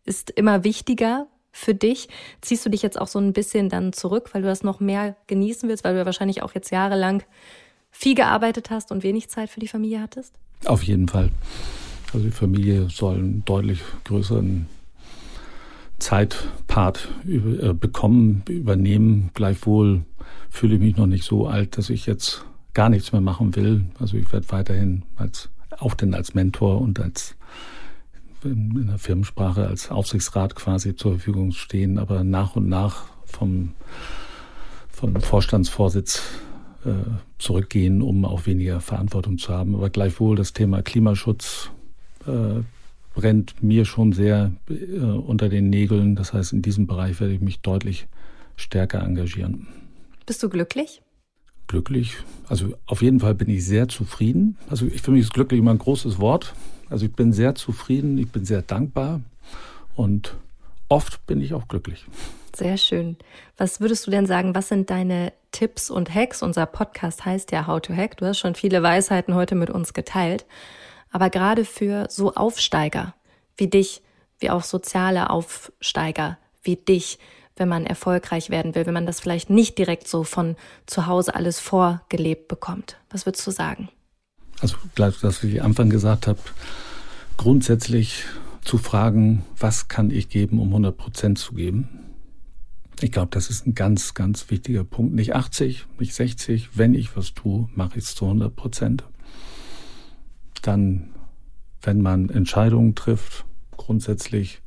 ist 0.03 0.29
immer 0.32 0.63
wichtiger 0.63 1.27
für 1.51 1.73
dich. 1.73 2.10
Ziehst 2.41 2.65
du 2.65 2.69
dich 2.69 2.82
jetzt 2.82 2.99
auch 2.99 3.08
so 3.08 3.19
ein 3.19 3.32
bisschen 3.32 3.69
dann 3.69 3.93
zurück, 3.93 4.34
weil 4.34 4.41
du 4.41 4.47
das 4.47 4.63
noch 4.63 4.79
mehr 4.79 5.15
genießen 5.27 5.69
willst, 5.69 5.84
weil 5.84 5.93
du 5.93 5.99
ja 5.99 6.05
wahrscheinlich 6.05 6.43
auch 6.43 6.53
jetzt 6.53 6.69
jahrelang 6.71 7.23
viel 7.91 8.15
gearbeitet 8.15 8.69
hast 8.69 8.91
und 8.91 9.03
wenig 9.03 9.29
Zeit 9.29 9.49
für 9.49 9.60
die 9.60 9.67
Familie 9.67 10.01
hattest? 10.01 10.36
Auf 10.65 10.84
jeden 10.84 11.08
Fall. 11.08 11.32
Also 12.13 12.25
die 12.25 12.32
Familie 12.32 12.89
soll 12.89 13.15
einen 13.15 13.45
deutlich 13.45 13.82
größeren 14.03 14.67
Zeitpart 15.99 17.09
äh, 17.27 17.73
bekommen, 17.73 18.43
übernehmen. 18.47 19.31
Gleichwohl 19.33 20.03
fühle 20.49 20.75
ich 20.75 20.81
mich 20.81 20.97
noch 20.97 21.07
nicht 21.07 21.23
so 21.23 21.47
alt, 21.47 21.77
dass 21.77 21.89
ich 21.89 22.05
jetzt 22.05 22.45
gar 22.73 22.89
nichts 22.89 23.12
mehr 23.12 23.21
machen 23.21 23.55
will. 23.55 23.85
Also 23.99 24.17
ich 24.17 24.31
werde 24.31 24.49
weiterhin 24.51 25.03
als, 25.15 25.49
auch 25.77 25.93
denn 25.93 26.13
als 26.13 26.33
Mentor 26.33 26.81
und 26.81 26.99
als 26.99 27.35
in 28.43 28.88
der 28.88 28.97
Firmensprache 28.97 29.67
als 29.67 29.91
Aufsichtsrat 29.91 30.55
quasi 30.55 30.95
zur 30.95 31.13
Verfügung 31.13 31.51
stehen, 31.51 31.97
aber 31.97 32.23
nach 32.23 32.55
und 32.55 32.69
nach 32.69 33.03
vom, 33.25 33.73
vom 34.89 35.19
Vorstandsvorsitz 35.19 36.23
äh, 36.85 36.91
zurückgehen, 37.38 38.01
um 38.01 38.23
auch 38.23 38.45
weniger 38.45 38.79
Verantwortung 38.79 39.38
zu 39.38 39.53
haben. 39.53 39.75
Aber 39.75 39.89
gleichwohl 39.89 40.35
das 40.35 40.53
Thema 40.53 40.81
Klimaschutz 40.81 41.69
äh, 42.25 42.62
brennt 43.19 43.62
mir 43.62 43.84
schon 43.84 44.13
sehr 44.13 44.51
äh, 44.69 44.99
unter 45.01 45.49
den 45.49 45.69
Nägeln. 45.69 46.15
Das 46.15 46.32
heißt, 46.32 46.53
in 46.53 46.62
diesem 46.62 46.88
Bereich 46.88 47.19
werde 47.19 47.34
ich 47.34 47.41
mich 47.41 47.60
deutlich 47.60 48.08
stärker 48.55 49.03
engagieren. 49.03 49.67
Bist 50.25 50.41
du 50.41 50.47
glücklich? 50.47 51.01
Glücklich. 51.67 52.15
Also 52.47 52.75
auf 52.86 53.01
jeden 53.01 53.19
Fall 53.19 53.36
bin 53.36 53.49
ich 53.49 53.65
sehr 53.65 53.89
zufrieden. 53.89 54.58
Also 54.69 54.86
ich 54.86 55.01
für 55.01 55.12
mich 55.12 55.23
ist 55.23 55.34
glücklich 55.34 55.60
immer 55.60 55.71
ein 55.71 55.79
großes 55.79 56.19
Wort. 56.19 56.53
Also 56.89 57.08
ich 57.08 57.12
bin 57.12 57.34
sehr 57.34 57.55
zufrieden, 57.55 58.17
ich 58.17 58.32
bin 58.32 58.45
sehr 58.45 58.62
dankbar 58.62 59.19
und 59.97 60.38
oft 60.88 61.25
bin 61.27 61.41
ich 61.41 61.53
auch 61.53 61.67
glücklich. 61.67 62.05
Sehr 62.55 62.77
schön. 62.77 63.17
Was 63.58 63.82
würdest 63.82 64.08
du 64.08 64.12
denn 64.12 64.27
sagen, 64.27 64.55
was 64.55 64.69
sind 64.69 64.89
deine 64.89 65.34
Tipps 65.51 65.91
und 65.91 66.15
Hacks? 66.15 66.41
Unser 66.41 66.65
Podcast 66.65 67.25
heißt 67.25 67.51
ja 67.51 67.67
How 67.67 67.82
to 67.82 67.93
Hack. 67.93 68.15
Du 68.15 68.25
hast 68.25 68.39
schon 68.39 68.55
viele 68.55 68.82
Weisheiten 68.82 69.36
heute 69.36 69.55
mit 69.55 69.69
uns 69.69 69.93
geteilt. 69.93 70.45
Aber 71.12 71.30
gerade 71.30 71.65
für 71.65 72.08
so 72.10 72.34
Aufsteiger 72.34 73.15
wie 73.58 73.67
dich, 73.67 74.02
wie 74.39 74.50
auch 74.50 74.63
soziale 74.63 75.30
Aufsteiger 75.30 76.38
wie 76.63 76.76
dich, 76.76 77.19
wenn 77.56 77.69
man 77.69 77.86
erfolgreich 77.86 78.50
werden 78.50 78.74
will, 78.74 78.86
wenn 78.86 78.93
man 78.93 79.06
das 79.06 79.19
vielleicht 79.19 79.50
nicht 79.50 79.78
direkt 79.78 80.08
so 80.08 80.24
von 80.24 80.56
zu 80.86 81.08
Hause 81.08 81.36
alles 81.36 81.60
vorgelebt 81.60 82.48
bekommt. 82.48 82.98
Was 83.10 83.26
würdest 83.26 83.45
du 83.45 83.52
sagen? 83.52 83.89
Also 84.62 84.78
gleich, 84.95 85.22
was 85.24 85.43
ich 85.43 85.62
am 85.62 85.67
Anfang 85.67 85.89
gesagt 85.89 86.28
habe, 86.28 86.39
grundsätzlich 87.38 88.26
zu 88.63 88.78
fragen, 88.78 89.45
was 89.58 89.88
kann 89.88 90.12
ich 90.12 90.30
geben, 90.30 90.60
um 90.60 90.69
100 90.69 90.95
Prozent 90.98 91.38
zu 91.38 91.54
geben. 91.54 91.89
Ich 93.02 93.12
glaube, 93.12 93.30
das 93.32 93.50
ist 93.50 93.65
ein 93.65 93.76
ganz, 93.76 94.13
ganz 94.13 94.50
wichtiger 94.50 94.84
Punkt. 94.84 95.13
Nicht 95.13 95.34
80, 95.34 95.86
nicht 96.00 96.13
60. 96.13 96.69
Wenn 96.74 96.93
ich 96.93 97.15
was 97.15 97.34
tue, 97.34 97.69
mache 97.74 97.98
ich 97.98 98.06
es 98.06 98.15
zu 98.15 98.26
100 98.26 98.54
Prozent 98.54 99.04
dann, 100.62 101.10
wenn 101.82 102.02
man 102.02 102.30
Entscheidungen 102.30 102.95
trifft, 102.95 103.45
grundsätzlich 103.78 104.62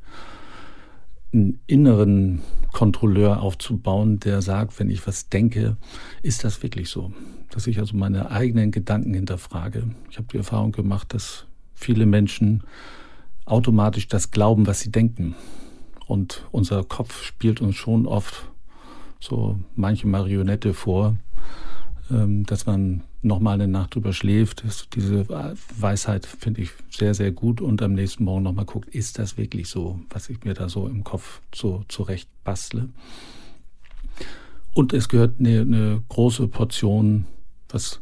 einen 1.33 1.59
inneren 1.67 2.41
Kontrolleur 2.71 3.41
aufzubauen, 3.41 4.19
der 4.19 4.41
sagt, 4.41 4.79
wenn 4.79 4.89
ich 4.89 5.05
was 5.07 5.29
denke, 5.29 5.77
ist 6.21 6.43
das 6.43 6.61
wirklich 6.63 6.89
so? 6.89 7.11
Dass 7.49 7.67
ich 7.67 7.79
also 7.79 7.95
meine 7.95 8.31
eigenen 8.31 8.71
Gedanken 8.71 9.13
hinterfrage. 9.13 9.89
Ich 10.09 10.17
habe 10.17 10.27
die 10.31 10.37
Erfahrung 10.37 10.71
gemacht, 10.71 11.13
dass 11.13 11.45
viele 11.73 12.05
Menschen 12.05 12.63
automatisch 13.45 14.07
das 14.07 14.31
glauben, 14.31 14.67
was 14.67 14.79
sie 14.79 14.91
denken. 14.91 15.35
Und 16.07 16.47
unser 16.51 16.83
Kopf 16.83 17.23
spielt 17.23 17.61
uns 17.61 17.75
schon 17.75 18.05
oft 18.05 18.49
so 19.19 19.57
manche 19.75 20.07
Marionette 20.07 20.73
vor, 20.73 21.17
dass 22.09 22.65
man 22.65 23.03
nochmal 23.21 23.55
eine 23.55 23.67
Nacht 23.67 23.95
drüber 23.95 24.13
schläft. 24.13 24.63
diese 24.93 25.27
Weisheit 25.79 26.25
finde 26.25 26.61
ich 26.61 26.71
sehr, 26.91 27.13
sehr 27.13 27.31
gut 27.31 27.61
und 27.61 27.81
am 27.81 27.93
nächsten 27.93 28.25
Morgen 28.25 28.43
nochmal 28.43 28.65
guckt, 28.65 28.89
ist 28.89 29.19
das 29.19 29.37
wirklich 29.37 29.69
so, 29.69 29.99
was 30.09 30.29
ich 30.29 30.43
mir 30.43 30.53
da 30.53 30.69
so 30.69 30.87
im 30.87 31.03
Kopf 31.03 31.41
so 31.55 31.83
zurecht 31.87 32.29
bastle. 32.43 32.89
Und 34.73 34.93
es 34.93 35.07
gehört 35.07 35.39
eine, 35.39 35.61
eine 35.61 36.03
große 36.09 36.47
Portion, 36.47 37.25
was 37.69 38.01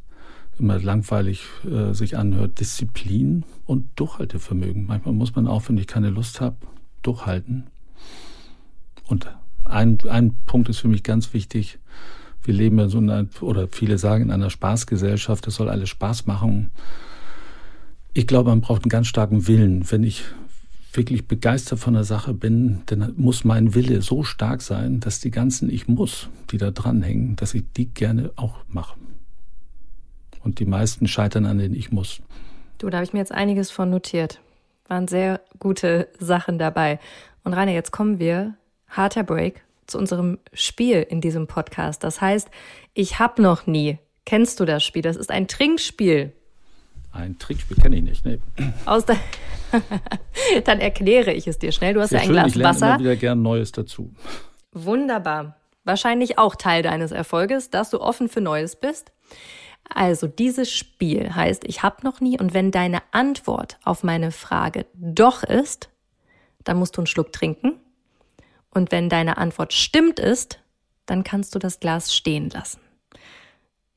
immer 0.58 0.80
langweilig 0.80 1.44
äh, 1.66 1.94
sich 1.94 2.18
anhört, 2.18 2.60
Disziplin 2.60 3.44
und 3.66 3.90
Durchhaltevermögen. 3.96 4.86
Manchmal 4.86 5.14
muss 5.14 5.36
man 5.36 5.48
auch, 5.48 5.68
wenn 5.68 5.78
ich 5.78 5.88
keine 5.88 6.10
Lust 6.10 6.40
habe, 6.40 6.56
durchhalten. 7.02 7.68
Und 9.08 9.28
ein, 9.66 9.98
ein 10.10 10.36
Punkt 10.46 10.70
ist 10.70 10.80
für 10.80 10.88
mich 10.88 11.04
ganz 11.04 11.34
wichtig, 11.34 11.80
wir 12.44 12.54
leben 12.54 12.80
ja 12.80 12.90
so 12.90 12.98
in 12.98 13.10
einer, 13.10 13.28
oder 13.42 13.68
viele 13.68 13.98
sagen 13.98 14.26
in 14.26 14.32
einer 14.32 14.50
Spaßgesellschaft, 14.50 15.48
es 15.48 15.56
soll 15.56 15.70
alles 15.70 15.90
Spaß 15.90 16.26
machen. 16.26 16.72
Ich 18.14 18.28
glaube, 18.28 18.50
man 18.50 18.62
braucht 18.62 18.84
einen 18.84 18.90
ganz 18.90 19.08
starken 19.08 19.48
Willen. 19.48 19.90
Wenn 19.90 20.04
ich 20.04 20.24
wirklich 20.94 21.28
begeistert 21.28 21.80
von 21.80 21.94
der 21.94 22.04
Sache 22.04 22.34
bin, 22.34 22.82
dann 22.88 23.14
muss 23.16 23.44
mein 23.44 23.74
Wille 23.74 24.02
so 24.02 24.24
stark 24.24 24.62
sein, 24.62 25.00
dass 25.00 25.20
die 25.20 25.32
ganzen 25.32 25.70
Ich 25.70 25.88
muss, 25.88 26.28
die 26.50 26.58
da 26.58 26.72
dranhängen, 26.72 27.36
dass 27.38 27.54
ich 27.54 27.64
die 27.78 27.86
gerne 27.86 28.32
auch 28.36 28.58
mache. 28.68 28.98
Und 30.44 30.60
die 30.60 30.66
meisten 30.66 31.08
scheitern 31.08 31.46
an 31.46 31.60
den 31.60 31.74
Ich 31.74 31.92
muss. 31.92 32.22
Du, 32.80 32.90
da 32.90 32.98
habe 32.98 33.06
ich 33.06 33.14
mir 33.14 33.20
jetzt 33.20 33.32
einiges 33.32 33.72
von 33.72 33.90
notiert. 33.90 34.42
Waren 34.88 35.08
sehr 35.08 35.40
gute 35.60 36.10
Sachen 36.20 36.58
dabei. 36.58 37.00
Und 37.44 37.54
Rainer, 37.54 37.72
jetzt 37.72 37.92
kommen 37.92 38.20
wir, 38.20 38.56
harter 38.88 39.24
Break, 39.24 39.64
zu 39.92 39.98
unserem 39.98 40.40
Spiel 40.54 41.06
in 41.08 41.22
diesem 41.22 41.48
Podcast. 41.48 42.04
Das 42.04 42.22
heißt, 42.22 42.50
ich 42.94 43.20
habe 43.20 43.42
noch 43.42 43.68
nie. 43.68 44.00
Kennst 44.26 44.60
du 44.60 44.66
das 44.66 44.84
Spiel? 44.84 45.02
Das 45.02 45.16
ist 45.16 45.32
ein 45.32 45.48
Trinkspiel. 45.48 46.34
Ein 47.12 47.38
Trinkspiel 47.40 47.78
kenne 47.78 47.98
ich 47.98 48.04
nicht. 48.04 48.26
Nee. 48.26 48.40
Aus 48.86 49.06
der 49.06 49.18
Dann 50.66 50.80
erkläre 50.80 51.34
ich 51.34 51.48
es 51.48 51.60
dir 51.60 51.72
schnell. 51.72 51.94
Du 51.94 52.02
hast 52.02 52.10
Sehr 52.10 52.20
ja 52.20 52.24
ein 52.24 52.28
schön, 52.28 52.36
Glas 52.36 52.48
ich 52.48 52.56
lerne 52.56 52.76
Wasser. 52.76 52.88
Immer 52.88 53.00
wieder 53.00 53.16
gern 53.16 53.42
Neues 53.42 53.72
dazu. 53.72 54.14
Wunderbar. 54.72 55.58
Wahrscheinlich 55.84 56.38
auch 56.38 56.56
Teil 56.56 56.84
deines 56.84 57.12
Erfolges, 57.12 57.70
dass 57.70 57.90
du 57.90 58.00
offen 58.00 58.30
für 58.30 58.42
Neues 58.42 58.76
bist. 58.76 59.12
Also 59.90 60.28
dieses 60.28 60.72
Spiel 60.72 61.34
heißt, 61.36 61.64
ich 61.66 61.84
habe 61.84 62.04
noch 62.04 62.22
nie 62.22 62.40
und 62.40 62.54
wenn 62.54 62.72
deine 62.72 63.00
Antwort 63.12 63.78
auf 63.84 64.04
meine 64.04 64.32
Frage 64.32 64.86
doch 64.94 65.44
ist, 65.44 65.90
dann 66.64 66.78
musst 66.78 66.96
du 66.96 67.02
einen 67.02 67.08
Schluck 67.08 67.34
trinken. 67.34 67.80
Und 68.72 68.92
wenn 68.92 69.10
deine 69.10 69.38
Antwort 69.38 69.74
stimmt 69.74 70.20
ist, 70.20 70.60
dann 71.06 71.24
kannst 71.24 71.54
du 71.54 71.60
das 71.60 71.80
Glas 71.80 72.16
stehen 72.16 72.50
lassen. 72.50 72.80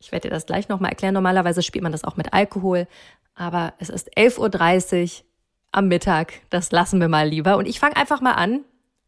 Ich 0.00 0.12
werde 0.12 0.28
dir 0.28 0.34
das 0.34 0.46
gleich 0.46 0.68
nochmal 0.68 0.90
erklären. 0.90 1.14
Normalerweise 1.14 1.62
spielt 1.62 1.82
man 1.82 1.92
das 1.92 2.04
auch 2.04 2.16
mit 2.16 2.32
Alkohol, 2.32 2.86
aber 3.34 3.74
es 3.78 3.88
ist 3.88 4.16
11.30 4.18 5.20
Uhr 5.20 5.24
am 5.72 5.88
Mittag. 5.88 6.42
Das 6.50 6.72
lassen 6.72 7.00
wir 7.00 7.08
mal 7.08 7.28
lieber. 7.28 7.56
Und 7.56 7.66
ich 7.66 7.80
fange 7.80 7.96
einfach 7.96 8.20
mal 8.20 8.32
an. 8.32 8.64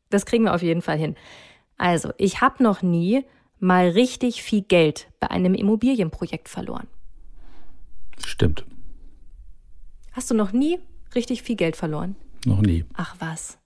Das 0.08 0.24
kriegen 0.24 0.44
wir 0.44 0.54
auf 0.54 0.62
jeden 0.62 0.82
Fall 0.82 0.98
hin. 0.98 1.16
Also, 1.76 2.12
ich 2.16 2.40
habe 2.40 2.62
noch 2.62 2.80
nie 2.80 3.24
mal 3.58 3.88
richtig 3.88 4.42
viel 4.42 4.62
Geld 4.62 5.08
bei 5.20 5.30
einem 5.30 5.54
Immobilienprojekt 5.54 6.48
verloren. 6.48 6.86
Stimmt. 8.24 8.64
Hast 10.12 10.30
du 10.30 10.34
noch 10.34 10.52
nie 10.52 10.78
richtig 11.14 11.42
viel 11.42 11.56
Geld 11.56 11.76
verloren? 11.76 12.16
Noch 12.44 12.60
nie. 12.60 12.84
Ach 12.94 13.16
was. 13.18 13.58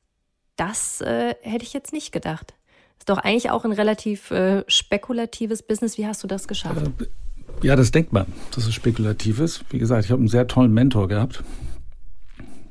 Das 0.60 1.00
äh, 1.00 1.36
hätte 1.40 1.64
ich 1.64 1.72
jetzt 1.72 1.90
nicht 1.94 2.12
gedacht. 2.12 2.52
Ist 2.98 3.08
doch 3.08 3.16
eigentlich 3.16 3.50
auch 3.50 3.64
ein 3.64 3.72
relativ 3.72 4.30
äh, 4.30 4.62
spekulatives 4.68 5.62
Business. 5.62 5.96
Wie 5.96 6.06
hast 6.06 6.22
du 6.22 6.26
das 6.26 6.48
geschafft? 6.48 6.86
Äh, 7.00 7.66
ja, 7.66 7.76
das 7.76 7.92
denkt 7.92 8.12
man, 8.12 8.26
dass 8.54 8.66
es 8.66 8.74
spekulativ 8.74 9.40
ist. 9.40 9.64
Wie 9.70 9.78
gesagt, 9.78 10.04
ich 10.04 10.10
habe 10.10 10.20
einen 10.20 10.28
sehr 10.28 10.46
tollen 10.48 10.74
Mentor 10.74 11.08
gehabt. 11.08 11.42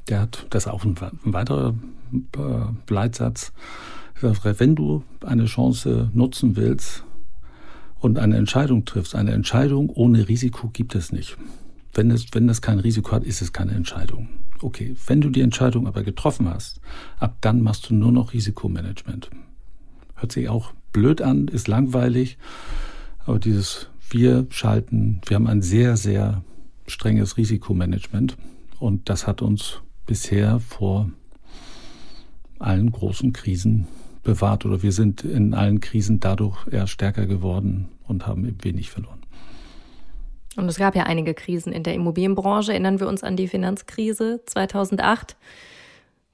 Der 0.08 0.22
hat, 0.22 0.46
das 0.52 0.68
auch 0.68 0.86
ein, 0.86 0.96
ein 1.02 1.34
weiterer 1.34 1.74
äh, 2.38 2.94
Leitsatz. 2.94 3.54
Wenn 4.22 4.76
du 4.76 5.04
eine 5.26 5.46
Chance 5.46 6.12
nutzen 6.14 6.56
willst 6.58 7.04
und 8.00 8.20
eine 8.20 8.38
Entscheidung 8.38 8.86
triffst, 8.86 9.16
eine 9.16 9.32
Entscheidung 9.32 9.90
ohne 9.90 10.28
Risiko 10.28 10.68
gibt 10.68 10.94
es 10.94 11.12
nicht. 11.12 11.38
Wenn 11.96 12.12
es, 12.12 12.28
wenn 12.34 12.46
das 12.46 12.62
kein 12.62 12.78
Risiko 12.78 13.14
hat, 13.14 13.24
ist 13.24 13.42
es 13.42 13.52
keine 13.52 13.72
Entscheidung. 13.72 14.30
Okay, 14.62 14.96
wenn 15.08 15.22
du 15.22 15.30
die 15.30 15.42
Entscheidung 15.42 15.88
aber 15.88 16.04
getroffen 16.04 16.50
hast, 16.50 16.82
ab 17.18 17.38
dann 17.42 17.62
machst 17.62 17.90
du 17.90 17.96
nur 17.96 18.12
noch 18.12 18.34
Risikomanagement. 18.34 19.30
Hört 20.16 20.32
sich 20.32 20.50
auch 20.50 20.74
blöd 20.92 21.22
an, 21.22 21.48
ist 21.48 21.68
langweilig, 21.68 22.38
aber 23.26 23.40
dieses 23.40 23.90
wir 24.10 24.48
schalten, 24.50 25.22
wir 25.28 25.36
haben 25.36 25.48
ein 25.48 25.62
sehr, 25.62 25.96
sehr 25.96 26.44
strenges 26.88 27.38
Risikomanagement 27.38 28.38
und 28.80 29.10
das 29.10 29.28
hat 29.28 29.42
uns 29.42 29.82
bisher 30.06 30.60
vor 30.60 31.12
allen 32.58 32.92
großen 32.92 33.32
Krisen 33.32 33.88
bewahrt 34.24 34.66
oder 34.66 34.84
wir 34.84 34.92
sind 34.92 35.24
in 35.24 35.54
allen 35.54 35.80
Krisen 35.80 36.20
dadurch 36.20 36.68
eher 36.68 36.88
stärker 36.88 37.26
geworden 37.26 37.90
und 38.08 38.28
haben 38.28 38.46
eben 38.46 38.64
wenig 38.64 38.90
verloren. 38.90 39.20
Und 40.60 40.68
es 40.68 40.78
gab 40.78 40.96
ja 40.96 41.04
einige 41.04 41.34
Krisen 41.34 41.72
in 41.72 41.84
der 41.84 41.94
Immobilienbranche. 41.94 42.72
Erinnern 42.72 43.00
wir 43.00 43.08
uns 43.08 43.24
an 43.24 43.38
die 43.38 43.48
Finanzkrise 43.48 44.42
2008, 44.46 45.38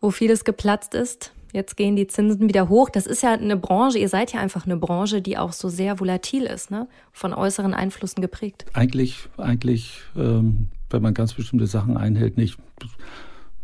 wo 0.01 0.09
vieles 0.09 0.43
geplatzt 0.43 0.95
ist. 0.95 1.31
Jetzt 1.53 1.77
gehen 1.77 1.95
die 1.95 2.07
Zinsen 2.07 2.49
wieder 2.49 2.67
hoch. 2.67 2.89
Das 2.89 3.05
ist 3.05 3.23
ja 3.23 3.31
eine 3.31 3.55
Branche, 3.55 3.97
ihr 3.97 4.09
seid 4.09 4.33
ja 4.33 4.41
einfach 4.41 4.65
eine 4.65 4.75
Branche, 4.75 5.21
die 5.21 5.37
auch 5.37 5.53
so 5.53 5.69
sehr 5.69 5.99
volatil 6.01 6.43
ist, 6.43 6.69
ne? 6.69 6.87
von 7.13 7.33
äußeren 7.33 7.73
Einflüssen 7.73 8.21
geprägt. 8.21 8.65
Eigentlich, 8.73 9.29
eigentlich, 9.37 10.01
ähm, 10.17 10.67
wenn 10.89 11.01
man 11.01 11.13
ganz 11.13 11.35
bestimmte 11.35 11.67
Sachen 11.67 11.95
einhält, 11.95 12.35
nicht. 12.35 12.57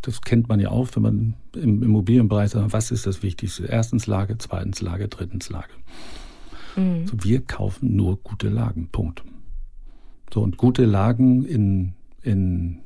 Das 0.04 0.22
kennt 0.22 0.48
man 0.48 0.60
ja 0.60 0.70
auch, 0.70 0.88
wenn 0.94 1.04
man 1.04 1.34
im 1.54 1.84
Immobilienbereich 1.84 2.52
sagt, 2.52 2.72
was 2.72 2.92
ist 2.92 3.06
das 3.06 3.24
Wichtigste? 3.24 3.66
Erstens 3.66 4.08
Lage, 4.08 4.38
zweitens 4.38 4.82
Lage, 4.82 5.08
drittens 5.10 5.50
Lage. 5.50 5.74
Mhm. 6.76 7.08
So, 7.08 7.24
wir 7.24 7.42
kaufen 7.42 7.96
nur 7.96 8.18
gute 8.18 8.48
Lagen, 8.48 8.88
Punkt. 8.92 9.22
So, 10.34 10.42
und 10.42 10.58
gute 10.58 10.86
Lagen 10.86 11.44
in, 11.44 11.94
in 12.22 12.80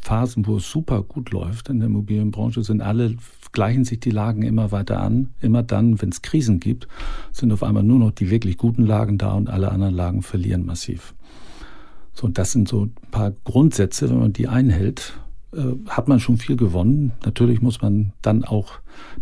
Phasen, 0.00 0.46
wo 0.46 0.56
es 0.56 0.70
super 0.70 1.02
gut 1.02 1.30
läuft 1.30 1.68
in 1.68 1.80
der 1.80 1.88
Immobilienbranche, 1.88 2.62
sind 2.62 2.80
alle, 2.80 3.16
gleichen 3.52 3.84
sich 3.84 4.00
die 4.00 4.10
Lagen 4.10 4.42
immer 4.42 4.72
weiter 4.72 5.00
an. 5.00 5.30
Immer 5.40 5.62
dann, 5.62 6.00
wenn 6.00 6.10
es 6.10 6.22
Krisen 6.22 6.60
gibt, 6.60 6.86
sind 7.32 7.52
auf 7.52 7.62
einmal 7.62 7.82
nur 7.82 7.98
noch 7.98 8.12
die 8.12 8.30
wirklich 8.30 8.56
guten 8.56 8.86
Lagen 8.86 9.18
da 9.18 9.32
und 9.32 9.50
alle 9.50 9.70
anderen 9.72 9.94
Lagen 9.94 10.22
verlieren 10.22 10.64
massiv. 10.64 11.14
So, 12.12 12.26
und 12.26 12.38
das 12.38 12.52
sind 12.52 12.68
so 12.68 12.84
ein 12.84 12.94
paar 13.10 13.32
Grundsätze, 13.44 14.08
wenn 14.08 14.18
man 14.18 14.32
die 14.32 14.48
einhält, 14.48 15.14
äh, 15.52 15.64
hat 15.88 16.06
man 16.06 16.20
schon 16.20 16.36
viel 16.36 16.56
gewonnen. 16.56 17.12
Natürlich 17.24 17.60
muss 17.60 17.82
man 17.82 18.12
dann 18.22 18.44
auch 18.44 18.74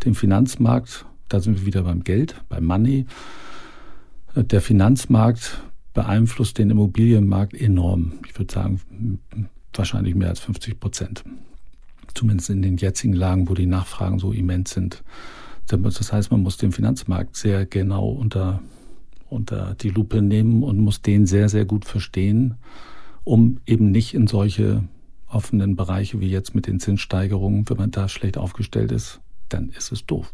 den 0.04 0.14
Finanzmarkt, 0.14 1.06
da 1.28 1.40
sind 1.40 1.58
wir 1.58 1.66
wieder 1.66 1.82
beim 1.82 2.04
Geld, 2.04 2.42
beim 2.48 2.64
Money. 2.64 3.06
Äh, 4.34 4.44
der 4.44 4.60
Finanzmarkt 4.60 5.62
beeinflusst 5.94 6.58
den 6.58 6.70
Immobilienmarkt 6.70 7.54
enorm. 7.54 8.14
Ich 8.26 8.38
würde 8.38 8.52
sagen, 8.52 8.80
wahrscheinlich 9.74 10.14
mehr 10.14 10.28
als 10.28 10.40
50 10.40 10.78
Prozent. 10.80 11.24
Zumindest 12.14 12.50
in 12.50 12.62
den 12.62 12.76
jetzigen 12.76 13.12
Lagen, 13.12 13.48
wo 13.48 13.54
die 13.54 13.66
Nachfragen 13.66 14.18
so 14.18 14.32
immens 14.32 14.70
sind. 14.70 15.02
Das 15.66 16.12
heißt, 16.12 16.30
man 16.30 16.42
muss 16.42 16.56
den 16.56 16.72
Finanzmarkt 16.72 17.36
sehr 17.36 17.66
genau 17.66 18.08
unter, 18.08 18.62
unter 19.28 19.74
die 19.74 19.90
Lupe 19.90 20.22
nehmen 20.22 20.62
und 20.62 20.78
muss 20.78 21.02
den 21.02 21.26
sehr, 21.26 21.48
sehr 21.48 21.66
gut 21.66 21.84
verstehen, 21.84 22.54
um 23.24 23.60
eben 23.66 23.90
nicht 23.90 24.14
in 24.14 24.26
solche 24.26 24.84
offenen 25.28 25.76
Bereiche 25.76 26.20
wie 26.20 26.30
jetzt 26.30 26.54
mit 26.54 26.66
den 26.66 26.80
Zinssteigerungen, 26.80 27.68
wenn 27.68 27.76
man 27.76 27.90
da 27.90 28.08
schlecht 28.08 28.38
aufgestellt 28.38 28.92
ist, 28.92 29.20
dann 29.50 29.68
ist 29.68 29.92
es 29.92 30.06
doof. 30.06 30.32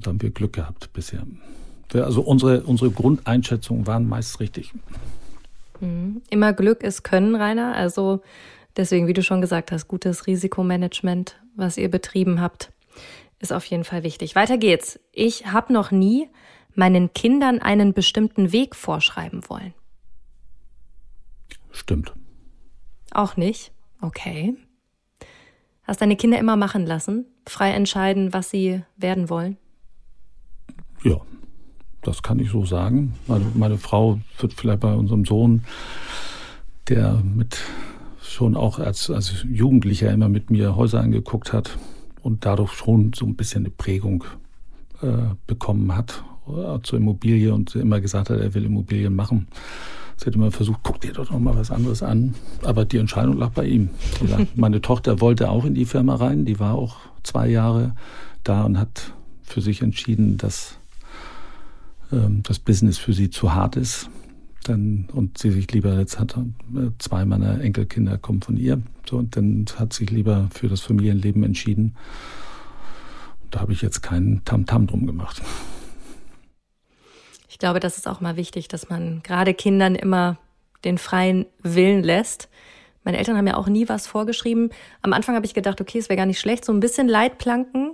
Da 0.00 0.10
haben 0.10 0.20
wir 0.20 0.30
Glück 0.30 0.52
gehabt 0.52 0.92
bisher. 0.92 1.26
Also 1.94 2.22
unsere, 2.22 2.62
unsere 2.62 2.90
Grundeinschätzungen 2.90 3.86
waren 3.86 4.08
meist 4.08 4.40
richtig. 4.40 4.72
Mhm. 5.80 6.22
Immer 6.30 6.52
Glück 6.52 6.82
ist 6.82 7.02
Können, 7.02 7.34
Rainer. 7.34 7.74
Also 7.74 8.22
deswegen, 8.76 9.06
wie 9.06 9.12
du 9.12 9.22
schon 9.22 9.40
gesagt 9.40 9.72
hast, 9.72 9.88
gutes 9.88 10.26
Risikomanagement, 10.26 11.40
was 11.54 11.76
ihr 11.76 11.90
betrieben 11.90 12.40
habt, 12.40 12.72
ist 13.38 13.52
auf 13.52 13.64
jeden 13.66 13.84
Fall 13.84 14.02
wichtig. 14.02 14.34
Weiter 14.34 14.58
geht's. 14.58 14.98
Ich 15.12 15.46
habe 15.46 15.72
noch 15.72 15.90
nie 15.90 16.28
meinen 16.74 17.12
Kindern 17.12 17.60
einen 17.60 17.94
bestimmten 17.94 18.52
Weg 18.52 18.74
vorschreiben 18.74 19.48
wollen. 19.48 19.74
Stimmt. 21.70 22.12
Auch 23.12 23.36
nicht? 23.36 23.72
Okay. 24.00 24.56
Hast 25.84 26.00
deine 26.00 26.16
Kinder 26.16 26.38
immer 26.38 26.56
machen 26.56 26.84
lassen? 26.84 27.26
Frei 27.46 27.70
entscheiden, 27.70 28.32
was 28.32 28.50
sie 28.50 28.82
werden 28.96 29.30
wollen? 29.30 29.56
Ja, 31.04 31.20
das 32.06 32.22
kann 32.22 32.38
ich 32.38 32.50
so 32.50 32.64
sagen. 32.64 33.14
Meine, 33.26 33.46
meine 33.54 33.78
Frau 33.78 34.18
wird 34.38 34.52
vielleicht 34.52 34.80
bei 34.80 34.94
unserem 34.94 35.24
Sohn, 35.24 35.64
der 36.88 37.22
mit 37.22 37.58
schon 38.22 38.56
auch 38.56 38.78
als, 38.78 39.10
als 39.10 39.44
Jugendlicher 39.48 40.12
immer 40.12 40.28
mit 40.28 40.50
mir 40.50 40.76
Häuser 40.76 41.00
angeguckt 41.00 41.52
hat 41.52 41.78
und 42.22 42.44
dadurch 42.44 42.72
schon 42.72 43.12
so 43.14 43.24
ein 43.24 43.36
bisschen 43.36 43.64
eine 43.64 43.70
Prägung 43.70 44.24
äh, 45.02 45.34
bekommen 45.46 45.96
hat 45.96 46.22
äh, 46.48 46.80
zur 46.82 46.98
Immobilie 46.98 47.52
und 47.52 47.74
immer 47.74 48.00
gesagt 48.00 48.30
hat, 48.30 48.38
er 48.38 48.54
will 48.54 48.64
Immobilien 48.64 49.14
machen. 49.14 49.48
Sie 50.16 50.26
hat 50.26 50.34
immer 50.34 50.50
versucht, 50.50 50.80
guck 50.82 51.00
dir 51.00 51.12
doch 51.12 51.30
noch 51.30 51.38
mal 51.38 51.56
was 51.56 51.70
anderes 51.70 52.02
an. 52.02 52.34
Aber 52.62 52.84
die 52.84 52.98
Entscheidung 52.98 53.36
lag 53.36 53.50
bei 53.50 53.66
ihm. 53.66 53.90
Meine 54.54 54.80
Tochter 54.80 55.20
wollte 55.20 55.50
auch 55.50 55.64
in 55.64 55.74
die 55.74 55.84
Firma 55.84 56.14
rein. 56.14 56.46
Die 56.46 56.58
war 56.58 56.74
auch 56.74 56.96
zwei 57.22 57.48
Jahre 57.48 57.94
da 58.44 58.62
und 58.62 58.78
hat 58.78 59.12
für 59.42 59.60
sich 59.60 59.82
entschieden, 59.82 60.38
dass 60.38 60.78
das 62.10 62.58
Business 62.58 62.98
für 62.98 63.12
sie 63.12 63.30
zu 63.30 63.54
hart 63.54 63.76
ist. 63.76 64.08
Dann, 64.64 65.08
und 65.12 65.38
sie 65.38 65.50
sich 65.52 65.70
lieber, 65.70 65.96
jetzt 65.98 66.18
hat 66.18 66.36
äh, 66.36 66.90
zwei 66.98 67.24
meiner 67.24 67.60
Enkelkinder 67.60 68.18
kommen 68.18 68.42
von 68.42 68.56
ihr. 68.56 68.82
So, 69.08 69.16
und 69.16 69.36
dann 69.36 69.64
hat 69.78 69.92
sich 69.92 70.10
lieber 70.10 70.48
für 70.52 70.68
das 70.68 70.80
Familienleben 70.80 71.44
entschieden. 71.44 71.94
Da 73.52 73.60
habe 73.60 73.72
ich 73.72 73.80
jetzt 73.80 74.02
keinen 74.02 74.44
Tamtam 74.44 74.88
drum 74.88 75.06
gemacht. 75.06 75.40
Ich 77.48 77.58
glaube, 77.58 77.78
das 77.78 77.96
ist 77.96 78.08
auch 78.08 78.20
mal 78.20 78.36
wichtig, 78.36 78.66
dass 78.66 78.88
man 78.88 79.22
gerade 79.22 79.54
Kindern 79.54 79.94
immer 79.94 80.36
den 80.84 80.98
freien 80.98 81.46
Willen 81.62 82.02
lässt. 82.02 82.48
Meine 83.04 83.18
Eltern 83.18 83.36
haben 83.36 83.46
ja 83.46 83.56
auch 83.56 83.68
nie 83.68 83.88
was 83.88 84.08
vorgeschrieben. 84.08 84.70
Am 85.00 85.12
Anfang 85.12 85.36
habe 85.36 85.46
ich 85.46 85.54
gedacht, 85.54 85.80
okay, 85.80 85.98
es 85.98 86.08
wäre 86.08 86.16
gar 86.16 86.26
nicht 86.26 86.40
schlecht, 86.40 86.64
so 86.64 86.72
ein 86.72 86.80
bisschen 86.80 87.08
Leitplanken 87.08 87.92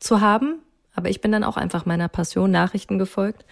zu 0.00 0.22
haben, 0.22 0.60
aber 0.96 1.08
ich 1.08 1.20
bin 1.20 1.32
dann 1.32 1.44
auch 1.44 1.56
einfach 1.56 1.86
meiner 1.86 2.08
Passion 2.08 2.50
Nachrichten 2.50 2.98
gefolgt 2.98 3.44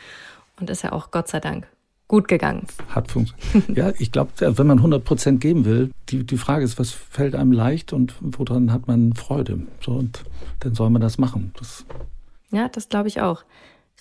und 0.59 0.71
ist 0.71 0.83
ja 0.83 0.93
auch 0.93 1.11
Gott 1.11 1.29
sei 1.29 1.41
Dank 1.41 1.69
gut 2.09 2.29
gegangen. 2.29 2.67
Hat 2.89 3.11
funktioniert. 3.11 3.77
ja, 3.77 3.93
ich 3.99 4.13
glaube, 4.13 4.31
wenn 4.39 4.67
man 4.67 4.79
100 4.79 5.05
Prozent 5.05 5.41
geben 5.41 5.65
will, 5.65 5.91
die, 6.11 6.25
die 6.25 6.37
Frage 6.37 6.65
ist, 6.65 6.79
was 6.79 6.91
fällt 6.91 7.35
einem 7.35 7.53
leicht 7.53 7.93
und 7.93 8.15
woran 8.21 8.73
hat 8.73 8.87
man 8.87 9.15
Freude? 9.15 9.67
So, 9.81 9.93
und 9.93 10.23
dann 10.61 10.75
soll 10.75 10.91
man 10.91 11.01
das 11.01 11.19
machen. 11.19 11.53
Das 11.59 11.85
ja, 12.51 12.69
das 12.69 12.89
glaube 12.89 13.09
ich 13.09 13.21
auch. 13.21 13.43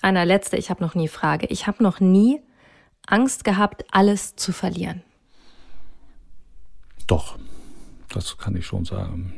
Rainer, 0.03 0.25
letzte, 0.25 0.57
ich 0.57 0.69
habe 0.69 0.83
noch 0.83 0.95
nie 0.95 1.07
Frage. 1.07 1.47
Ich 1.47 1.65
habe 1.65 1.81
noch 1.81 1.99
nie 1.99 2.41
Angst 3.07 3.43
gehabt, 3.43 3.85
alles 3.91 4.35
zu 4.35 4.51
verlieren. 4.51 5.01
Doch, 7.07 7.37
das 8.13 8.37
kann 8.37 8.55
ich 8.55 8.65
schon 8.65 8.85
sagen. 8.85 9.33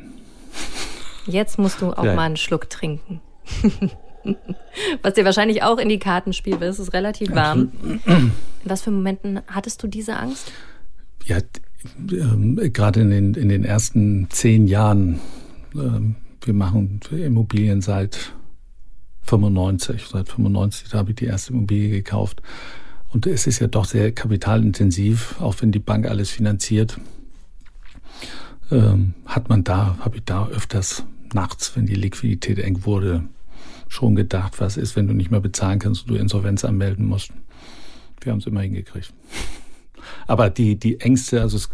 Jetzt 1.28 1.58
musst 1.58 1.82
du 1.82 1.94
auch 1.94 2.04
ja. 2.04 2.14
mal 2.14 2.24
einen 2.24 2.38
Schluck 2.38 2.70
trinken. 2.70 3.22
Was 5.02 5.14
dir 5.14 5.26
wahrscheinlich 5.26 5.64
auch 5.64 5.78
in 5.78 5.90
die 5.90 6.00
Karten 6.00 6.34
spielt, 6.34 6.62
es 6.62 6.80
ist 6.80 6.94
relativ 6.94 7.34
warm. 7.34 7.72
In 8.06 8.32
was 8.64 8.82
für 8.82 8.92
Momenten 8.92 9.40
hattest 9.48 9.82
du 9.84 9.88
diese 9.88 10.18
Angst? 10.18 10.52
Ja, 11.26 11.38
äh, 11.38 12.70
gerade 12.70 13.02
in 13.02 13.10
den, 13.12 13.34
in 13.36 13.50
den 13.50 13.64
ersten 13.64 14.28
zehn 14.32 14.68
Jahren. 14.68 15.20
Äh, 15.76 16.00
wir 16.42 16.54
machen 16.54 17.00
Immobilien 17.12 17.82
seit 17.82 18.34
95. 19.24 20.08
Seit 20.08 20.30
95 20.30 20.94
habe 20.94 21.12
ich 21.12 21.16
die 21.18 21.26
erste 21.26 21.54
Immobilie 21.54 21.90
gekauft. 21.90 22.42
Und 23.12 23.26
es 23.28 23.48
ist 23.48 23.60
ja 23.60 23.68
doch 23.68 23.86
sehr 23.86 24.12
kapitalintensiv, 24.12 25.40
auch 25.40 25.56
wenn 25.62 25.72
die 25.72 25.80
Bank 25.80 26.08
alles 26.08 26.30
finanziert. 26.30 27.00
Ähm, 28.72 29.14
hat 29.26 29.50
man 29.50 29.64
da, 29.64 29.98
habe 30.00 30.18
ich 30.18 30.24
da 30.26 30.48
öfters 30.48 31.06
nachts, 31.36 31.76
wenn 31.76 31.86
die 31.86 31.94
Liquidität 31.94 32.58
eng 32.58 32.86
wurde, 32.86 33.26
schon 33.88 34.16
gedacht, 34.16 34.60
was 34.60 34.78
ist, 34.78 34.96
wenn 34.96 35.08
du 35.08 35.14
nicht 35.14 35.30
mehr 35.30 35.42
bezahlen 35.42 35.78
kannst 35.78 36.04
und 36.04 36.10
du 36.10 36.16
Insolvenz 36.16 36.66
anmelden 36.66 37.06
musst. 37.06 37.32
Wir 38.22 38.32
haben 38.32 38.40
es 38.40 38.48
immer 38.48 38.62
hingekriegt. 38.62 39.14
Aber 40.28 40.50
die, 40.50 40.80
die 40.80 41.00
Ängste, 41.00 41.42
also 41.42 41.58
es, 41.58 41.70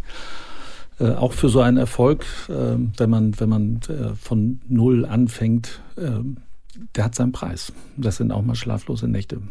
äh, 1.00 1.14
auch 1.14 1.32
für 1.32 1.48
so 1.48 1.62
einen 1.62 1.78
Erfolg, 1.78 2.26
äh, 2.50 2.76
wenn 2.98 3.10
man, 3.10 3.40
wenn 3.40 3.50
man 3.50 3.80
äh, 3.88 4.16
von 4.16 4.60
Null 4.68 5.06
anfängt, 5.06 5.82
äh, 5.96 6.20
der 6.96 7.06
hat 7.06 7.16
seinen 7.16 7.32
Preis. 7.32 7.72
Das 7.96 8.18
sind 8.18 8.32
auch 8.32 8.42
mal 8.42 8.56
schlaflose 8.56 9.08
Nächte. 9.08 9.42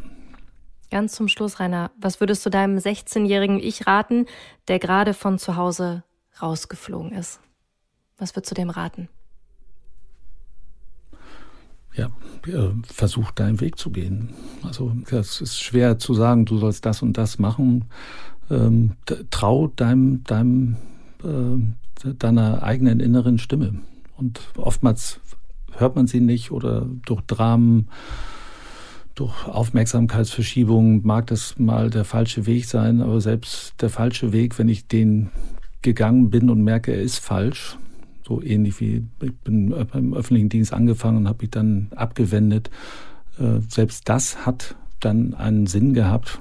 Ganz 0.90 1.14
zum 1.14 1.28
Schluss, 1.28 1.61
Rainer, 1.61 1.92
was 1.96 2.20
würdest 2.20 2.44
du 2.44 2.50
deinem 2.50 2.76
16-jährigen 2.76 3.61
Ich 3.61 3.86
raten, 3.86 4.26
der 4.66 4.80
gerade 4.80 5.14
von 5.14 5.38
zu 5.38 5.56
Hause 5.56 6.02
rausgeflogen 6.42 7.12
ist? 7.12 7.40
Was 8.18 8.34
würdest 8.34 8.50
du 8.50 8.54
dem 8.56 8.70
raten? 8.70 9.08
Ja, 11.95 12.07
äh, 12.47 12.70
versuch 12.84 13.30
deinen 13.32 13.61
Weg 13.61 13.78
zu 13.78 13.91
gehen. 13.91 14.30
Also 14.62 14.93
es 15.11 15.41
ist 15.41 15.61
schwer 15.61 15.99
zu 15.99 16.14
sagen, 16.14 16.45
du 16.45 16.59
sollst 16.59 16.86
das 16.86 17.03
und 17.03 17.18
das 17.18 17.38
machen. 17.38 17.86
Ähm, 18.51 18.93
trau 19.30 19.68
deinem, 19.68 20.24
deinem, 20.24 20.76
äh, 21.24 22.12
deiner 22.12 22.62
eigenen 22.62 23.01
inneren 23.01 23.38
Stimme. 23.38 23.74
Und 24.16 24.41
oftmals 24.57 25.20
hört 25.72 25.97
man 25.97 26.07
sie 26.07 26.20
nicht 26.20 26.51
oder 26.51 26.86
durch 27.05 27.22
Dramen, 27.22 27.88
durch 29.14 29.47
Aufmerksamkeitsverschiebungen 29.47 31.03
mag 31.05 31.26
das 31.26 31.59
mal 31.59 31.91
der 31.91 32.05
falsche 32.05 32.47
Weg 32.47 32.66
sein, 32.66 33.01
aber 33.01 33.20
selbst 33.20 33.74
der 33.80 33.91
falsche 33.91 34.32
Weg, 34.32 34.59
wenn 34.59 34.68
ich 34.68 34.86
den 34.86 35.30
gegangen 35.82 36.30
bin 36.30 36.51
und 36.51 36.62
merke, 36.62 36.93
er 36.93 37.03
ist 37.03 37.18
falsch, 37.18 37.76
so 38.26 38.42
ähnlich 38.42 38.80
wie 38.80 39.04
ich 39.20 39.34
bin 39.38 39.72
im 39.72 40.14
öffentlichen 40.14 40.48
Dienst 40.48 40.72
angefangen 40.72 41.18
und 41.18 41.28
habe 41.28 41.42
mich 41.42 41.50
dann 41.50 41.88
abgewendet. 41.94 42.70
Äh, 43.38 43.60
selbst 43.68 44.08
das 44.08 44.46
hat 44.46 44.76
dann 45.00 45.34
einen 45.34 45.66
Sinn 45.66 45.94
gehabt, 45.94 46.40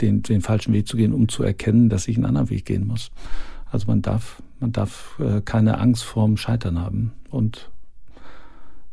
den, 0.00 0.22
den 0.22 0.42
falschen 0.42 0.72
Weg 0.74 0.86
zu 0.88 0.96
gehen, 0.96 1.12
um 1.12 1.28
zu 1.28 1.42
erkennen, 1.42 1.88
dass 1.88 2.08
ich 2.08 2.16
einen 2.16 2.26
anderen 2.26 2.50
Weg 2.50 2.66
gehen 2.66 2.86
muss. 2.86 3.10
Also 3.70 3.86
man 3.86 4.02
darf, 4.02 4.42
man 4.60 4.72
darf 4.72 5.18
äh, 5.18 5.40
keine 5.40 5.78
Angst 5.78 6.04
vorm 6.04 6.36
Scheitern 6.36 6.78
haben 6.78 7.12
und 7.30 7.70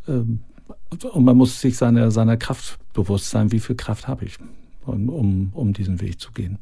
ähm, 0.07 0.39
und 1.13 1.23
man 1.23 1.37
muss 1.37 1.61
sich 1.61 1.77
seiner, 1.77 2.11
seiner 2.11 2.37
Kraft 2.37 2.77
bewusst 2.93 3.29
sein, 3.29 3.51
wie 3.51 3.59
viel 3.59 3.75
Kraft 3.75 4.07
habe 4.07 4.25
ich, 4.25 4.37
um, 4.85 5.51
um 5.53 5.73
diesen 5.73 6.01
Weg 6.01 6.19
zu 6.19 6.31
gehen. 6.31 6.59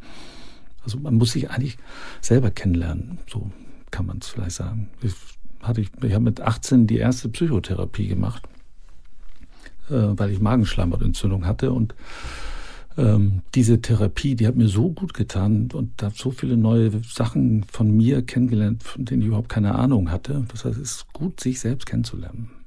Also 0.83 0.99
man 0.99 1.15
muss 1.15 1.31
sich 1.31 1.49
eigentlich 1.49 1.77
selber 2.21 2.51
kennenlernen, 2.51 3.19
so 3.27 3.49
kann 3.91 4.05
man 4.05 4.19
es 4.19 4.29
vielleicht 4.29 4.51
sagen. 4.51 4.89
Ich 5.01 5.13
hatte 5.61 5.81
ich, 5.81 5.89
ich 6.01 6.13
habe 6.13 6.23
mit 6.23 6.41
18 6.41 6.87
die 6.87 6.97
erste 6.97 7.29
Psychotherapie 7.29 8.07
gemacht, 8.07 8.43
äh, 9.89 9.93
weil 9.93 10.31
ich 10.31 10.39
Magenschleimhautentzündung 10.39 11.45
hatte 11.45 11.71
und 11.71 11.95
ähm, 12.97 13.41
diese 13.55 13.81
Therapie, 13.81 14.35
die 14.35 14.47
hat 14.47 14.55
mir 14.55 14.67
so 14.67 14.91
gut 14.91 15.13
getan 15.13 15.69
und 15.73 15.91
da 15.97 16.11
so 16.13 16.31
viele 16.31 16.57
neue 16.57 16.91
Sachen 17.03 17.63
von 17.63 17.95
mir 17.95 18.21
kennengelernt, 18.21 18.83
von 18.83 19.05
denen 19.05 19.21
ich 19.21 19.27
überhaupt 19.27 19.49
keine 19.49 19.75
Ahnung 19.75 20.11
hatte. 20.11 20.45
Das 20.49 20.65
heißt, 20.65 20.77
es 20.77 20.91
ist 20.91 21.13
gut, 21.13 21.39
sich 21.39 21.59
selbst 21.59 21.85
kennenzulernen. 21.85 22.58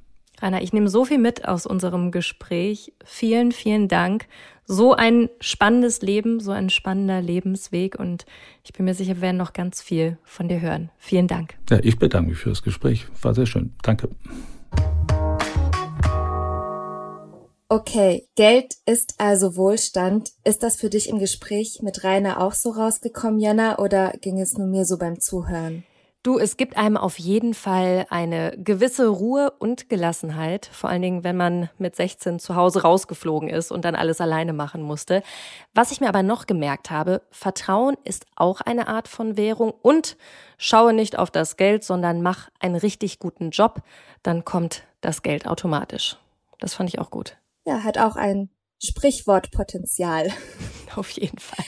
Rainer, 0.43 0.61
ich 0.61 0.73
nehme 0.73 0.89
so 0.89 1.05
viel 1.05 1.19
mit 1.19 1.47
aus 1.47 1.65
unserem 1.65 2.11
Gespräch. 2.11 2.91
Vielen, 3.05 3.53
vielen 3.53 3.87
Dank. 3.87 4.27
So 4.65 4.93
ein 4.93 5.29
spannendes 5.39 6.01
Leben, 6.01 6.41
so 6.41 6.51
ein 6.51 6.69
spannender 6.69 7.21
Lebensweg 7.21 7.97
und 7.97 8.25
ich 8.63 8.73
bin 8.73 8.85
mir 8.85 8.93
sicher, 8.93 9.15
wir 9.15 9.21
werden 9.21 9.37
noch 9.37 9.53
ganz 9.53 9.81
viel 9.81 10.17
von 10.23 10.49
dir 10.49 10.59
hören. 10.59 10.89
Vielen 10.97 11.27
Dank. 11.27 11.55
Ja, 11.69 11.79
ich 11.81 11.97
bedanke 11.97 12.31
mich 12.31 12.39
für 12.39 12.49
das 12.49 12.61
Gespräch. 12.61 13.07
War 13.21 13.33
sehr 13.33 13.45
schön. 13.45 13.73
Danke. 13.83 14.09
Okay, 17.69 18.27
Geld 18.35 18.75
ist 18.85 19.15
also 19.19 19.55
Wohlstand. 19.55 20.29
Ist 20.43 20.61
das 20.61 20.75
für 20.75 20.89
dich 20.89 21.09
im 21.09 21.19
Gespräch 21.19 21.79
mit 21.81 22.03
Rainer 22.03 22.41
auch 22.41 22.53
so 22.53 22.71
rausgekommen, 22.71 23.39
Jana, 23.39 23.79
oder 23.79 24.13
ging 24.21 24.39
es 24.39 24.57
nur 24.57 24.67
mir 24.67 24.85
so 24.85 24.97
beim 24.97 25.19
Zuhören? 25.19 25.83
Du, 26.23 26.39
es 26.39 26.55
gibt 26.55 26.77
einem 26.77 26.95
auf 26.95 27.19
jeden 27.19 27.53
Fall 27.53 28.05
eine 28.09 28.55
gewisse 28.57 29.09
Ruhe 29.09 29.51
und 29.59 29.89
Gelassenheit, 29.89 30.65
vor 30.71 30.89
allen 30.89 31.01
Dingen, 31.01 31.25
wenn 31.25 31.35
man 31.35 31.69
mit 31.77 31.97
16 31.97 32.39
zu 32.39 32.55
Hause 32.55 32.83
rausgeflogen 32.83 33.49
ist 33.49 33.73
und 33.73 33.83
dann 33.83 33.93
alles 33.93 34.21
alleine 34.21 34.53
machen 34.53 34.81
musste. 34.81 35.21
Was 35.73 35.91
ich 35.91 35.99
mir 35.99 36.07
aber 36.07 36.23
noch 36.23 36.47
gemerkt 36.47 36.91
habe, 36.91 37.23
Vertrauen 37.29 37.97
ist 38.05 38.25
auch 38.37 38.61
eine 38.61 38.87
Art 38.87 39.09
von 39.09 39.35
Währung 39.35 39.73
und 39.81 40.15
schaue 40.57 40.93
nicht 40.93 41.19
auf 41.19 41.29
das 41.29 41.57
Geld, 41.57 41.83
sondern 41.83 42.21
mach 42.21 42.49
einen 42.57 42.75
richtig 42.75 43.19
guten 43.19 43.49
Job, 43.49 43.81
dann 44.23 44.45
kommt 44.45 44.83
das 45.01 45.23
Geld 45.23 45.45
automatisch. 45.45 46.17
Das 46.59 46.73
fand 46.73 46.87
ich 46.87 46.99
auch 46.99 47.11
gut. 47.11 47.35
Ja, 47.65 47.83
hat 47.83 47.97
auch 47.97 48.15
ein 48.15 48.49
Sprichwortpotenzial. 48.81 50.31
Auf 50.95 51.09
jeden 51.09 51.39
Fall. 51.39 51.65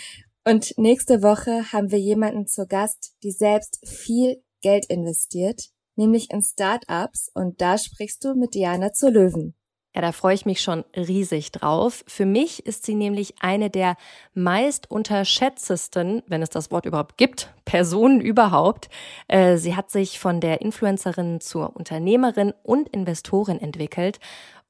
Und 0.48 0.78
nächste 0.78 1.24
Woche 1.24 1.74
haben 1.74 1.92
wir 1.92 2.00
jemanden 2.00 2.46
zu 2.46 2.68
Gast, 2.68 3.16
die 3.24 3.32
selbst 3.32 3.80
viel 3.86 4.44
Geld 4.62 4.86
investiert, 4.88 5.70
nämlich 5.96 6.32
in 6.32 6.42
Startups 6.42 7.30
und 7.34 7.62
da 7.62 7.78
sprichst 7.78 8.24
du 8.24 8.36
mit 8.36 8.54
Diana 8.54 8.94
zur 8.94 9.12
Löwen. 9.12 9.56
Ja, 9.96 10.02
da 10.02 10.12
freue 10.12 10.36
ich 10.36 10.46
mich 10.46 10.60
schon 10.60 10.84
riesig 10.94 11.54
drauf. 11.54 12.04
Für 12.06 12.26
mich 12.26 12.66
ist 12.66 12.86
sie 12.86 12.96
nämlich 12.96 13.36
eine 13.40 13.70
der 13.70 13.96
meist 14.34 14.92
unterschätztesten, 14.92 16.22
wenn 16.28 16.42
es 16.42 16.50
das 16.50 16.70
Wort 16.70 16.86
überhaupt 16.86 17.18
gibt, 17.18 17.54
Personen 17.66 18.20
überhaupt. 18.20 18.90
Äh, 19.30 19.56
sie 19.56 19.78
hat 19.78 19.90
sich 19.90 20.20
von 20.20 20.42
der 20.42 20.60
Influencerin 20.60 21.40
zur 21.40 21.78
Unternehmerin 21.78 22.54
und 22.62 22.90
Investorin 22.90 23.62
entwickelt 23.62 24.20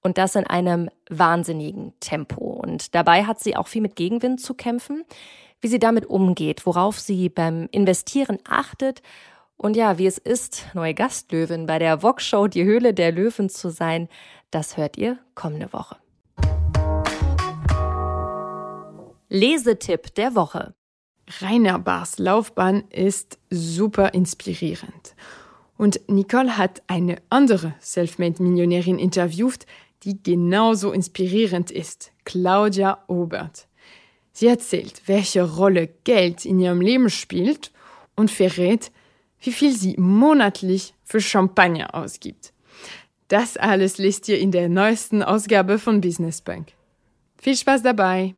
und 0.03 0.19
das 0.19 0.35
in 0.35 0.45
einem 0.45 0.91
wahnsinnigen 1.09 1.93
Tempo. 1.99 2.45
Und 2.45 2.93
dabei 2.93 3.23
hat 3.23 3.39
sie 3.39 3.55
auch 3.55 3.67
viel 3.67 3.81
mit 3.81 3.95
Gegenwind 3.95 4.39
zu 4.39 4.53
kämpfen, 4.53 5.05
wie 5.59 5.69
sie 5.69 5.79
damit 5.79 6.05
umgeht, 6.05 6.67
worauf 6.67 6.99
sie 6.99 7.29
beim 7.29 7.67
Investieren 7.71 8.37
achtet 8.47 9.01
und 9.57 9.75
ja, 9.75 9.97
wie 9.97 10.05
es 10.05 10.17
ist, 10.17 10.65
neue 10.73 10.93
Gastlöwin 10.93 11.65
bei 11.65 11.79
der 11.79 12.03
Vox-Show 12.03 12.47
Die 12.47 12.63
Höhle 12.63 12.93
der 12.93 13.11
Löwen 13.11 13.49
zu 13.49 13.69
sein, 13.69 14.09
das 14.51 14.77
hört 14.77 14.97
ihr 14.97 15.17
kommende 15.33 15.71
Woche. 15.73 15.97
Lesetipp 19.29 20.13
der 20.15 20.35
Woche. 20.35 20.73
Rainer 21.41 21.79
Bars 21.79 22.19
Laufbahn 22.19 22.83
ist 22.89 23.39
super 23.49 24.13
inspirierend. 24.13 25.15
Und 25.77 25.99
Nicole 26.07 26.57
hat 26.57 26.83
eine 26.87 27.17
andere 27.29 27.73
Selfmade-Millionärin 27.79 28.99
interviewt, 28.99 29.65
die 30.03 30.21
genauso 30.21 30.91
inspirierend 30.91 31.71
ist, 31.71 32.11
Claudia 32.23 33.03
Obert. 33.07 33.67
Sie 34.31 34.47
erzählt, 34.47 35.01
welche 35.07 35.43
Rolle 35.43 35.87
Geld 36.03 36.45
in 36.45 36.59
ihrem 36.59 36.81
Leben 36.81 37.09
spielt 37.09 37.71
und 38.15 38.29
verrät, 38.29 38.91
wie 39.45 39.53
viel 39.53 39.75
sie 39.75 39.95
monatlich 39.97 40.93
für 41.03 41.21
Champagner 41.21 41.93
ausgibt. 41.93 42.53
Das 43.27 43.57
alles 43.57 43.97
lest 43.97 44.27
ihr 44.27 44.39
in 44.39 44.51
der 44.51 44.69
neuesten 44.69 45.23
Ausgabe 45.23 45.79
von 45.79 46.01
Business 46.01 46.41
Bank. 46.41 46.73
Viel 47.41 47.55
Spaß 47.55 47.83
dabei! 47.83 48.35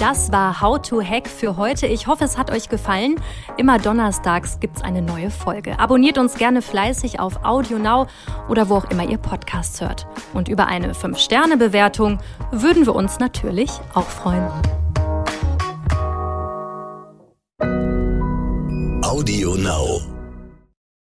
Das 0.00 0.32
war 0.32 0.62
How 0.62 0.80
to 0.80 1.02
Hack 1.02 1.28
für 1.28 1.58
heute. 1.58 1.86
Ich 1.86 2.06
hoffe, 2.06 2.24
es 2.24 2.38
hat 2.38 2.50
euch 2.50 2.70
gefallen. 2.70 3.16
Immer 3.58 3.78
donnerstags 3.78 4.58
gibt 4.58 4.78
es 4.78 4.82
eine 4.82 5.02
neue 5.02 5.30
Folge. 5.30 5.78
Abonniert 5.78 6.16
uns 6.16 6.36
gerne 6.36 6.62
fleißig 6.62 7.20
auf 7.20 7.44
Audio 7.44 7.78
Now 7.78 8.06
oder 8.48 8.70
wo 8.70 8.76
auch 8.76 8.90
immer 8.90 9.06
ihr 9.06 9.18
Podcasts 9.18 9.78
hört. 9.82 10.06
Und 10.32 10.48
über 10.48 10.68
eine 10.68 10.94
5-Sterne-Bewertung 10.94 12.18
würden 12.50 12.86
wir 12.86 12.94
uns 12.94 13.18
natürlich 13.18 13.70
auch 13.92 14.08
freuen. 14.08 14.48
Audio 19.04 19.54
Now. 19.56 20.09